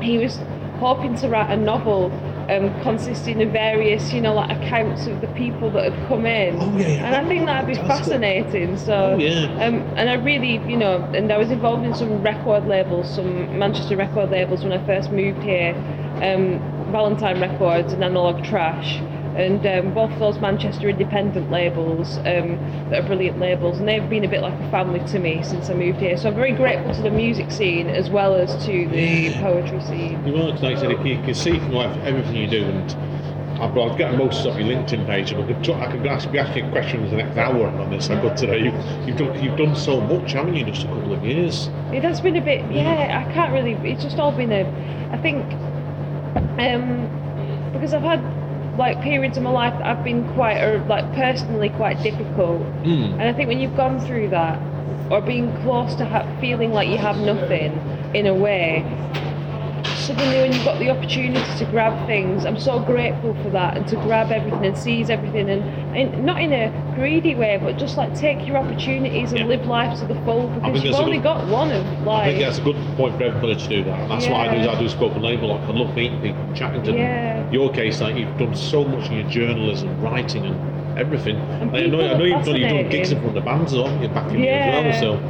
he 0.00 0.16
was 0.18 0.38
hoping 0.78 1.14
to 1.16 1.28
write 1.28 1.50
a 1.50 1.56
novel 1.56 2.10
um, 2.50 2.82
consisting 2.82 3.40
of 3.42 3.50
various, 3.52 4.12
you 4.12 4.20
know, 4.20 4.34
like 4.34 4.50
accounts 4.58 5.06
of 5.06 5.20
the 5.20 5.28
people 5.28 5.70
that 5.70 5.92
had 5.92 6.08
come 6.08 6.26
in. 6.26 6.56
Oh, 6.60 6.76
yeah, 6.76 6.88
yeah. 6.88 7.06
And 7.06 7.14
I 7.14 7.26
think 7.28 7.46
that'd 7.46 7.66
be 7.68 7.74
Fantastic. 7.74 8.06
fascinating. 8.06 8.76
So, 8.76 9.14
Oh, 9.14 9.18
yeah. 9.18 9.64
um, 9.64 9.76
and 9.96 10.10
I 10.10 10.14
really, 10.14 10.54
you 10.70 10.76
know, 10.76 10.96
and 11.14 11.30
I 11.32 11.38
was 11.38 11.50
involved 11.50 11.84
in 11.86 11.94
some 11.94 12.22
record 12.22 12.66
labels, 12.66 13.08
some 13.14 13.58
Manchester 13.58 13.96
record 13.96 14.30
labels 14.30 14.62
when 14.64 14.72
I 14.72 14.84
first 14.84 15.10
moved 15.12 15.42
here, 15.42 15.74
um, 16.22 16.58
Valentine 16.92 17.40
Records 17.40 17.92
and 17.92 18.02
Analog 18.02 18.42
Trash. 18.44 19.00
And 19.36 19.64
um, 19.64 19.94
both 19.94 20.18
those 20.18 20.38
Manchester 20.40 20.88
independent 20.88 21.50
labels 21.52 22.16
um, 22.18 22.58
that 22.90 23.04
are 23.04 23.06
brilliant 23.06 23.38
labels, 23.38 23.78
and 23.78 23.86
they've 23.88 24.08
been 24.10 24.24
a 24.24 24.28
bit 24.28 24.42
like 24.42 24.54
a 24.60 24.70
family 24.70 24.98
to 25.08 25.18
me 25.20 25.42
since 25.44 25.70
I 25.70 25.74
moved 25.74 26.00
here. 26.00 26.16
So 26.16 26.28
I'm 26.28 26.34
very 26.34 26.52
grateful 26.52 26.92
to 26.94 27.02
the 27.02 27.10
music 27.10 27.52
scene 27.52 27.88
as 27.88 28.10
well 28.10 28.34
as 28.34 28.50
to 28.66 28.88
the 28.88 29.32
poetry 29.34 29.80
scene. 29.82 30.26
You 30.26 30.32
want 30.32 30.60
like 30.62 30.76
I 30.76 30.80
said, 30.80 30.90
you 31.06 31.22
can 31.22 31.34
see 31.34 31.58
from 31.58 31.72
like 31.72 31.96
everything 31.98 32.34
you 32.34 32.48
do, 32.48 32.64
and 32.64 32.90
I've, 33.62 33.76
I've 33.78 33.96
got 33.96 34.16
most 34.16 34.44
of 34.46 34.58
your 34.58 34.66
LinkedIn 34.68 35.06
page. 35.06 35.30
and 35.30 35.44
I 35.44 35.46
could, 35.46 35.62
talk- 35.62 35.80
I 35.80 35.92
could 35.92 36.04
ask, 36.06 36.30
be 36.32 36.38
asking 36.38 36.70
questions 36.72 37.10
the 37.10 37.18
next 37.18 37.36
hour 37.38 37.68
on 37.68 37.90
this. 37.90 38.10
I've 38.10 38.22
got 38.22 38.36
today. 38.36 38.58
You, 38.64 38.72
you've 39.06 39.16
done 39.16 39.42
you've 39.44 39.56
done 39.56 39.76
so 39.76 40.00
much, 40.00 40.32
haven't 40.32 40.54
you? 40.56 40.66
in 40.66 40.72
Just 40.74 40.86
a 40.86 40.88
couple 40.88 41.12
of 41.12 41.24
years. 41.24 41.68
It 41.92 42.02
has 42.02 42.20
been 42.20 42.34
a 42.36 42.40
bit, 42.44 42.68
yeah. 42.72 43.24
I 43.28 43.32
can't 43.32 43.52
really. 43.52 43.74
It's 43.90 44.02
just 44.02 44.18
all 44.18 44.32
been 44.32 44.50
a. 44.50 44.66
I 45.12 45.18
think, 45.18 45.44
um, 46.58 47.08
because 47.72 47.94
I've 47.94 48.02
had 48.02 48.39
like 48.80 49.02
periods 49.02 49.36
of 49.36 49.42
my 49.42 49.50
life 49.50 49.74
that 49.78 49.86
have 49.86 50.02
been 50.02 50.24
quite, 50.32 50.58
or 50.66 50.82
like 50.94 51.06
personally 51.14 51.68
quite 51.68 52.02
difficult, 52.02 52.62
Mm. 52.82 53.12
and 53.18 53.22
I 53.30 53.32
think 53.34 53.46
when 53.52 53.60
you've 53.60 53.76
gone 53.76 54.00
through 54.06 54.28
that, 54.30 54.58
or 55.10 55.20
being 55.20 55.48
close 55.62 55.94
to 56.00 56.04
ha- 56.12 56.26
feeling 56.40 56.72
like 56.72 56.88
you 56.88 56.96
have 56.96 57.18
nothing, 57.32 57.70
in 58.14 58.26
a 58.26 58.34
way, 58.34 58.66
suddenly 60.16 60.40
when 60.40 60.52
you've 60.52 60.64
got 60.64 60.78
the 60.78 60.90
opportunity 60.90 61.58
to 61.58 61.64
grab 61.66 62.06
things, 62.06 62.44
I'm 62.44 62.58
so 62.58 62.80
grateful 62.80 63.34
for 63.42 63.50
that 63.50 63.76
and 63.76 63.86
to 63.88 63.96
grab 63.96 64.32
everything 64.32 64.64
and 64.66 64.76
seize 64.76 65.08
everything 65.10 65.48
and, 65.48 65.62
and 65.96 66.24
not 66.24 66.40
in 66.40 66.52
a 66.52 66.70
greedy 66.96 67.34
way, 67.34 67.58
but 67.62 67.78
just 67.78 67.96
like 67.96 68.14
take 68.14 68.46
your 68.46 68.56
opportunities 68.56 69.30
and 69.30 69.40
Yeah. 69.40 69.46
live 69.46 69.66
life 69.66 69.98
to 70.00 70.06
the 70.06 70.14
full 70.22 70.48
because 70.48 70.82
you've 70.82 70.94
only 70.94 71.18
good- 71.18 71.24
got 71.24 71.46
one 71.48 71.70
of 71.70 71.86
I 72.08 72.24
think 72.26 72.40
that's 72.40 72.58
a 72.58 72.62
good 72.62 72.76
point 72.96 73.16
for 73.16 73.24
everybody 73.24 73.54
to 73.56 73.68
do 73.68 73.84
that. 73.84 73.98
And 74.00 74.10
that's 74.10 74.26
what 74.26 74.48
I 74.48 74.54
do. 74.54 74.60
Is 74.60 74.66
I 74.66 74.78
do 74.80 74.88
spoken 74.88 75.22
label. 75.22 75.48
Like 75.48 75.60
I 75.68 75.72
love 75.72 75.94
meeting 75.94 76.20
people, 76.20 76.42
chatting 76.54 76.82
to 76.84 76.92
Yeah. 76.92 77.42
them. 77.42 77.52
Your 77.54 77.70
case, 77.72 78.00
like 78.00 78.16
you've 78.16 78.36
done 78.38 78.54
so 78.54 78.84
much 78.84 79.08
in 79.10 79.18
your 79.18 79.28
journalism, 79.28 80.00
writing, 80.02 80.44
and 80.46 80.98
everything. 80.98 81.36
And 81.36 81.72
Like, 81.72 81.84
I 81.84 81.86
know, 81.86 82.00
I 82.00 82.14
know 82.18 82.24
you've 82.24 82.44
done 82.44 82.56
you've 82.56 82.68
done 82.70 82.88
gigs 82.88 83.12
in 83.12 83.20
front 83.20 83.36
of 83.36 83.44
bands, 83.44 83.72
haven't 83.72 84.02
you? 84.02 84.08
Back 84.08 84.32
in 84.32 84.40
Yeah. 84.42 84.82
as 84.92 85.02
well. 85.02 85.16
So 85.18 85.22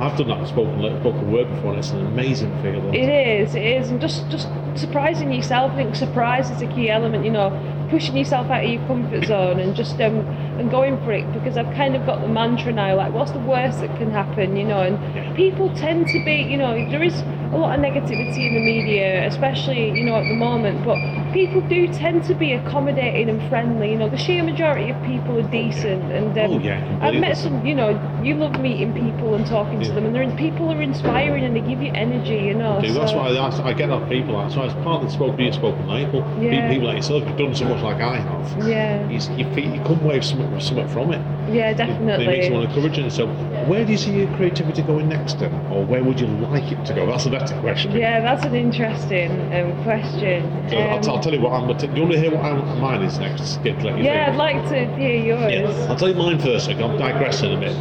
I've 0.00 0.16
done 0.16 0.28
that 0.28 0.46
spoken 0.46 0.80
spoken 1.00 1.32
word 1.32 1.48
before, 1.48 1.70
and 1.70 1.78
it's 1.80 1.90
an 1.90 2.06
amazing 2.06 2.50
feeling. 2.62 2.94
It 2.94 3.08
is, 3.08 3.54
it 3.56 3.64
is, 3.64 3.90
and 3.90 4.00
just 4.00 4.28
just 4.30 4.48
surprising 4.76 5.32
yourself. 5.32 5.72
I 5.72 5.76
think 5.76 5.96
surprise 5.96 6.50
is 6.50 6.62
a 6.62 6.68
key 6.68 6.88
element. 6.88 7.24
You 7.24 7.32
know, 7.32 7.50
pushing 7.90 8.16
yourself 8.16 8.48
out 8.48 8.64
of 8.64 8.70
your 8.70 8.84
comfort 8.86 9.24
zone 9.24 9.58
and 9.58 9.74
just 9.74 10.00
um 10.00 10.20
and 10.58 10.70
going 10.70 10.98
for 11.04 11.12
it. 11.12 11.30
Because 11.32 11.56
I've 11.56 11.74
kind 11.74 11.96
of 11.96 12.06
got 12.06 12.20
the 12.20 12.28
mantra 12.28 12.72
now, 12.72 12.94
like, 12.96 13.12
what's 13.12 13.32
the 13.32 13.40
worst 13.40 13.80
that 13.80 13.96
can 13.98 14.12
happen? 14.12 14.56
You 14.56 14.66
know, 14.66 14.82
and 14.82 15.36
people 15.36 15.74
tend 15.74 16.06
to 16.08 16.24
be, 16.24 16.42
you 16.42 16.56
know, 16.56 16.74
there 16.90 17.02
is 17.02 17.14
a 17.52 17.56
lot 17.56 17.76
of 17.76 17.84
negativity 17.84 18.46
in 18.46 18.54
the 18.54 18.60
media, 18.60 19.26
especially 19.26 19.90
you 19.98 20.04
know 20.04 20.14
at 20.14 20.28
the 20.28 20.36
moment. 20.36 20.84
But 20.84 20.98
people 21.32 21.60
do 21.62 21.86
tend 21.92 22.24
to 22.24 22.34
be 22.34 22.52
accommodating 22.52 23.28
and 23.28 23.40
friendly. 23.48 23.90
You 23.92 23.98
know, 23.98 24.08
the 24.08 24.16
sheer 24.16 24.42
majority 24.42 24.90
of 24.90 25.02
people 25.04 25.38
are 25.38 25.50
decent, 25.50 26.04
and 26.12 26.36
um, 26.38 26.50
Oh, 26.52 26.58
yeah, 26.58 26.98
I've 27.00 27.20
met 27.20 27.36
some. 27.36 27.64
You 27.64 27.74
know, 27.74 27.90
you 28.22 28.34
love 28.34 28.60
meeting 28.60 28.92
people 28.92 29.34
and 29.34 29.46
talking 29.46 29.80
to 29.80 29.92
them, 29.92 30.06
and 30.06 30.14
they're, 30.14 30.28
people 30.36 30.70
are 30.70 30.80
inspiring 30.82 31.44
and 31.44 31.54
they 31.56 31.60
give 31.60 31.82
you 31.82 31.92
energy. 31.94 32.36
You 32.36 32.54
know, 32.54 32.80
do. 32.80 32.92
That's 32.92 33.12
why 33.12 33.28
I, 33.28 33.68
I 33.68 33.72
get 33.72 33.90
off 33.90 34.08
people. 34.08 34.38
That's 34.38 34.56
why 34.56 34.64
it's 34.66 34.74
part 34.84 35.02
of 35.02 35.08
the 35.08 35.10
spoken, 35.10 35.36
being 35.36 35.52
spoken 35.52 35.86
label. 35.88 36.20
Yeah. 36.40 36.68
People 36.70 36.86
like 36.88 36.96
yourself 36.96 37.24
who've 37.24 37.36
done 37.38 37.54
so 37.54 37.64
much 37.66 37.82
like 37.82 38.00
I 38.00 38.16
have. 38.18 38.66
Yeah, 38.68 39.08
You, 39.08 39.18
you, 39.36 39.72
you 39.74 39.80
come 39.84 40.00
away 40.00 40.16
with 40.16 40.24
something, 40.24 40.60
something 40.60 40.88
from 40.88 41.12
it. 41.12 41.20
yeah, 41.54 41.70
It, 41.70 41.80
it 41.80 42.00
makes 42.00 42.08
you 42.08 42.16
definitely. 42.16 42.50
want 42.50 42.70
to 42.70 42.74
encourage 42.76 42.98
it. 42.98 43.10
So, 43.12 43.26
where 43.66 43.84
do 43.84 43.92
you 43.92 43.98
see 43.98 44.12
your 44.12 44.34
creativity 44.36 44.82
going 44.82 45.08
next 45.08 45.38
then? 45.38 45.52
Or 45.70 45.84
where 45.84 46.02
would 46.02 46.18
you 46.20 46.26
like 46.26 46.70
it 46.72 46.84
to 46.86 46.94
go? 46.94 47.06
That's 47.06 47.26
a 47.26 47.30
better 47.30 47.58
question. 47.60 47.92
Yeah, 47.92 48.20
that's 48.20 48.44
an 48.44 48.54
interesting 48.54 49.30
um, 49.52 49.82
question. 49.84 50.68
So 50.70 50.76
I'll, 50.76 50.96
Um, 50.98 51.02
I'll 51.18 51.24
tell 51.24 51.34
you 51.34 51.40
what 51.40 51.52
I'm. 51.52 51.66
Do 51.76 51.86
you 51.96 52.02
want 52.02 52.12
to 52.12 52.20
hear 52.20 52.30
what 52.30 52.44
I'm, 52.44 52.78
mine 52.80 53.02
is 53.02 53.18
next? 53.18 53.56
Get, 53.64 53.82
let 53.82 53.98
you 53.98 54.04
yeah, 54.04 54.26
think. 54.26 54.34
I'd 54.34 54.36
like 54.36 54.68
to 54.68 54.96
hear 54.96 55.16
yours. 55.16 55.52
Yeah, 55.52 55.86
I'll 55.90 55.96
tell 55.96 56.08
you 56.08 56.14
mine 56.14 56.38
first. 56.38 56.68
I'm 56.68 56.96
digressing 56.96 57.56
a 57.56 57.58
bit. 57.58 57.76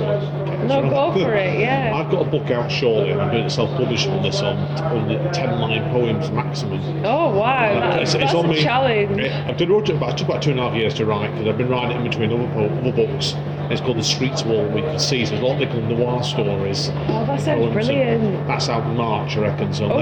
No, 0.67 0.81
go 0.89 1.13
for 1.13 1.35
it. 1.35 1.59
Yeah. 1.67 1.91
I've 1.95 2.09
got 2.11 2.25
a 2.25 2.29
book 2.29 2.49
out 2.49 2.71
shortly. 2.71 3.11
and 3.11 3.21
I'm 3.21 3.31
doing 3.31 3.45
it 3.45 3.49
self-published 3.51 4.07
on 4.07 4.23
this 4.23 4.41
on, 4.41 4.57
on 4.57 5.07
the 5.07 5.17
ten 5.31 5.59
line 5.59 5.83
poems 5.91 6.31
maximum. 6.31 6.79
Oh 7.05 7.29
wow, 7.37 7.45
uh, 7.73 7.79
that, 7.79 7.93
It's- 8.01 8.13
it's 8.15 8.23
that's 8.23 8.33
on 8.33 8.45
a 8.45 8.47
me. 8.49 8.63
challenge. 8.63 9.19
Yeah, 9.21 9.45
I've 9.47 9.57
done 9.57 9.69
wrote 9.69 9.89
it 9.89 9.95
about, 9.97 10.17
took 10.17 10.27
about 10.29 10.41
two 10.41 10.51
and 10.51 10.59
a 10.59 10.63
half 10.63 10.75
years 10.75 10.93
to 10.95 11.05
write 11.05 11.31
because 11.31 11.47
I've 11.47 11.57
been 11.59 11.69
writing 11.69 11.91
it 11.91 11.97
in 11.97 12.09
between 12.09 12.31
other, 12.33 12.47
po- 12.53 12.73
other 12.79 12.91
books. 12.91 13.33
It's 13.69 13.81
called 13.81 13.97
The 13.97 14.03
Streets 14.03 14.43
Wall 14.45 14.67
We 14.69 14.81
Can 14.81 14.97
See. 14.99 15.25
So 15.27 15.33
it's 15.35 15.43
a 15.43 15.45
lot 15.45 15.61
of 15.61 15.73
little 15.73 15.81
noir 15.97 16.23
stories. 16.23 16.89
Oh, 17.07 17.23
that 17.27 17.39
sounds 17.41 17.71
brilliant. 17.71 18.47
That's 18.47 18.67
out 18.69 18.83
in 18.89 18.95
March, 18.97 19.37
I 19.37 19.41
reckon. 19.41 19.73
So 19.73 19.91
Oh, 19.91 19.99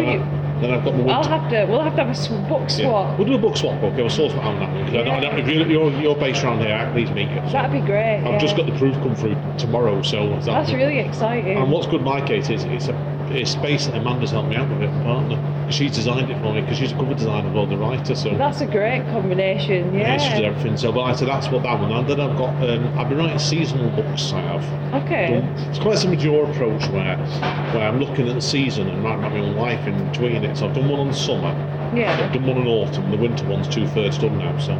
then, 0.67 0.73
I, 0.73 0.77
I've 0.77 0.85
got 0.85 0.95
my 0.95 1.13
I'll 1.13 1.23
have 1.27 1.49
to. 1.51 1.65
We'll 1.69 1.81
have 1.81 1.95
to 1.95 2.03
have 2.03 2.09
a 2.09 2.15
sw- 2.15 2.47
book 2.49 2.61
Yeah. 2.61 2.67
swap. 2.89 3.17
We'll 3.17 3.27
do 3.27 3.35
a 3.35 3.37
book 3.37 3.57
swap 3.57 3.79
book. 3.81 3.93
We'll 3.95 4.09
sort 4.09 4.31
it 4.33 4.37
out 4.39 4.45
on 4.45 4.59
that 4.59 4.71
one. 4.73 4.85
'cause 4.85 4.95
I 4.95 5.03
know- 5.03 5.11
I 5.11 5.19
know 5.19 5.37
if 5.37 5.47
you're, 5.47 5.67
you're, 5.67 5.91
you're 6.01 6.15
based 6.15 6.43
around 6.43 6.59
here, 6.61 6.89
please 6.93 7.09
meet 7.11 7.29
you. 7.29 7.41
So 7.47 7.53
That'd 7.53 7.71
be 7.71 7.85
great. 7.85 8.17
I've 8.19 8.25
yeah. 8.33 8.37
just 8.37 8.55
got 8.57 8.65
the 8.65 8.77
proof 8.77 8.95
come 8.95 9.15
through 9.15 9.35
tomorrow, 9.57 10.01
so 10.01 10.29
that's, 10.29 10.45
That's 10.45 10.73
really 10.73 10.99
exciting. 10.99 11.57
And 11.57 11.71
what's 11.71 11.87
good 11.87 11.99
in 11.99 12.05
my 12.05 12.21
case 12.25 12.49
is 12.49 12.63
it's 12.65 12.87
a 12.87 13.14
it's 13.31 13.51
space 13.51 13.87
that 13.87 13.95
Amanda's 13.95 14.31
helped 14.31 14.49
me 14.49 14.55
out 14.55 14.69
with 14.69 14.81
it, 14.81 14.91
partner. 15.03 15.41
She's 15.71 15.93
designed 15.93 16.29
it 16.29 16.39
for 16.41 16.53
me 16.53 16.61
because 16.61 16.77
she's 16.77 16.91
a 16.91 16.95
cover 16.95 17.13
designer 17.13 17.51
well, 17.51 17.65
the 17.65 17.77
writer. 17.77 18.15
So 18.15 18.35
That's 18.37 18.61
a 18.61 18.67
great 18.67 19.03
combination. 19.07 19.93
yeah, 19.93 20.17
she 20.17 20.29
did 20.35 20.45
everything. 20.45 20.77
So, 20.77 20.91
but 20.91 21.01
I 21.01 21.15
said 21.15 21.27
that's 21.27 21.47
what 21.49 21.63
that 21.63 21.79
one. 21.79 21.91
And 21.91 22.07
then 22.07 22.19
I've 22.19 22.37
got 22.37 22.49
um, 22.69 22.97
I've 22.97 23.09
been 23.09 23.17
writing 23.17 23.39
seasonal 23.39 23.89
books. 23.91 24.31
I 24.31 24.41
have. 24.41 25.03
Okay. 25.03 25.37
It's 25.69 25.79
quite 25.79 25.97
similar 25.97 26.19
to 26.19 26.23
your 26.23 26.49
approach 26.51 26.87
where 26.89 27.17
where 27.17 27.87
I'm 27.87 27.99
looking 27.99 28.27
at 28.29 28.35
the 28.35 28.41
season 28.41 28.87
and 28.89 29.03
writing 29.03 29.19
about 29.19 29.33
my 29.33 29.39
own 29.39 29.55
life 29.55 29.85
in 29.87 30.07
between 30.09 30.43
it. 30.43 30.57
So 30.57 30.67
I've 30.67 30.75
done 30.75 30.89
one 30.89 30.99
on 30.99 31.13
summer, 31.13 31.49
I've 31.93 32.31
done 32.33 32.45
one 32.45 32.57
in 32.57 32.67
autumn. 32.67 33.09
The 33.11 33.17
winter 33.17 33.45
one's 33.47 33.67
two 33.67 33.87
thirds 33.87 34.17
done 34.17 34.37
now. 34.37 34.57
So 34.59 34.73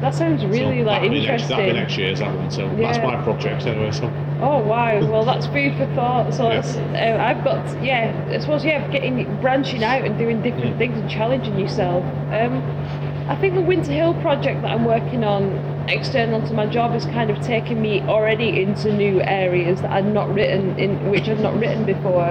That 0.00 0.14
sounds 0.14 0.44
really 0.44 0.80
so 0.80 0.86
like 0.86 1.02
that'll 1.02 1.08
be 1.08 1.26
next, 1.26 1.42
interesting. 1.44 1.48
that'll 1.56 1.72
be 1.72 1.78
next 1.80 1.96
year's 1.96 2.18
that 2.20 2.34
one. 2.36 2.50
So 2.50 2.68
that's 2.76 2.98
my 2.98 3.22
project 3.22 3.66
anyway. 3.66 3.90
So 3.92 4.12
Oh 4.42 4.58
wow! 4.58 5.00
Well, 5.10 5.24
that's 5.24 5.46
food 5.46 5.74
for 5.76 5.86
thought. 5.94 6.34
So 6.34 6.50
Yeah. 6.50 6.58
it's, 6.58 6.76
uh, 6.76 7.16
I've 7.20 7.42
got 7.42 7.82
yeah. 7.82 8.12
I 8.30 8.38
suppose 8.38 8.64
yeah, 8.64 8.86
getting 8.88 9.24
branching 9.40 9.82
out 9.82 10.04
and 10.04 10.18
doing 10.18 10.42
different 10.42 10.74
Mm. 10.74 10.78
things 10.78 10.98
and 10.98 11.08
challenging 11.10 11.58
yourself. 11.58 12.04
Um, 12.32 12.62
I 13.28 13.34
think 13.36 13.54
the 13.54 13.62
Winter 13.62 13.92
Hill 13.92 14.14
project 14.20 14.62
that 14.62 14.70
I'm 14.70 14.84
working 14.84 15.24
on, 15.24 15.50
external 15.88 16.46
to 16.46 16.52
my 16.54 16.66
job, 16.66 16.92
has 16.92 17.06
kind 17.06 17.30
of 17.30 17.40
taken 17.40 17.80
me 17.80 18.02
already 18.02 18.60
into 18.62 18.92
new 18.92 19.20
areas 19.22 19.80
that 19.80 19.90
I'd 19.90 20.12
not 20.12 20.32
written 20.32 20.78
in 20.78 21.10
which 21.10 21.28
I've 21.28 21.40
not 21.40 21.58
written 21.58 21.84
before. 21.84 22.28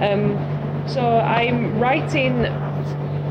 Um, 0.00 0.38
so 0.86 1.18
I'm 1.18 1.78
writing 1.80 2.46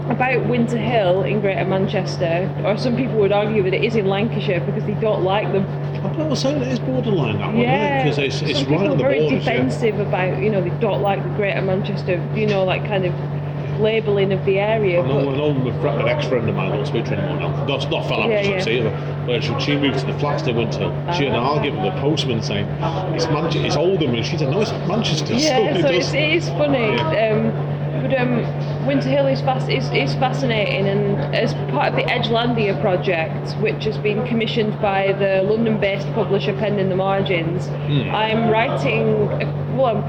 about 0.09 0.47
Winter 0.47 0.77
Hill 0.77 1.23
in 1.23 1.41
Greater 1.41 1.65
Manchester, 1.65 2.49
or 2.65 2.77
some 2.77 2.95
people 2.95 3.15
would 3.17 3.31
argue 3.31 3.63
that 3.63 3.73
it 3.73 3.83
is 3.83 3.95
in 3.95 4.07
Lancashire 4.07 4.61
because 4.61 4.83
they 4.85 4.93
don't 4.95 5.23
like 5.23 5.51
the 5.51 5.59
I 6.07 6.27
was 6.27 6.39
saying 6.41 6.61
it 6.61 6.67
is 6.69 6.79
borderline 6.79 7.37
that 7.39 7.47
one, 7.47 7.57
yeah, 7.59 8.03
because 8.03 8.17
it's, 8.19 8.41
it's 8.41 8.59
some 8.59 8.69
right 8.69 8.79
people 8.79 8.91
on 8.91 8.97
the 8.97 9.03
are 9.03 9.09
very 9.09 9.29
defensive 9.29 9.99
about, 9.99 10.41
you 10.41 10.49
know, 10.49 10.61
they 10.61 10.69
don't 10.79 11.01
like 11.01 11.21
the 11.23 11.29
Greater 11.29 11.61
Manchester, 11.61 12.23
you 12.35 12.45
know, 12.47 12.63
like 12.63 12.85
kind 12.85 13.05
of 13.05 13.13
labelling 13.81 14.31
of 14.31 14.43
the 14.45 14.57
area. 14.59 15.01
I 15.01 15.07
know, 15.07 15.25
but- 15.25 15.33
I 15.33 15.37
know 15.37 15.81
fr- 15.81 15.87
an 15.87 16.07
ex-friend 16.07 16.47
of 16.49 16.55
mine, 16.55 16.85
speak 16.85 17.05
to 17.05 17.15
now, 17.15 17.37
not, 17.67 17.89
not 17.89 18.07
fell 18.07 18.21
out 18.23 18.29
Yeah, 18.29 18.41
yeah. 18.41 18.69
either, 18.69 19.23
but 19.25 19.43
she, 19.43 19.59
she 19.59 19.75
moved 19.75 19.99
to 19.99 20.05
the 20.05 20.17
flats 20.19 20.43
they 20.43 20.53
went 20.53 20.71
to, 20.73 20.79
she 21.17 21.25
had 21.25 21.33
an 21.33 21.39
Ah. 21.43 21.55
argument 21.55 21.83
with 21.83 21.93
the 21.95 21.99
postman 22.01 22.41
saying, 22.41 22.65
it's, 23.13 23.25
Manche- 23.27 23.57
it's 23.57 23.75
Oldham, 23.75 24.13
and 24.15 24.25
she 24.25 24.37
said, 24.37 24.49
no, 24.51 24.61
it's 24.61 24.71
Manchester. 24.87 25.33
yeah, 25.33 25.73
so 25.81 25.87
it's, 25.89 26.13
it 26.13 26.33
is 26.35 26.49
funny. 26.49 26.79
Yeah. 26.79 27.33
Um, 27.33 27.76
but 28.01 28.17
um, 28.17 28.85
Winter 28.85 29.09
Hill 29.09 29.27
is, 29.27 29.41
fast, 29.41 29.69
is, 29.69 29.85
is 29.91 30.13
fascinating, 30.15 30.87
and 30.87 31.35
as 31.35 31.53
part 31.71 31.89
of 31.89 31.95
the 31.95 32.03
Edgelandia 32.03 32.79
project, 32.81 33.57
which 33.61 33.83
has 33.85 33.97
been 33.97 34.25
commissioned 34.27 34.79
by 34.81 35.13
the 35.13 35.43
London-based 35.43 36.07
publisher 36.13 36.53
Pen 36.53 36.79
in 36.79 36.89
the 36.89 36.95
Margins, 36.95 37.67
Hmm. 37.67 38.09
I'm 38.13 38.49
writing. 38.49 39.07
A, 39.41 39.75
well, 39.77 40.03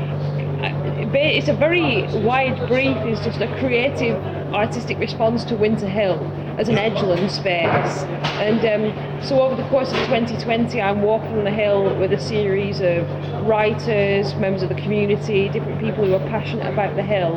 it's 1.14 1.48
a 1.48 1.54
very 1.54 2.02
wide 2.24 2.68
brief. 2.68 2.96
It's 2.98 3.24
just 3.24 3.40
a 3.40 3.46
creative, 3.58 4.16
artistic 4.52 4.98
response 4.98 5.44
to 5.44 5.56
Winter 5.56 5.88
Hill, 5.88 6.18
as 6.58 6.68
an 6.68 6.76
edgeland 6.76 7.30
space. 7.30 8.02
And 8.38 8.60
um, 8.66 9.22
so 9.22 9.40
over 9.40 9.54
the 9.60 9.68
course 9.68 9.90
of 9.90 9.98
2020, 10.06 10.80
I'm 10.80 11.02
walking 11.02 11.44
the 11.44 11.50
hill 11.50 11.96
with 11.98 12.12
a 12.12 12.20
series 12.20 12.80
of 12.80 13.06
writers, 13.46 14.34
members 14.34 14.62
of 14.62 14.68
the 14.68 14.74
community, 14.74 15.48
different 15.48 15.80
people 15.80 16.04
who 16.04 16.14
are 16.14 16.28
passionate 16.28 16.70
about 16.72 16.96
the 16.96 17.02
hill, 17.02 17.36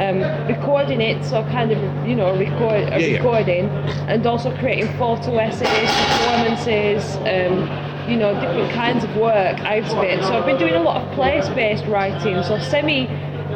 um, 0.00 0.46
recording 0.48 1.00
it, 1.00 1.24
so 1.24 1.42
kind 1.44 1.70
of 1.72 1.78
you 2.08 2.16
know 2.16 2.36
record 2.36 2.88
Yeah, 2.88 2.98
yeah. 2.98 3.16
recording, 3.16 3.66
and 4.08 4.26
also 4.26 4.56
creating 4.58 4.88
photo 4.98 5.36
essays, 5.36 5.90
performances. 6.08 7.16
Um, 7.26 7.90
you 8.08 8.16
know, 8.16 8.34
different 8.40 8.72
kinds 8.72 9.04
of 9.04 9.14
work 9.14 9.60
out 9.60 9.84
of 9.84 10.02
it. 10.02 10.20
So 10.24 10.32
I've 10.36 10.46
been 10.46 10.58
doing 10.58 10.74
a 10.74 10.82
lot 10.82 11.00
of 11.00 11.14
place-based 11.14 11.84
writing, 11.84 12.42
so 12.42 12.58
semi 12.58 13.06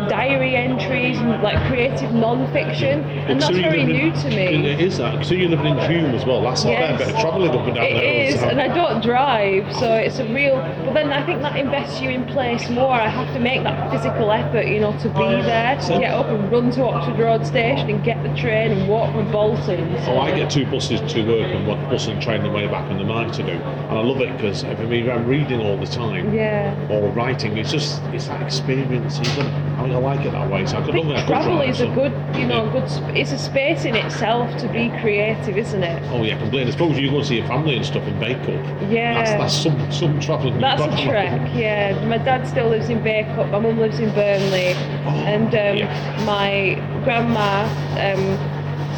diary 0.08 0.56
entries 0.56 1.18
and 1.18 1.42
like 1.42 1.58
creative 1.68 2.12
non-fiction, 2.12 3.00
and 3.28 3.40
that's 3.40 3.54
very 3.56 3.80
living 3.80 3.96
new 3.96 4.06
in- 4.08 4.12
to 4.12 4.28
me. 4.30 4.70
It 4.70 4.80
is 4.80 4.98
that. 4.98 5.24
So 5.24 5.34
you're 5.34 5.48
living 5.48 5.66
in 5.66 5.76
Hulme 5.78 6.14
as 6.14 6.24
well. 6.26 6.42
That's 6.42 6.64
not 6.64 6.72
Yes. 6.72 6.90
bad. 6.90 6.98
Bit 6.98 7.14
of 7.14 7.20
travelling 7.20 7.50
up 7.50 7.66
and 7.66 7.74
down 7.74 7.84
It 7.84 7.92
there. 7.94 8.00
the 8.02 8.24
is, 8.34 8.42
and 8.42 8.60
I 8.60 8.68
don't 8.68 9.02
drive, 9.02 9.72
so 9.76 9.94
it's 9.94 10.18
a 10.18 10.24
real. 10.26 10.56
But 10.84 10.94
then 10.94 11.12
I 11.12 11.24
think 11.24 11.42
that 11.42 11.56
invests 11.56 12.00
you 12.00 12.10
in 12.10 12.24
place 12.26 12.68
more. 12.70 12.92
I 12.92 13.08
have 13.08 13.32
to 13.34 13.40
make 13.40 13.62
that 13.62 13.90
physical 13.90 14.30
effort, 14.32 14.66
you 14.66 14.80
know, 14.80 14.92
to 14.98 15.08
be 15.08 15.42
there, 15.42 15.76
to 15.76 15.98
get 15.98 16.12
up 16.12 16.26
and 16.26 16.50
run 16.52 16.70
to 16.72 16.84
Oxford 16.84 17.18
Road 17.18 17.46
Station 17.46 17.88
and 17.90 18.02
get 18.04 18.22
the 18.22 18.30
train 18.40 18.72
and 18.72 18.88
walk 18.88 19.12
from 19.12 19.30
Bolton. 19.30 19.96
So 20.04 20.12
Oh, 20.12 20.20
I 20.20 20.30
get 20.34 20.50
two 20.50 20.66
buses 20.66 21.00
to 21.12 21.22
work 21.26 21.50
and 21.54 21.66
one 21.66 21.80
bus 21.90 22.06
and 22.08 22.20
train 22.20 22.42
the 22.42 22.50
way 22.50 22.66
back 22.66 22.90
in 22.90 22.98
the 22.98 23.04
night 23.04 23.32
to 23.34 23.42
do, 23.42 23.52
and 23.52 23.98
I 23.98 24.02
love 24.02 24.20
it 24.20 24.34
because 24.36 24.62
for 24.62 24.82
me, 24.86 25.08
I'm 25.10 25.26
reading 25.26 25.60
all 25.60 25.76
the 25.76 25.86
time 25.86 26.32
Yeah. 26.34 26.72
or 26.90 27.08
writing. 27.08 27.56
It's 27.58 27.70
just 27.72 28.02
it's 28.12 28.28
that 28.28 28.40
experience. 28.42 29.18
You 29.36 29.42
know, 29.42 29.50
I, 29.84 29.88
I 29.94 29.96
like 29.98 30.24
it 30.26 30.32
that 30.32 30.50
way. 30.50 30.66
So 30.66 30.76
I 30.78 30.80
I 30.80 30.84
think 30.84 30.96
love 30.96 31.10
it. 31.10 31.18
I 31.18 31.26
travel 31.26 31.60
is 31.60 31.80
a 31.80 31.86
good, 31.88 32.12
you 32.36 32.46
know, 32.46 32.64
Yeah. 32.64 32.72
good. 32.72 33.16
It's 33.16 33.32
a 33.32 33.38
space 33.38 33.84
in 33.84 33.94
itself 33.94 34.56
to 34.58 34.68
be 34.68 34.88
creative, 35.00 35.56
isn't 35.56 35.82
it? 35.82 36.02
Oh 36.12 36.22
yeah, 36.22 36.38
completely. 36.38 36.68
I 36.68 36.70
suppose 36.72 36.98
you 36.98 37.10
go 37.10 37.18
and 37.18 37.26
see 37.26 37.36
your 37.36 37.46
family 37.46 37.76
and 37.76 37.84
stuff 37.84 38.06
in 38.06 38.14
Bacup. 38.14 38.90
Yeah. 38.90 39.14
That's, 39.14 39.30
that's 39.30 39.62
some 39.62 39.92
some 39.92 40.20
travelling. 40.20 40.60
That's 40.60 40.82
a 40.82 41.04
trek, 41.06 41.50
yeah. 41.54 42.04
My 42.06 42.18
dad 42.18 42.46
still 42.48 42.68
lives 42.68 42.88
in 42.88 43.00
Bacup, 43.00 43.50
my 43.50 43.58
mum 43.58 43.78
lives 43.78 43.98
in 43.98 44.10
Burnley, 44.14 44.74
Oh, 45.06 45.10
and 45.26 45.48
um, 45.48 45.76
yeah. 45.76 46.24
my 46.24 46.74
grandma, 47.04 47.64
um, 48.00 48.38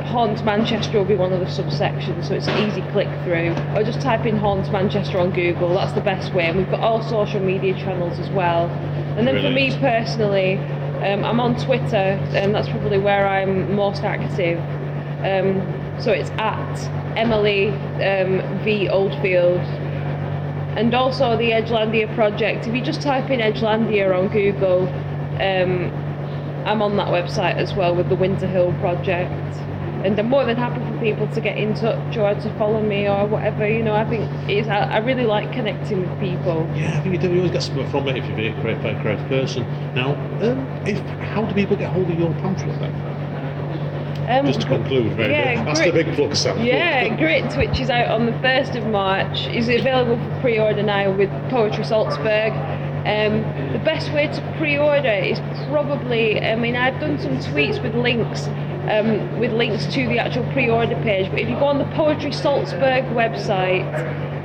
Haunt 0.06 0.44
Manchester 0.46 0.98
will 0.98 1.06
be 1.06 1.16
one 1.16 1.34
of 1.34 1.40
the 1.40 1.46
subsections, 1.46 2.28
so 2.28 2.36
it's 2.36 2.48
an 2.48 2.70
easy 2.70 2.82
click 2.92 3.10
through. 3.24 3.52
Or 3.76 3.84
just 3.84 4.02
type 4.02 4.26
in 4.26 4.38
Haunt 4.38 4.72
Manchester 4.72 5.20
on 5.20 5.32
Google, 5.32 5.74
that's 5.74 5.94
the 5.94 6.02
best 6.02 6.34
way. 6.34 6.48
And 6.48 6.58
we've 6.58 6.70
got 6.70 6.80
all 6.80 7.02
social 7.04 7.40
media 7.40 7.74
channels 7.74 8.20
as 8.20 8.30
well. 8.30 8.70
And 9.18 9.28
then 9.28 9.42
for 9.42 9.50
me 9.50 9.76
personally, 9.80 10.58
um, 11.06 11.26
I'm 11.26 11.40
on 11.40 11.60
Twitter, 11.60 12.20
and 12.36 12.54
that's 12.54 12.70
probably 12.70 13.00
where 13.00 13.28
I'm 13.28 13.76
most 13.76 14.04
active. 14.04 14.60
Um, 15.26 15.62
so 16.00 16.12
it's 16.12 16.30
at 16.32 17.18
Emily 17.18 17.70
um, 17.70 18.64
V 18.64 18.88
Oldfield. 18.90 19.62
And 20.78 20.94
also 20.94 21.38
the 21.38 21.52
Edgelandia 21.52 22.14
project. 22.16 22.68
If 22.68 22.76
you 22.76 22.82
just 22.82 23.02
type 23.02 23.30
in 23.30 23.40
Edgelandia 23.40 24.14
on 24.18 24.28
Google, 24.28 24.88
um, 25.42 25.92
I'm 26.66 26.82
on 26.82 26.98
that 26.98 27.08
website 27.08 27.56
as 27.56 27.74
well 27.74 27.96
with 27.96 28.10
the 28.10 28.16
Winter 28.16 28.48
Hill 28.48 28.74
project. 28.80 29.32
And 30.06 30.20
I'm 30.20 30.30
more 30.30 30.46
than 30.46 30.56
happy 30.56 30.80
for 30.86 31.00
people 31.00 31.28
to 31.28 31.42
get 31.42 31.58
in 31.58 31.74
touch 31.74 32.16
or 32.16 32.36
to 32.36 32.58
follow 32.58 32.82
me 32.82 33.08
or 33.08 33.26
whatever. 33.26 33.68
You 33.68 33.84
know, 33.84 33.96
I 33.96 34.08
think 34.08 34.30
it's, 34.48 34.68
I, 34.68 34.82
I 34.82 34.98
really 35.00 35.26
like 35.26 35.52
connecting 35.52 36.02
with 36.02 36.20
people. 36.20 36.70
Yeah, 36.76 36.98
I 36.98 37.02
think 37.02 37.16
you 37.16 37.18
do. 37.18 37.32
You 37.32 37.38
always 37.38 37.52
get 37.52 37.64
something 37.64 37.90
from 37.90 38.08
it 38.10 38.18
if 38.18 38.26
you're 38.26 38.52
a 38.52 38.62
creative, 38.62 38.84
very 38.84 39.02
creative 39.02 39.28
person. 39.28 39.64
Now, 39.96 40.14
um, 40.42 40.60
if 40.86 41.00
how 41.34 41.44
do 41.44 41.54
people 41.56 41.76
get 41.76 41.92
hold 41.92 42.10
of 42.10 42.20
your 42.20 42.32
pamphlet 42.36 42.80
then? 42.80 43.26
Um, 44.28 44.46
Just 44.48 44.62
to 44.62 44.68
conclude, 44.68 45.14
very 45.14 45.34
yeah. 45.34 45.64
That's 45.64 45.80
great. 45.80 45.94
the 45.94 46.04
big 46.04 46.16
plug, 46.16 46.36
Sam. 46.36 46.64
Yeah, 46.64 47.16
Grit 47.16 47.56
which 47.58 47.80
is 47.80 47.92
out 47.92 48.08
on 48.08 48.26
the 48.26 48.32
1st 48.32 48.76
of 48.76 48.88
March. 48.88 49.48
Is 49.48 49.70
available 49.70 50.18
for 50.18 50.42
pre-order 50.42 50.82
now 50.82 51.12
with 51.16 51.30
Poetry 51.50 51.84
Salzburg. 51.84 52.54
Um, 53.06 53.44
the 53.72 53.82
best 53.86 54.12
way 54.14 54.26
to 54.26 54.56
pre-order 54.58 55.14
is 55.14 55.40
probably, 55.70 56.42
I 56.42 56.56
mean, 56.56 56.76
I've 56.76 57.00
done 57.00 57.20
some 57.20 57.38
tweets 57.38 57.82
with 57.84 57.94
links, 57.94 58.48
um, 58.90 59.40
with 59.40 59.52
links 59.52 59.86
to 59.94 60.08
the 60.08 60.20
actual 60.20 60.44
pre-order 60.54 60.96
page. 61.04 61.30
But 61.30 61.40
if 61.40 61.50
you 61.50 61.56
go 61.56 61.66
on 61.66 61.78
the 61.78 61.86
Poetry 61.96 62.32
Salzburg 62.32 63.06
website, 63.06 63.86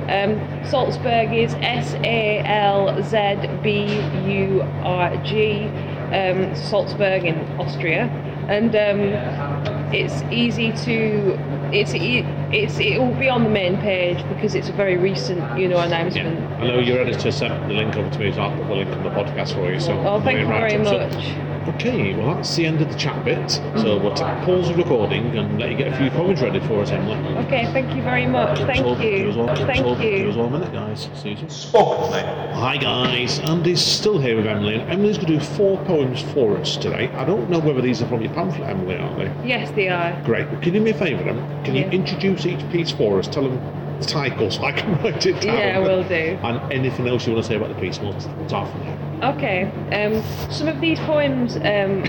um, 0.09 0.65
Salzburg 0.65 1.33
is 1.33 1.53
S 1.55 1.93
A 2.03 2.39
L 2.45 3.01
Z 3.03 3.47
B 3.61 3.85
U 4.31 4.61
R 4.83 5.15
G, 5.23 5.65
um, 6.11 6.55
Salzburg 6.55 7.23
in 7.23 7.37
Austria, 7.59 8.05
and 8.49 8.75
um, 8.75 9.93
it's 9.93 10.21
easy 10.31 10.71
to. 10.85 11.37
It's 11.73 11.93
it's 11.95 12.79
it 12.79 12.99
will 12.99 13.15
be 13.15 13.29
on 13.29 13.43
the 13.43 13.49
main 13.49 13.77
page 13.77 14.17
because 14.27 14.55
it's 14.55 14.67
a 14.67 14.73
very 14.73 14.97
recent, 14.97 15.39
you 15.57 15.69
know, 15.69 15.77
Yeah, 15.77 15.85
announcement. 15.85 16.39
I 16.59 16.67
know 16.67 16.79
your 16.79 16.99
editor 16.99 17.31
sent 17.31 17.67
the 17.69 17.73
link 17.73 17.95
over 17.95 18.09
to 18.09 18.19
me, 18.19 18.31
so 18.33 18.41
I'll 18.41 18.57
put 18.57 18.67
the 18.67 18.73
link 18.75 18.89
on 18.89 19.03
the 19.03 19.09
podcast 19.09 19.53
for 19.53 19.71
you. 19.71 19.79
So 19.79 19.97
Oh, 19.99 20.19
thank 20.19 20.39
you 20.39 20.47
very 20.47 20.77
much. 20.77 21.50
Okay, 21.67 22.13
well 22.15 22.33
that's 22.35 22.55
the 22.55 22.65
end 22.65 22.81
of 22.81 22.89
the 22.91 22.97
chat 22.97 23.23
bit. 23.23 23.49
So 23.51 23.97
we'll 23.99 24.13
t- 24.15 24.23
pause 24.45 24.67
the 24.69 24.75
recording 24.75 25.37
and 25.37 25.59
let 25.59 25.69
you 25.71 25.77
get 25.77 25.93
a 25.93 25.97
few 25.97 26.09
poems 26.09 26.41
ready 26.41 26.59
for 26.61 26.81
us, 26.81 26.89
Emily. 26.91 27.15
Okay, 27.45 27.65
thank 27.71 27.95
you 27.95 28.01
very 28.01 28.25
much. 28.25 28.57
Give 28.57 28.67
us 28.69 28.75
Thank 28.75 28.87
all- 28.87 28.95
give 28.95 29.03
all- 29.05 29.11
you. 29.11 29.17
give 29.19 29.29
us 29.29 29.37
all- 29.37 29.65
Thank 29.67 30.01
Give 30.01 30.29
us 30.29 30.35
you. 30.35 30.41
all 30.41 30.49
minute, 30.49 30.73
guys. 30.73 31.09
See 31.13 31.29
you 31.29 31.49
soon. 31.49 31.81
Hi 32.53 32.77
guys, 32.77 33.39
Andy's 33.41 33.81
still 33.81 34.17
here 34.19 34.35
with 34.37 34.47
Emily, 34.47 34.75
and 34.75 34.89
Emily's 34.91 35.17
going 35.17 35.27
to 35.27 35.33
do 35.33 35.39
four 35.39 35.77
poems 35.85 36.21
for 36.33 36.57
us 36.57 36.77
today. 36.77 37.09
I 37.15 37.25
don't 37.25 37.49
know 37.49 37.59
whether 37.59 37.81
these 37.81 38.01
are 38.01 38.07
from 38.07 38.21
your 38.21 38.33
pamphlet, 38.33 38.67
Emily, 38.69 38.97
are 38.97 39.15
they? 39.15 39.31
Yes, 39.47 39.69
they 39.71 39.87
are. 39.89 40.19
Great. 40.25 40.47
Can 40.61 40.73
you 40.73 40.79
do 40.79 40.81
me 40.81 40.91
a 40.91 40.93
favour 40.95 41.23
then? 41.23 41.63
Can 41.63 41.75
you 41.75 41.85
introduce 41.85 42.45
each 42.45 42.67
piece 42.71 42.91
for 42.91 43.19
us? 43.19 43.27
Tell 43.27 43.43
them 43.43 43.59
the 43.99 44.05
title 44.05 44.49
so 44.49 44.63
I 44.65 44.71
can 44.71 44.95
write 45.03 45.25
it 45.25 45.39
down. 45.41 45.57
Yeah, 45.57 45.77
I 45.77 45.79
will 45.79 46.03
do. 46.03 46.37
And 46.41 46.71
anything 46.73 47.07
else 47.07 47.27
you 47.27 47.33
want 47.33 47.45
to 47.45 47.47
say 47.49 47.55
about 47.55 47.69
the 47.69 47.75
piece, 47.75 47.99
we'll 47.99 48.19
start 48.47 48.69
from 48.69 48.79
there. 48.81 48.97
Okay. 49.21 49.63
Um, 49.91 50.23
some 50.51 50.67
of 50.67 50.81
these 50.81 50.99
poems, 51.01 51.55
um, 51.57 52.03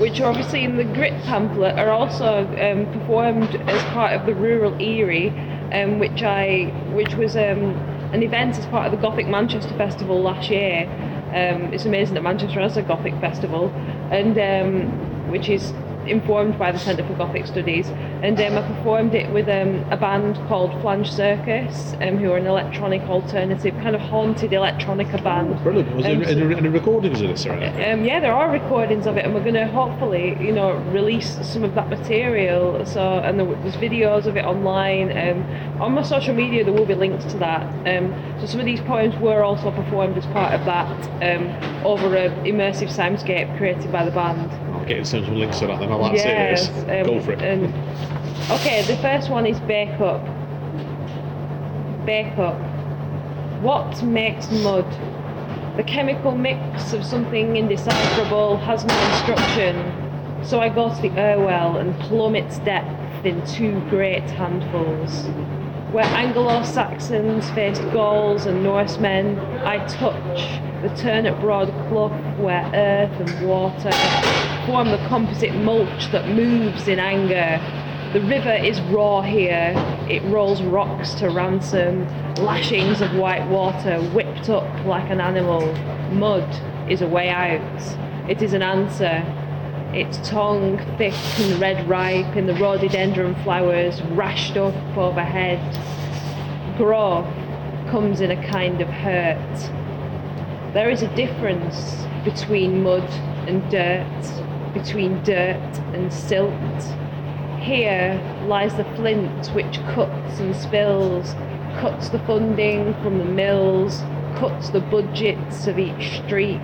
which 0.00 0.20
are 0.20 0.28
obviously 0.28 0.64
in 0.64 0.76
the 0.76 0.84
Grit 0.84 1.12
pamphlet, 1.22 1.78
are 1.78 1.90
also 1.90 2.46
um, 2.46 2.92
performed 2.92 3.54
as 3.68 3.82
part 3.92 4.12
of 4.12 4.26
the 4.26 4.34
Rural 4.34 4.74
Eerie, 4.80 5.28
um, 5.72 6.00
which 6.00 6.22
I, 6.22 6.64
which 6.94 7.14
was 7.14 7.36
um, 7.36 7.76
an 8.12 8.24
event 8.24 8.58
as 8.58 8.66
part 8.66 8.86
of 8.86 8.92
the 8.92 8.98
Gothic 8.98 9.28
Manchester 9.28 9.72
Festival 9.76 10.20
last 10.20 10.50
year. 10.50 10.88
Um, 11.28 11.72
it's 11.72 11.84
amazing 11.84 12.14
that 12.14 12.22
Manchester 12.22 12.60
has 12.60 12.76
a 12.76 12.82
Gothic 12.82 13.14
festival, 13.20 13.68
and 14.10 15.30
which 15.30 15.48
is 15.48 15.72
informed 16.08 16.58
by 16.58 16.72
the 16.72 16.78
Centre 16.78 17.06
for 17.06 17.14
Gothic 17.14 17.46
Studies, 17.46 17.88
and 18.22 18.40
um, 18.40 18.58
I 18.58 18.62
performed 18.66 19.14
it 19.14 19.32
with 19.32 19.48
um, 19.48 19.84
a 19.92 19.96
band 19.96 20.36
called 20.48 20.72
Flange 20.80 21.10
Circus, 21.10 21.94
um, 22.00 22.18
who 22.18 22.30
are 22.32 22.36
an 22.36 22.46
electronic 22.46 23.02
alternative, 23.02 23.74
kind 23.82 23.94
of 23.94 24.00
haunted 24.00 24.50
electronica 24.52 25.22
band. 25.22 25.62
Brilliant. 25.62 25.94
Was 25.96 26.04
Um, 26.06 26.20
there 26.20 26.30
any, 26.30 26.54
any 26.56 26.68
recordings 26.68 27.20
of 27.20 27.28
this 27.28 27.46
or 27.46 27.52
anything? 27.52 28.00
Um, 28.00 28.04
yeah, 28.04 28.20
there 28.20 28.32
are 28.32 28.50
recordings 28.50 29.06
of 29.06 29.16
it, 29.16 29.24
and 29.24 29.34
we're 29.34 29.42
going 29.42 29.54
to 29.54 29.66
hopefully, 29.68 30.36
you 30.40 30.52
know, 30.52 30.72
release 30.92 31.38
some 31.46 31.64
of 31.64 31.74
that 31.74 31.88
material. 31.88 32.84
So, 32.86 33.00
and 33.20 33.38
there, 33.38 33.46
there's 33.62 33.76
videos 33.76 34.26
of 34.26 34.36
it 34.36 34.44
online. 34.44 35.10
Um, 35.16 35.42
on 35.80 35.92
my 35.92 36.02
social 36.02 36.34
media, 36.34 36.64
there 36.64 36.72
will 36.72 36.86
be 36.86 36.94
links 36.94 37.24
to 37.32 37.38
that. 37.38 37.62
Um, 37.86 38.14
so, 38.40 38.46
some 38.46 38.60
of 38.60 38.66
these 38.66 38.80
poems 38.80 39.14
were 39.16 39.42
also 39.42 39.70
performed 39.70 40.16
as 40.18 40.26
part 40.26 40.52
of 40.54 40.64
that 40.64 40.88
um, 41.22 41.86
over 41.86 42.16
an 42.16 42.32
immersive 42.44 42.88
soundscape 42.88 43.56
created 43.58 43.92
by 43.92 44.04
the 44.04 44.10
band. 44.10 44.50
I'll 44.88 44.96
get 44.96 45.06
some 45.06 45.34
links 45.36 45.58
to 45.58 45.66
that 45.66 45.80
then. 45.80 45.92
I 45.92 45.96
like 45.96 46.12
to 46.12 46.18
see 46.18 46.24
this. 46.28 46.68
um, 46.68 47.04
Go 47.04 47.20
for 47.20 47.32
it. 47.32 47.42
And, 47.42 47.66
okay, 48.50 48.82
the 48.86 48.96
first 49.02 49.28
one 49.30 49.46
is 49.46 49.58
Bacup. 49.60 50.24
Bake 52.06 52.38
up. 52.38 52.56
What 53.60 54.02
makes 54.02 54.50
mud? 54.50 54.86
The 55.76 55.82
chemical 55.82 56.32
mix 56.34 56.92
of 56.94 57.04
something 57.04 57.56
indecipherable 57.56 58.56
has 58.58 58.84
no 58.84 58.98
instruction, 59.10 60.44
so 60.44 60.58
I 60.60 60.70
go 60.70 60.88
to 60.94 61.02
the 61.02 61.10
Irwell 61.10 61.76
and 61.76 61.94
plumb 62.00 62.34
its 62.34 62.58
depth 62.60 63.24
in 63.26 63.44
two 63.46 63.80
great 63.90 64.22
handfuls. 64.30 65.26
Where 65.92 66.04
Anglo-Saxons 66.04 67.48
faced 67.52 67.80
Gauls 67.92 68.44
and 68.44 68.62
Norsemen, 68.62 69.38
I 69.64 69.78
touch 69.86 70.60
the 70.82 70.94
turnip 70.94 71.40
broad 71.40 71.68
clough 71.88 72.10
where 72.36 72.70
earth 72.74 73.18
and 73.18 73.48
water 73.48 73.90
form 74.66 74.90
the 74.90 75.02
composite 75.08 75.54
mulch 75.54 76.12
that 76.12 76.28
moves 76.28 76.88
in 76.88 76.98
anger. 76.98 77.58
The 78.12 78.20
river 78.20 78.52
is 78.52 78.78
raw 78.82 79.22
here. 79.22 79.72
It 80.10 80.22
rolls 80.24 80.60
rocks 80.60 81.14
to 81.14 81.30
ransom, 81.30 82.06
lashings 82.34 83.00
of 83.00 83.14
white 83.14 83.48
water 83.48 83.98
whipped 84.10 84.50
up 84.50 84.84
like 84.84 85.08
an 85.08 85.22
animal. 85.22 85.72
Mud 86.12 86.90
is 86.90 87.00
a 87.00 87.08
way 87.08 87.30
out. 87.30 88.28
It 88.28 88.42
is 88.42 88.52
an 88.52 88.60
answer. 88.60 89.24
Its 89.94 90.18
tongue 90.28 90.76
thick 90.98 91.14
and 91.40 91.60
red 91.60 91.88
ripe 91.88 92.36
in 92.36 92.46
the 92.46 92.54
rhododendron 92.54 93.34
flowers 93.36 94.00
rashed 94.02 94.56
up 94.56 94.74
overhead. 94.96 95.58
Growth 96.76 97.26
comes 97.90 98.20
in 98.20 98.30
a 98.30 98.48
kind 98.48 98.82
of 98.82 98.88
hurt. 98.88 99.72
There 100.74 100.90
is 100.90 101.02
a 101.02 101.16
difference 101.16 102.04
between 102.22 102.82
mud 102.82 103.08
and 103.48 103.68
dirt, 103.70 104.74
between 104.74 105.22
dirt 105.24 105.78
and 105.94 106.12
silt. 106.12 106.52
Here 107.58 108.20
lies 108.46 108.76
the 108.76 108.84
flint 108.94 109.48
which 109.48 109.80
cuts 109.94 110.38
and 110.38 110.54
spills, 110.54 111.32
cuts 111.80 112.10
the 112.10 112.18
funding 112.20 112.92
from 113.02 113.18
the 113.18 113.24
mills, 113.24 114.02
cuts 114.36 114.68
the 114.68 114.80
budgets 114.80 115.66
of 115.66 115.78
each 115.78 116.20
street, 116.24 116.60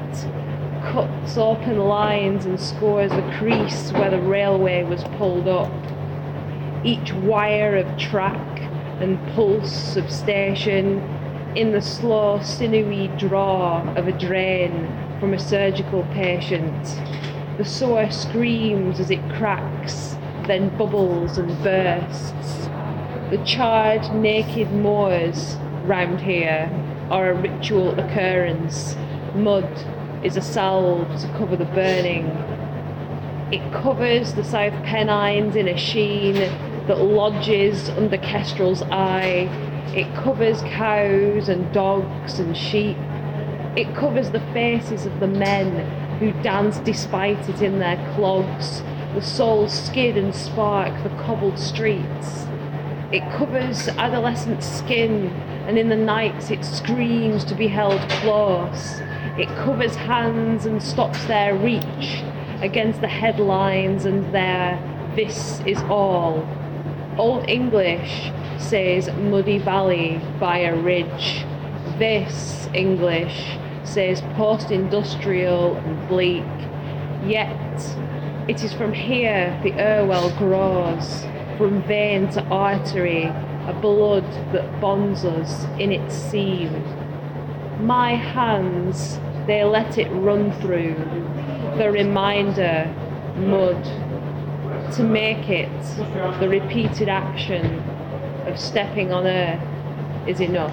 cuts 0.92 1.36
open 1.36 1.78
lines 1.78 2.44
and 2.46 2.60
scores 2.60 3.10
the 3.10 3.34
crease 3.38 3.92
where 3.92 4.10
the 4.10 4.20
railway 4.20 4.84
was 4.84 5.04
pulled 5.16 5.48
up. 5.48 5.72
Each 6.84 7.12
wire 7.12 7.76
of 7.76 7.98
track 7.98 8.60
and 9.00 9.18
pulse 9.34 9.96
of 9.96 10.10
station 10.10 10.98
in 11.56 11.72
the 11.72 11.80
slow, 11.80 12.40
sinewy 12.42 13.08
draw 13.16 13.82
of 13.94 14.08
a 14.08 14.12
drain 14.12 14.88
from 15.20 15.34
a 15.34 15.38
surgical 15.38 16.02
patient. 16.12 16.84
The 17.56 17.64
sore 17.64 18.10
screams 18.10 19.00
as 19.00 19.10
it 19.10 19.22
cracks, 19.30 20.16
then 20.46 20.76
bubbles 20.76 21.38
and 21.38 21.48
bursts. 21.62 22.66
The 23.30 23.42
charred, 23.46 24.14
naked 24.14 24.70
moors 24.72 25.56
round 25.84 26.20
here 26.20 26.68
are 27.10 27.30
a 27.30 27.34
ritual 27.34 27.98
occurrence. 27.98 28.96
Mud 29.34 29.64
is 30.24 30.38
a 30.38 30.42
salve 30.42 31.20
to 31.20 31.28
cover 31.36 31.54
the 31.54 31.66
burning. 31.66 32.24
It 33.52 33.72
covers 33.74 34.32
the 34.32 34.42
South 34.42 34.72
Pennines 34.84 35.54
in 35.54 35.68
a 35.68 35.76
sheen 35.76 36.34
that 36.86 36.98
lodges 36.98 37.90
under 37.90 38.16
Kestrel's 38.16 38.82
eye. 38.82 39.48
It 39.94 40.12
covers 40.16 40.62
cows 40.62 41.50
and 41.50 41.70
dogs 41.74 42.38
and 42.40 42.56
sheep. 42.56 42.96
It 43.76 43.94
covers 43.94 44.30
the 44.30 44.40
faces 44.54 45.04
of 45.04 45.20
the 45.20 45.26
men 45.26 46.18
who 46.18 46.32
dance 46.42 46.78
despite 46.78 47.48
it 47.48 47.60
in 47.60 47.78
their 47.78 47.96
clogs. 48.14 48.82
The 49.14 49.20
souls 49.20 49.72
skid 49.72 50.16
and 50.16 50.34
spark 50.34 51.02
the 51.02 51.10
cobbled 51.22 51.58
streets. 51.58 52.46
It 53.12 53.22
covers 53.36 53.88
adolescent 53.88 54.62
skin, 54.62 55.28
and 55.68 55.78
in 55.78 55.88
the 55.88 55.96
nights 55.96 56.50
it 56.50 56.64
screams 56.64 57.44
to 57.44 57.54
be 57.54 57.68
held 57.68 58.00
close. 58.10 59.00
It 59.36 59.48
covers 59.48 59.96
hands 59.96 60.64
and 60.64 60.80
stops 60.80 61.24
their 61.24 61.56
reach 61.56 62.22
against 62.60 63.00
the 63.00 63.08
headlines 63.08 64.04
and 64.04 64.32
their 64.32 64.78
this 65.16 65.60
is 65.66 65.78
all. 65.82 66.48
Old 67.18 67.48
English 67.48 68.30
says 68.58 69.08
muddy 69.12 69.58
valley 69.58 70.20
by 70.38 70.58
a 70.58 70.76
ridge. 70.76 71.44
This 71.98 72.68
English 72.74 73.56
says 73.82 74.22
post 74.36 74.70
industrial 74.70 75.76
and 75.76 76.08
bleak. 76.08 76.44
Yet 77.24 77.96
it 78.48 78.62
is 78.62 78.72
from 78.72 78.92
here 78.92 79.58
the 79.62 79.72
Irwell 79.74 80.30
grows, 80.38 81.24
from 81.58 81.82
vein 81.82 82.28
to 82.30 82.44
artery, 82.46 83.24
a 83.24 83.78
blood 83.80 84.30
that 84.52 84.80
bonds 84.80 85.24
us 85.24 85.64
in 85.78 85.90
its 85.90 86.14
seam. 86.14 87.03
My 87.84 88.14
hands, 88.14 89.18
they 89.46 89.62
let 89.62 89.98
it 89.98 90.08
run 90.08 90.52
through, 90.62 90.94
the 91.76 91.90
reminder, 91.92 92.90
mud, 93.36 93.84
to 94.94 95.02
make 95.02 95.50
it 95.50 95.68
the 96.40 96.48
repeated 96.48 97.10
action 97.10 97.80
of 98.46 98.58
stepping 98.58 99.12
on 99.12 99.26
earth 99.26 99.60
is 100.26 100.40
enough. 100.40 100.72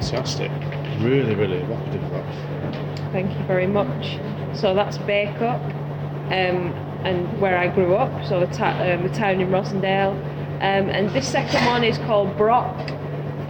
Fantastic. 0.00 0.50
Really, 0.98 1.36
really 1.36 1.58
evocative 1.58 2.10
that. 2.10 3.12
Thank 3.12 3.38
you 3.38 3.44
very 3.44 3.68
much. 3.68 4.18
So 4.54 4.74
that's 4.74 4.98
Bacup, 4.98 5.62
um, 6.32 6.72
and 7.06 7.40
where 7.40 7.56
I 7.56 7.68
grew 7.68 7.94
up, 7.94 8.26
so 8.26 8.40
the, 8.40 8.46
ta- 8.46 8.76
um, 8.80 9.04
the 9.04 9.14
town 9.14 9.40
in 9.40 9.50
Rossendale. 9.50 10.14
Um, 10.56 10.90
and 10.90 11.10
this 11.10 11.28
second 11.28 11.64
one 11.66 11.84
is 11.84 11.96
called 11.98 12.36
Brock, 12.36 12.90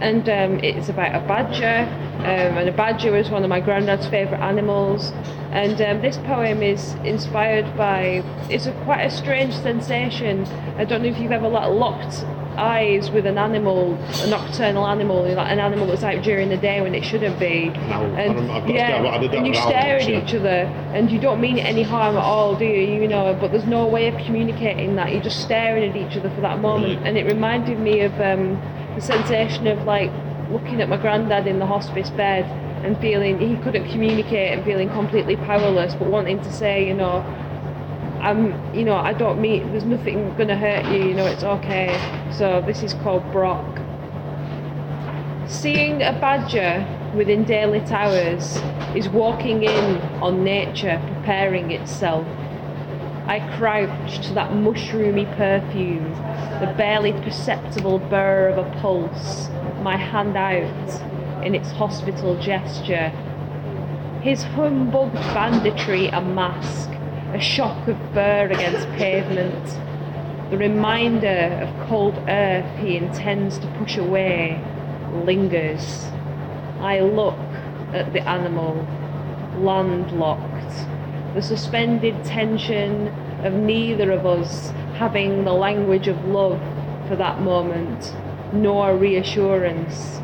and 0.01 0.29
um, 0.29 0.59
it's 0.63 0.89
about 0.89 1.15
a 1.15 1.27
badger. 1.27 2.03
Um, 2.19 2.57
and 2.57 2.69
a 2.69 2.71
badger 2.71 3.11
was 3.11 3.29
one 3.29 3.43
of 3.43 3.49
my 3.49 3.59
granddad's 3.59 4.07
favourite 4.07 4.41
animals. 4.41 5.11
And 5.51 5.81
um, 5.81 6.01
this 6.01 6.17
poem 6.17 6.61
is 6.61 6.93
inspired 7.05 7.77
by 7.77 8.23
it's 8.49 8.65
a 8.65 8.73
quite 8.83 9.01
a 9.01 9.09
strange 9.09 9.53
sensation. 9.53 10.45
I 10.77 10.85
don't 10.85 11.01
know 11.01 11.09
if 11.09 11.17
you've 11.19 11.31
ever 11.31 11.47
like 11.47 11.71
locked 11.71 12.25
eyes 12.57 13.11
with 13.11 13.25
an 13.25 13.37
animal, 13.37 13.93
a 13.95 14.27
nocturnal 14.27 14.85
animal, 14.87 15.23
like 15.23 15.51
an 15.51 15.59
animal 15.59 15.87
that's 15.87 16.03
out 16.03 16.23
during 16.23 16.49
the 16.49 16.57
day 16.57 16.81
when 16.81 16.95
it 16.95 17.03
shouldn't 17.03 17.39
be. 17.39 17.69
No, 17.69 18.03
and 18.17 18.51
I've 18.51 18.67
yeah, 18.67 19.03
I 19.03 19.17
did 19.19 19.31
that 19.31 19.37
and 19.37 19.47
you 19.47 19.53
stare 19.53 19.97
at 19.97 20.09
each 20.09 20.33
other, 20.33 20.65
and 20.93 21.09
you 21.11 21.19
don't 21.19 21.39
mean 21.39 21.59
any 21.59 21.83
harm 21.83 22.17
at 22.17 22.23
all, 22.23 22.55
do 22.57 22.65
you? 22.65 23.01
You 23.01 23.07
know, 23.07 23.37
but 23.39 23.51
there's 23.51 23.67
no 23.67 23.87
way 23.87 24.07
of 24.07 24.15
communicating 24.25 24.95
that. 24.95 25.11
You're 25.11 25.23
just 25.23 25.41
staring 25.41 25.89
at 25.89 25.95
each 25.95 26.17
other 26.17 26.29
for 26.31 26.41
that 26.41 26.59
moment, 26.59 27.05
and 27.05 27.17
it 27.17 27.25
reminded 27.25 27.79
me 27.79 28.01
of 28.01 28.13
um, 28.19 28.59
the 28.95 29.01
sensation 29.01 29.67
of 29.67 29.83
like 29.83 30.11
looking 30.51 30.81
at 30.81 30.89
my 30.89 30.97
granddad 30.97 31.47
in 31.47 31.59
the 31.59 31.65
hospice 31.65 32.09
bed 32.09 32.45
and 32.85 32.97
feeling 32.99 33.39
he 33.39 33.57
couldn't 33.57 33.89
communicate 33.91 34.53
and 34.53 34.63
feeling 34.63 34.89
completely 34.89 35.35
powerless, 35.35 35.95
but 35.95 36.07
wanting 36.07 36.39
to 36.41 36.51
say, 36.51 36.87
you 36.87 36.93
know, 36.93 37.19
I'm, 38.21 38.75
you 38.75 38.83
know, 38.83 38.95
I 38.95 39.13
don't 39.13 39.39
mean 39.39 39.71
there's 39.71 39.85
nothing 39.85 40.35
gonna 40.37 40.57
hurt 40.57 40.85
you. 40.85 41.07
You 41.07 41.13
know, 41.13 41.25
it's 41.25 41.43
okay. 41.43 41.97
So 42.31 42.61
this 42.65 42.83
is 42.83 42.93
called 42.95 43.29
Brock. 43.31 43.81
Seeing 45.47 46.01
a 46.01 46.13
badger 46.19 46.85
within 47.15 47.45
daylit 47.45 47.91
hours 47.91 48.57
is 48.95 49.07
walking 49.09 49.63
in 49.63 50.01
on 50.21 50.43
nature 50.43 51.01
preparing 51.13 51.71
itself. 51.71 52.27
I 53.27 53.39
crouch 53.57 54.25
to 54.27 54.33
that 54.35 54.51
mushroomy 54.51 55.25
perfume, 55.35 56.13
the 56.61 56.73
barely 56.77 57.11
perceptible 57.11 57.99
burr 57.99 58.47
of 58.47 58.57
a 58.57 58.79
pulse, 58.79 59.49
my 59.81 59.97
hand 59.97 60.37
out 60.37 61.43
in 61.45 61.53
its 61.53 61.69
hospital 61.71 62.39
gesture. 62.39 63.09
His 64.21 64.43
humbugged 64.43 65.13
banditry 65.33 66.07
a 66.07 66.21
mask, 66.21 66.89
a 67.33 67.39
shock 67.39 67.89
of 67.89 67.97
fur 68.13 68.49
against 68.49 68.87
pavement, 68.91 69.77
the 70.49 70.57
reminder 70.57 71.59
of 71.61 71.87
cold 71.89 72.17
earth 72.29 72.79
he 72.79 72.95
intends 72.95 73.59
to 73.59 73.67
push 73.77 73.97
away 73.97 74.63
lingers. 75.25 76.05
I 76.79 77.01
look 77.01 77.37
at 77.93 78.13
the 78.13 78.21
animal, 78.21 78.87
landlocked. 79.59 80.96
The 81.33 81.41
suspended 81.41 82.23
tension 82.23 83.07
of 83.43 83.53
neither 83.53 84.11
of 84.11 84.25
us 84.25 84.69
having 84.95 85.43
the 85.43 85.53
language 85.53 86.07
of 86.07 86.25
love 86.25 86.59
for 87.07 87.15
that 87.15 87.41
moment, 87.41 88.15
nor 88.53 88.95
reassurance, 88.95 90.19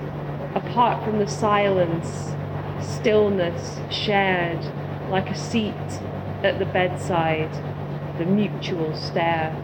apart 0.55 1.03
from 1.03 1.19
the 1.19 1.27
silence, 1.27 2.33
stillness 2.81 3.79
shared 3.91 4.63
like 5.09 5.29
a 5.29 5.35
seat 5.35 5.73
at 6.43 6.59
the 6.59 6.65
bedside, 6.65 7.51
the 8.17 8.25
mutual 8.25 8.95
stare. 8.95 9.55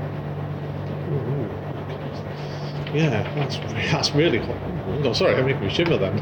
Yeah, 2.93 3.21
that's 3.36 3.58
that's 3.91 4.12
really 4.15 4.39
hot. 4.39 4.58
Oh, 5.04 5.13
sorry, 5.13 5.36
I'm 5.36 5.45
making 5.45 5.62
me 5.62 5.69
shiver 5.69 5.97
then. 5.97 6.17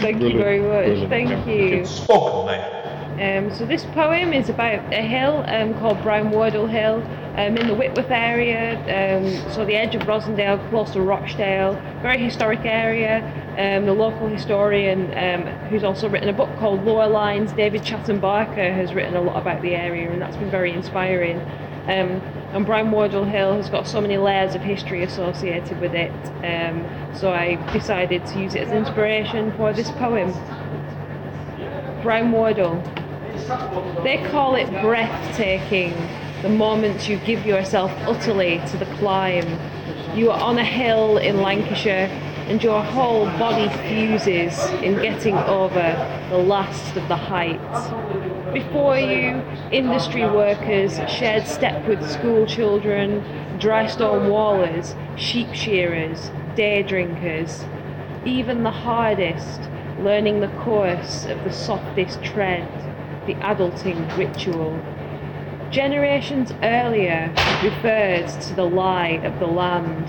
Thank 0.00 0.20
you 0.20 0.36
very 0.36 0.60
much. 0.60 1.08
brilliant. 1.08 1.10
Thank 1.10 1.46
you. 1.46 1.86
Spoken 1.86 2.46
there. 2.46 2.75
Um, 3.20 3.50
so 3.50 3.64
this 3.64 3.82
poem 3.94 4.34
is 4.34 4.50
about 4.50 4.92
a 4.92 5.00
hill 5.00 5.42
um, 5.48 5.72
called 5.78 6.02
Brown 6.02 6.30
Wardle 6.30 6.66
Hill 6.66 6.96
um, 7.36 7.56
in 7.56 7.66
the 7.66 7.74
Whitworth 7.74 8.10
area, 8.10 8.76
um, 8.92 9.52
so 9.52 9.64
the 9.64 9.74
edge 9.74 9.94
of 9.94 10.02
Rossendale, 10.02 10.68
close 10.68 10.90
to 10.90 11.00
Rochdale, 11.00 11.80
very 12.02 12.18
historic 12.18 12.66
area. 12.66 13.24
Um, 13.56 13.86
the 13.86 13.94
local 13.94 14.28
historian, 14.28 15.06
um, 15.16 15.46
who's 15.70 15.82
also 15.82 16.10
written 16.10 16.28
a 16.28 16.32
book 16.34 16.50
called 16.58 16.84
Lower 16.84 17.06
Lines, 17.06 17.52
David 17.52 17.82
Chatham 17.82 18.20
Barker, 18.20 18.70
has 18.70 18.92
written 18.92 19.16
a 19.16 19.22
lot 19.22 19.40
about 19.40 19.62
the 19.62 19.74
area, 19.74 20.10
and 20.10 20.20
that's 20.20 20.36
been 20.36 20.50
very 20.50 20.72
inspiring. 20.72 21.38
And 21.88 22.66
Brown 22.66 22.90
Wardle 22.90 23.24
Hill 23.24 23.54
has 23.54 23.70
got 23.70 23.86
so 23.86 23.98
many 23.98 24.18
layers 24.18 24.54
of 24.54 24.60
history 24.60 25.04
associated 25.04 25.80
with 25.80 25.94
it, 25.94 26.12
so 27.16 27.32
I 27.32 27.54
decided 27.72 28.26
to 28.26 28.40
use 28.40 28.54
it 28.54 28.68
as 28.68 28.72
inspiration 28.72 29.56
for 29.56 29.72
this 29.72 29.90
poem. 29.92 30.34
Brown 32.02 32.30
Wardle. 32.30 32.82
They 34.02 34.22
call 34.30 34.54
it 34.54 34.70
breathtaking, 34.80 35.94
the 36.42 36.48
moments 36.48 37.08
you 37.08 37.18
give 37.18 37.44
yourself 37.44 37.90
utterly 38.06 38.60
to 38.70 38.76
the 38.76 38.86
climb. 38.96 39.46
You 40.16 40.30
are 40.30 40.40
on 40.40 40.58
a 40.58 40.64
hill 40.64 41.18
in 41.18 41.42
Lancashire, 41.42 42.08
and 42.48 42.62
your 42.62 42.82
whole 42.82 43.26
body 43.38 43.68
fuses 43.88 44.58
in 44.82 44.94
getting 45.02 45.34
over 45.34 46.26
the 46.30 46.38
last 46.38 46.96
of 46.96 47.08
the 47.08 47.16
height. 47.16 47.60
Before 48.54 48.96
you, 48.96 49.42
industry 49.72 50.24
workers 50.24 50.98
shared 51.10 51.46
step 51.46 51.86
with 51.88 52.08
school 52.08 52.46
children, 52.46 53.22
dry 53.58 53.86
stone 53.86 54.30
wallers, 54.30 54.94
sheep 55.16 55.52
shearers, 55.52 56.30
day 56.54 56.82
drinkers, 56.82 57.64
even 58.24 58.62
the 58.62 58.70
hardest, 58.70 59.60
learning 59.98 60.40
the 60.40 60.48
course 60.64 61.24
of 61.26 61.42
the 61.44 61.52
softest 61.52 62.22
tread, 62.22 62.68
the 63.26 63.34
adulting 63.34 64.16
ritual. 64.16 64.80
Generations 65.70 66.52
earlier 66.62 67.32
referred 67.62 68.28
to 68.40 68.54
the 68.54 68.64
lie 68.64 69.20
of 69.24 69.38
the 69.40 69.46
land, 69.46 70.08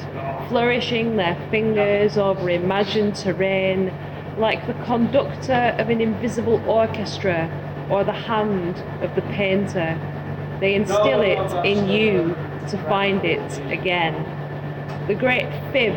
flourishing 0.50 1.16
their 1.16 1.36
fingers 1.50 2.18
over 2.18 2.50
imagined 2.50 3.16
terrain 3.16 3.92
like 4.38 4.66
the 4.68 4.74
conductor 4.86 5.76
of 5.80 5.90
an 5.90 6.00
invisible 6.00 6.64
orchestra 6.70 7.50
or 7.90 8.04
the 8.04 8.12
hand 8.12 8.78
of 9.02 9.16
the 9.16 9.22
painter. 9.34 10.00
They 10.60 10.76
instill 10.76 11.22
it 11.22 11.66
in 11.66 11.90
you 11.90 12.36
to 12.70 12.78
find 12.88 13.26
it 13.26 13.60
again. 13.72 14.14
The 15.08 15.16
great 15.16 15.50
fib, 15.72 15.94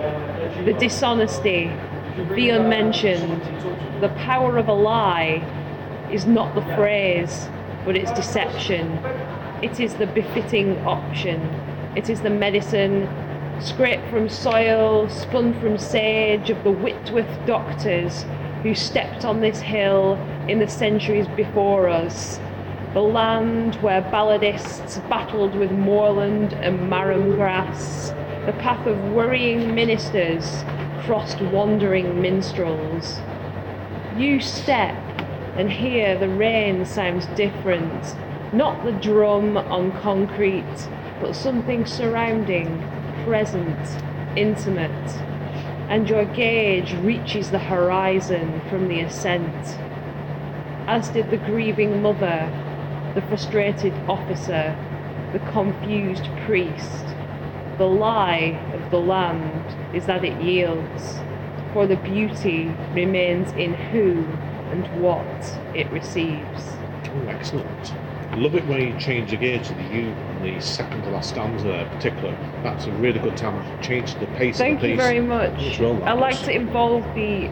the 0.64 0.72
dishonesty, 0.72 1.70
the 2.34 2.50
unmentioned, 2.50 3.42
the 4.00 4.08
power 4.16 4.56
of 4.56 4.68
a 4.68 4.72
lie 4.72 5.44
is 6.12 6.26
not 6.26 6.54
the 6.54 6.74
phrase, 6.74 7.48
but 7.84 7.96
its 7.96 8.12
deception. 8.12 8.98
It 9.62 9.80
is 9.80 9.94
the 9.94 10.06
befitting 10.06 10.78
option. 10.86 11.40
It 11.96 12.08
is 12.08 12.20
the 12.20 12.30
medicine 12.30 13.08
scraped 13.60 14.08
from 14.08 14.28
soil, 14.28 15.08
spun 15.08 15.58
from 15.60 15.76
sage 15.76 16.50
of 16.50 16.62
the 16.64 16.72
Whitworth 16.72 17.46
doctors 17.46 18.24
who 18.62 18.74
stepped 18.74 19.24
on 19.24 19.40
this 19.40 19.60
hill 19.60 20.14
in 20.48 20.58
the 20.58 20.68
centuries 20.68 21.28
before 21.36 21.88
us. 21.88 22.40
The 22.94 23.00
land 23.00 23.76
where 23.76 24.02
balladists 24.02 24.98
battled 25.08 25.54
with 25.54 25.70
moorland 25.70 26.54
and 26.54 26.88
marram 26.88 27.32
grass. 27.32 28.10
The 28.46 28.52
path 28.54 28.86
of 28.86 28.98
worrying 29.12 29.74
ministers 29.74 30.64
crossed 31.04 31.40
wandering 31.40 32.20
minstrels. 32.20 33.20
You 34.16 34.40
step 34.40 34.96
and 35.56 35.70
here 35.70 36.18
the 36.18 36.28
rain 36.28 36.84
sounds 36.86 37.26
different. 37.36 38.16
Not 38.52 38.84
the 38.84 38.92
drum 38.92 39.56
on 39.56 39.92
concrete, 40.00 40.88
but 41.20 41.36
something 41.36 41.86
surrounding, 41.86 42.80
present, 43.24 44.02
intimate. 44.36 44.90
And 45.88 46.08
your 46.08 46.24
gauge 46.24 46.94
reaches 46.94 47.50
the 47.50 47.58
horizon 47.58 48.60
from 48.70 48.88
the 48.88 49.00
ascent. 49.00 49.78
As 50.86 51.08
did 51.10 51.30
the 51.30 51.36
grieving 51.36 52.00
mother, 52.00 52.50
the 53.14 53.22
frustrated 53.22 53.92
officer, 54.08 54.76
the 55.32 55.40
confused 55.50 56.28
priest. 56.46 57.04
The 57.78 57.86
lie 57.86 58.60
of 58.74 58.90
the 58.90 59.00
land 59.00 59.94
is 59.94 60.06
that 60.06 60.24
it 60.24 60.40
yields, 60.40 61.18
for 61.72 61.86
the 61.86 61.96
beauty 61.96 62.74
remains 62.92 63.52
in 63.52 63.74
who 63.74 64.26
and 64.70 65.02
what 65.02 65.24
it 65.74 65.90
receives. 65.90 66.76
Oh, 67.12 67.26
excellent. 67.28 67.94
Love 68.36 68.54
it 68.54 68.64
when 68.66 68.80
you 68.80 68.98
change 68.98 69.30
the 69.30 69.36
gear 69.36 69.58
to 69.58 69.74
the 69.74 69.82
U 69.82 70.08
on 70.10 70.42
the 70.42 70.60
second 70.60 71.02
to 71.02 71.10
last 71.10 71.30
stanza 71.30 71.64
there, 71.64 71.84
in 71.84 71.88
particular. 71.88 72.30
That's 72.62 72.86
a 72.86 72.92
really 72.92 73.18
good 73.18 73.36
time 73.36 73.60
to 73.60 73.86
change 73.86 74.14
the 74.14 74.26
pace 74.28 74.56
Thank 74.56 74.76
of 74.76 74.82
the 74.82 74.88
you 74.90 74.94
piece. 74.94 75.02
very 75.04 75.20
much. 75.20 75.80
Well 75.80 76.02
I 76.04 76.12
like 76.12 76.38
to 76.44 76.52
involve 76.52 77.02
the 77.14 77.50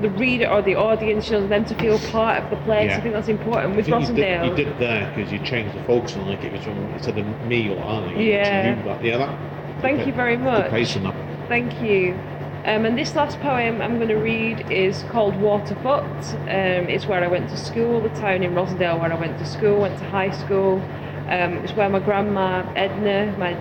the 0.00 0.10
reader 0.10 0.46
or 0.48 0.60
the 0.60 0.74
audience, 0.74 1.30
you 1.30 1.40
know, 1.40 1.46
them 1.46 1.64
to 1.64 1.74
feel 1.76 1.98
part 2.10 2.42
of 2.42 2.50
the 2.50 2.56
place. 2.64 2.90
Yeah. 2.90 2.98
I 2.98 3.00
think 3.00 3.14
that's 3.14 3.28
important 3.28 3.76
with 3.76 3.86
think 3.86 4.08
you 4.08 4.14
did, 4.14 4.44
you 4.44 4.54
did 4.54 4.78
there 4.78 5.10
because 5.14 5.32
you 5.32 5.38
changed 5.38 5.74
the 5.74 5.82
focus 5.84 6.16
on 6.16 6.26
like 6.28 6.44
it 6.44 6.52
was 6.52 6.62
from 6.62 6.76
instead 6.92 7.18
of 7.18 7.26
me 7.46 7.70
or 7.70 7.82
I. 7.82 8.10
you 8.10 8.16
Yeah. 8.16 9.00
you, 9.00 9.08
yeah, 9.08 9.16
that. 9.18 9.82
Thank 9.82 10.06
you 10.06 10.12
very 10.12 10.36
much. 10.36 10.70
pace 10.70 10.96
on 10.96 11.04
that. 11.04 11.48
Thank 11.48 11.80
you. 11.82 12.18
Um, 12.66 12.84
and 12.84 12.98
this 12.98 13.14
last 13.14 13.38
poem 13.38 13.80
I'm 13.80 13.98
going 13.98 14.08
to 14.08 14.16
read 14.16 14.72
is 14.72 15.04
called 15.04 15.36
Waterfoot. 15.36 16.02
Um, 16.02 16.88
it's 16.90 17.06
where 17.06 17.22
I 17.22 17.28
went 17.28 17.48
to 17.50 17.56
school, 17.56 18.00
the 18.00 18.08
town 18.08 18.42
in 18.42 18.54
Rossendale 18.54 19.00
where 19.00 19.12
I 19.12 19.20
went 19.20 19.38
to 19.38 19.46
school, 19.46 19.82
went 19.82 19.96
to 20.00 20.04
high 20.06 20.32
school. 20.32 20.82
Um, 21.28 21.58
it's 21.58 21.74
where 21.74 21.88
my 21.88 22.00
grandma 22.00 22.68
Edna, 22.74 23.32
my 23.38 23.54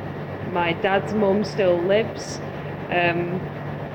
my 0.51 0.73
dad's 0.73 1.13
mum, 1.13 1.43
still 1.43 1.77
lives. 1.77 2.37
Um, 2.89 3.39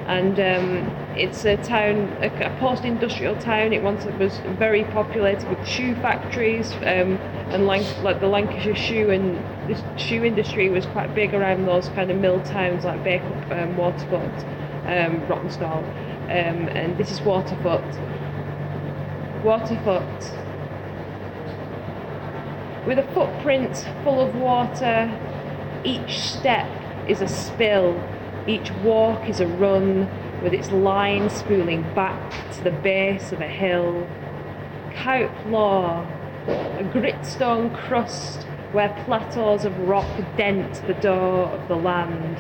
and 0.07 0.38
um, 0.38 1.16
it's 1.16 1.44
a 1.44 1.57
town, 1.57 2.16
a, 2.23 2.57
post-industrial 2.61 3.37
town. 3.38 3.73
It 3.73 3.83
once 3.83 4.05
was 4.05 4.38
very 4.59 4.85
populated 4.85 5.49
with 5.49 5.66
shoe 5.66 5.94
factories, 5.96 6.73
um, 6.75 7.18
and 7.51 7.64
Lanc- 7.64 8.03
like 8.03 8.20
the 8.20 8.27
Lancashire 8.27 8.77
shoe 8.77 9.11
and 9.11 9.37
the 9.68 9.99
shoe 9.99 10.25
industry 10.25 10.68
was 10.68 10.87
quite 10.87 11.14
big 11.14 11.35
around 11.35 11.66
those 11.66 11.88
kind 11.90 12.11
of 12.11 12.16
mill 12.16 12.40
towns 12.42 12.85
like 12.85 13.03
Bacup, 13.05 13.51
um, 13.53 13.77
Waterfoot, 13.77 14.44
um, 14.87 15.21
Rawtenstall, 15.27 15.85
um, 16.25 16.69
and 16.69 16.97
this 16.99 17.11
is 17.11 17.21
Waterfoot. 17.21 17.85
Waterfoot. 19.45 20.33
With 22.87 22.99
a 22.99 23.07
footprint 23.12 23.88
full 24.05 24.21
of 24.21 24.35
water, 24.35 25.11
each 25.85 26.21
step 26.21 26.69
is 27.09 27.21
a 27.21 27.29
spill, 27.29 28.03
each 28.47 28.71
walk 28.83 29.29
is 29.29 29.40
a 29.40 29.47
run, 29.47 30.09
with 30.43 30.55
its 30.55 30.71
line 30.71 31.29
spooling 31.29 31.83
back 31.95 32.33
to 32.53 32.64
the 32.64 32.71
base 32.71 33.33
of 33.33 33.40
a 33.40 33.49
hill. 33.49 34.09
Cowpe 34.95 35.51
Lowe, 35.51 36.07
a 36.47 36.85
gritstone 36.93 37.77
crust 37.87 38.47
where 38.73 38.88
plateaus 39.05 39.64
of 39.64 39.77
rock 39.81 40.09
dent 40.37 40.87
the 40.87 40.95
door 40.95 41.49
of 41.49 41.69
the 41.69 41.77
land. 41.77 42.38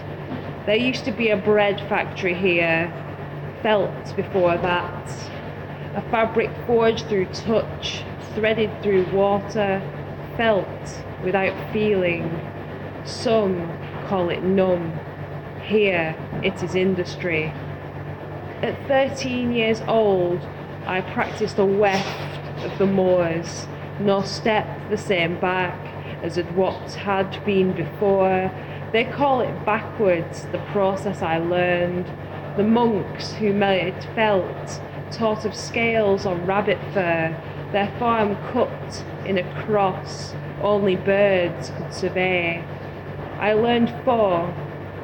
There 0.66 0.76
used 0.76 1.04
to 1.06 1.12
be 1.12 1.30
a 1.30 1.36
bread 1.36 1.80
factory 1.88 2.34
here, 2.34 2.92
felt 3.62 4.14
before 4.14 4.56
that. 4.58 5.10
A 5.94 6.02
fabric 6.10 6.50
forged 6.66 7.06
through 7.08 7.26
touch, 7.26 8.04
threaded 8.34 8.70
through 8.82 9.06
water, 9.06 9.80
felt 10.36 11.04
without 11.24 11.72
feeling. 11.72 12.40
Some 13.04 13.68
call 14.06 14.28
it 14.28 14.42
numb. 14.42 14.98
Here 15.62 16.14
it 16.42 16.62
is 16.62 16.74
industry. 16.74 17.52
At 18.62 18.76
13 18.86 19.52
years 19.52 19.80
old, 19.88 20.40
I 20.86 21.00
practiced 21.00 21.58
a 21.58 21.64
weft 21.64 22.64
of 22.64 22.76
the 22.78 22.86
moors, 22.86 23.66
nor 23.98 24.24
stepped 24.24 24.90
the 24.90 24.98
same 24.98 25.40
back 25.40 25.78
as 26.22 26.36
it 26.36 26.52
what 26.52 26.92
had 26.92 27.42
been 27.46 27.72
before. 27.72 28.50
They 28.92 29.04
call 29.04 29.40
it 29.40 29.64
backwards, 29.64 30.46
the 30.46 30.58
process 30.72 31.22
I 31.22 31.38
learned. 31.38 32.06
The 32.56 32.64
monks 32.64 33.34
who 33.34 33.52
made 33.52 33.94
felt 34.16 34.80
taught 35.12 35.44
of 35.44 35.54
scales 35.54 36.26
on 36.26 36.44
rabbit 36.44 36.78
fur, 36.92 37.36
their 37.72 37.94
farm 37.98 38.34
cut 38.52 39.04
in 39.24 39.38
a 39.38 39.62
cross 39.62 40.34
only 40.60 40.96
birds 40.96 41.70
could 41.70 41.94
survey. 41.94 42.64
I 43.38 43.52
learned 43.52 43.94
four 44.04 44.52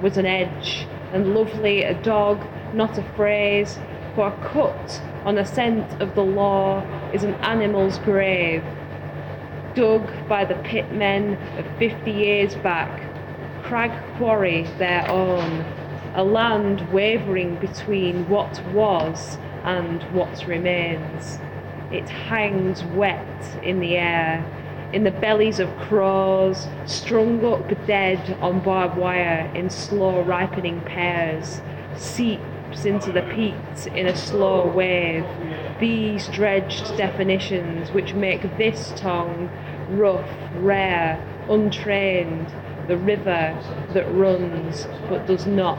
was 0.02 0.16
an 0.16 0.26
edge, 0.26 0.86
and 1.12 1.34
lovely 1.34 1.82
a 1.84 1.94
dog, 2.02 2.44
not 2.74 2.98
a 2.98 3.04
phrase, 3.14 3.78
for 4.14 4.28
a 4.28 4.48
cut 4.48 5.00
on 5.24 5.38
a 5.38 5.46
scent 5.46 6.02
of 6.02 6.14
the 6.14 6.24
law 6.24 6.82
is 7.12 7.22
an 7.22 7.34
animal's 7.34 7.98
grave. 7.98 8.64
Dug 9.74 10.10
by 10.28 10.44
the 10.44 10.54
pitmen 10.54 11.38
of 11.58 11.78
fifty 11.78 12.10
years 12.10 12.56
back, 12.56 13.00
Crag 13.66 13.90
Quarry 14.16 14.62
their 14.78 15.10
own, 15.10 15.64
a 16.14 16.22
land 16.22 16.92
wavering 16.92 17.56
between 17.56 18.28
what 18.28 18.64
was 18.72 19.38
and 19.64 20.04
what 20.14 20.46
remains. 20.46 21.40
It 21.90 22.08
hangs 22.08 22.84
wet 22.84 23.58
in 23.64 23.80
the 23.80 23.96
air, 23.96 24.44
in 24.92 25.02
the 25.02 25.10
bellies 25.10 25.58
of 25.58 25.76
crows, 25.78 26.68
strung 26.84 27.44
up 27.44 27.68
dead 27.88 28.38
on 28.40 28.60
barbed 28.60 28.98
wire 28.98 29.50
in 29.52 29.68
slow 29.68 30.22
ripening 30.22 30.80
pairs, 30.82 31.60
seeps 31.96 32.84
into 32.84 33.10
the 33.10 33.22
peat 33.22 33.88
in 33.96 34.06
a 34.06 34.14
slow 34.14 34.64
wave. 34.68 35.26
These 35.80 36.28
dredged 36.28 36.96
definitions 36.96 37.90
which 37.90 38.14
make 38.14 38.42
this 38.58 38.92
tongue 38.94 39.50
rough, 39.90 40.30
rare, 40.54 41.20
untrained, 41.48 42.46
the 42.88 42.96
river 42.96 43.58
that 43.92 44.12
runs 44.14 44.86
but 45.08 45.26
does 45.26 45.46
not 45.46 45.78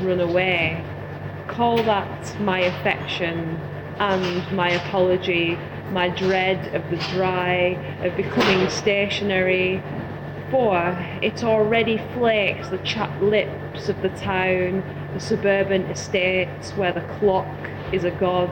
run 0.00 0.20
away. 0.20 0.84
Call 1.48 1.76
that 1.82 2.40
my 2.40 2.60
affection 2.60 3.60
and 3.98 4.56
my 4.56 4.70
apology, 4.70 5.58
my 5.90 6.08
dread 6.08 6.74
of 6.74 6.90
the 6.90 6.96
dry, 7.14 7.76
of 8.02 8.16
becoming 8.16 8.68
stationary. 8.68 9.82
For 10.50 10.96
it 11.22 11.42
already 11.42 11.98
flakes 12.14 12.68
the 12.68 12.78
chapped 12.78 13.22
lips 13.22 13.88
of 13.88 14.00
the 14.02 14.10
town, 14.10 14.82
the 15.12 15.20
suburban 15.20 15.82
estates 15.82 16.70
where 16.72 16.92
the 16.92 17.00
clock 17.18 17.70
is 17.92 18.04
a 18.04 18.10
god. 18.10 18.50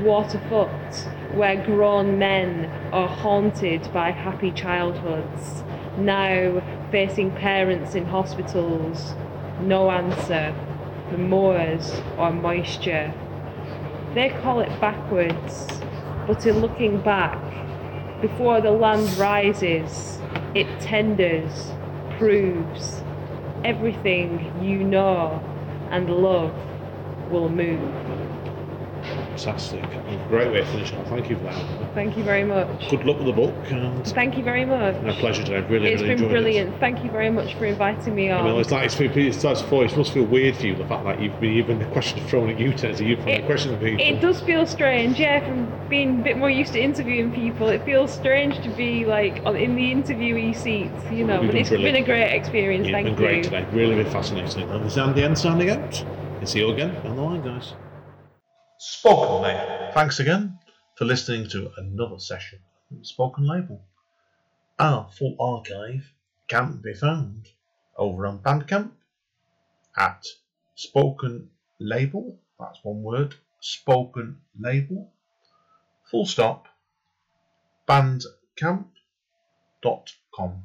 Waterfoot, 0.00 0.94
where 1.34 1.62
grown 1.64 2.18
men 2.18 2.66
are 2.92 3.08
haunted 3.08 3.92
by 3.92 4.10
happy 4.10 4.50
childhoods, 4.50 5.62
now 5.98 6.62
facing 6.92 7.30
parents 7.32 7.94
in 7.94 8.04
hospitals, 8.04 9.14
no 9.62 9.90
answer, 9.90 10.54
the 11.10 11.16
moors 11.16 12.00
or 12.18 12.30
moisture. 12.30 13.12
They 14.14 14.28
call 14.28 14.60
it 14.60 14.78
backwards, 14.78 15.66
but 16.26 16.46
in 16.46 16.58
looking 16.58 17.00
back, 17.00 17.40
before 18.20 18.60
the 18.60 18.70
land 18.70 19.10
rises, 19.16 20.18
it 20.54 20.66
tenders, 20.80 21.72
proves 22.18 23.02
everything 23.64 24.52
you 24.62 24.84
know 24.84 25.42
and 25.90 26.10
love 26.10 26.54
will 27.30 27.48
move. 27.48 28.21
Fantastic. 29.36 29.82
Great 30.28 30.52
way 30.52 30.60
to 30.60 30.66
finish 30.66 30.92
off. 30.92 31.06
Thank 31.08 31.30
you 31.30 31.36
for 31.36 31.44
that. 31.44 31.94
Thank 31.94 32.16
you 32.18 32.22
very 32.24 32.44
much. 32.44 32.90
Good 32.90 33.04
luck 33.06 33.16
with 33.16 33.26
the 33.26 33.32
book 33.32 33.54
and 33.70 34.06
Thank 34.08 34.36
you 34.36 34.44
very 34.44 34.64
much. 34.66 34.94
a 34.96 35.14
pleasure 35.18 35.42
today. 35.42 35.66
Really, 35.68 35.92
It's 35.92 36.02
really 36.02 36.16
been 36.16 36.28
brilliant. 36.28 36.80
Thank 36.80 37.02
you 37.02 37.10
very 37.10 37.30
much 37.30 37.54
for 37.54 37.64
inviting 37.64 38.14
me 38.14 38.28
it. 38.28 38.32
on. 38.32 38.44
Well, 38.44 38.58
it's 38.60 38.70
like 38.70 38.84
it's, 38.84 39.00
it's, 39.00 39.42
it's, 39.44 39.62
it 39.62 39.96
must 39.96 40.12
feel 40.12 40.24
weird 40.24 40.56
for 40.56 40.66
you 40.66 40.74
the 40.74 40.86
fact 40.86 41.04
that 41.04 41.20
you've 41.20 41.38
been 41.40 41.52
even 41.52 41.78
the 41.78 41.86
question 41.86 42.24
thrown 42.28 42.50
at 42.50 42.60
you 42.60 42.74
turns 42.74 42.98
to 42.98 43.04
you 43.04 43.16
from 43.16 43.24
the 43.26 43.38
It- 43.38 43.46
question 43.46 43.72
of 43.72 43.80
people. 43.80 44.04
It 44.04 44.20
does 44.20 44.40
feel 44.42 44.66
strange, 44.66 45.18
yeah, 45.18 45.40
from 45.46 45.88
being 45.88 46.20
a 46.20 46.22
bit 46.22 46.36
more 46.36 46.50
used 46.50 46.74
to 46.74 46.80
interviewing 46.80 47.32
people. 47.32 47.68
It 47.68 47.84
feels 47.84 48.12
strange 48.12 48.60
to 48.62 48.68
be 48.70 49.06
like 49.06 49.42
on, 49.46 49.56
in 49.56 49.74
the 49.76 49.82
interviewee 49.94 50.54
seat, 50.54 50.90
you 51.10 51.24
know. 51.24 51.40
You've 51.40 51.52
But 51.52 51.52
been 51.52 51.56
it's 51.56 51.70
been 51.70 51.96
a 51.96 52.02
great 52.04 52.32
experience. 52.34 52.88
Thank 52.90 53.06
You've 53.08 53.16
Thank 53.16 53.16
been 53.16 53.16
great 53.16 53.36
you. 53.38 53.42
today. 53.44 53.66
Really, 53.72 53.94
really 53.96 54.10
fascinating. 54.10 54.68
And 54.70 54.84
this 54.84 54.92
is 54.92 54.98
Andy 54.98 55.22
N 55.24 55.34
signing 55.36 55.70
out. 55.70 56.04
And 56.38 56.48
see 56.48 56.58
you 56.58 56.70
again 56.72 56.92
down 57.04 57.14
the 57.16 57.22
line, 57.22 57.42
guys. 57.42 57.74
Spoken 58.84 59.42
Label. 59.42 59.92
Thanks 59.94 60.18
again 60.18 60.58
for 60.96 61.04
listening 61.04 61.48
to 61.50 61.70
another 61.76 62.18
session 62.18 62.58
of 62.90 63.06
Spoken 63.06 63.46
Label. 63.46 63.80
Our 64.76 65.08
full 65.08 65.36
archive 65.38 66.12
can 66.48 66.80
be 66.82 66.92
found 66.92 67.46
over 67.96 68.26
on 68.26 68.40
Bandcamp 68.40 68.90
at 69.96 70.26
Spoken 70.74 71.48
Label. 71.78 72.40
That's 72.58 72.80
one 72.82 73.04
word. 73.04 73.36
Spoken 73.60 74.40
Label. 74.58 75.12
Full 76.10 76.26
stop. 76.26 76.66
Bandcamp.com. 77.88 80.64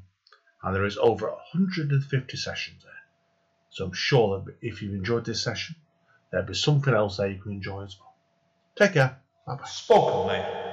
And 0.64 0.76
there 0.76 0.86
is 0.86 0.98
over 0.98 1.28
150 1.28 2.36
sessions 2.36 2.84
there. 2.84 2.94
So 3.70 3.86
I'm 3.86 3.94
sure 3.94 4.44
that 4.44 4.56
if 4.64 4.82
you've 4.82 4.96
enjoyed 4.96 5.26
this 5.26 5.44
session, 5.44 5.76
there'll 6.32 6.48
be 6.48 6.56
something 6.56 6.96
else 6.96 7.18
there 7.18 7.30
you 7.30 7.40
can 7.40 7.52
enjoy 7.52 7.84
as 7.84 7.96
well. 8.00 8.07
Take 8.78 8.94
care. 8.94 9.22
Bye 9.46 9.56
bye. 9.56 9.66
Spoken 9.66 10.28
Label. 10.28 10.67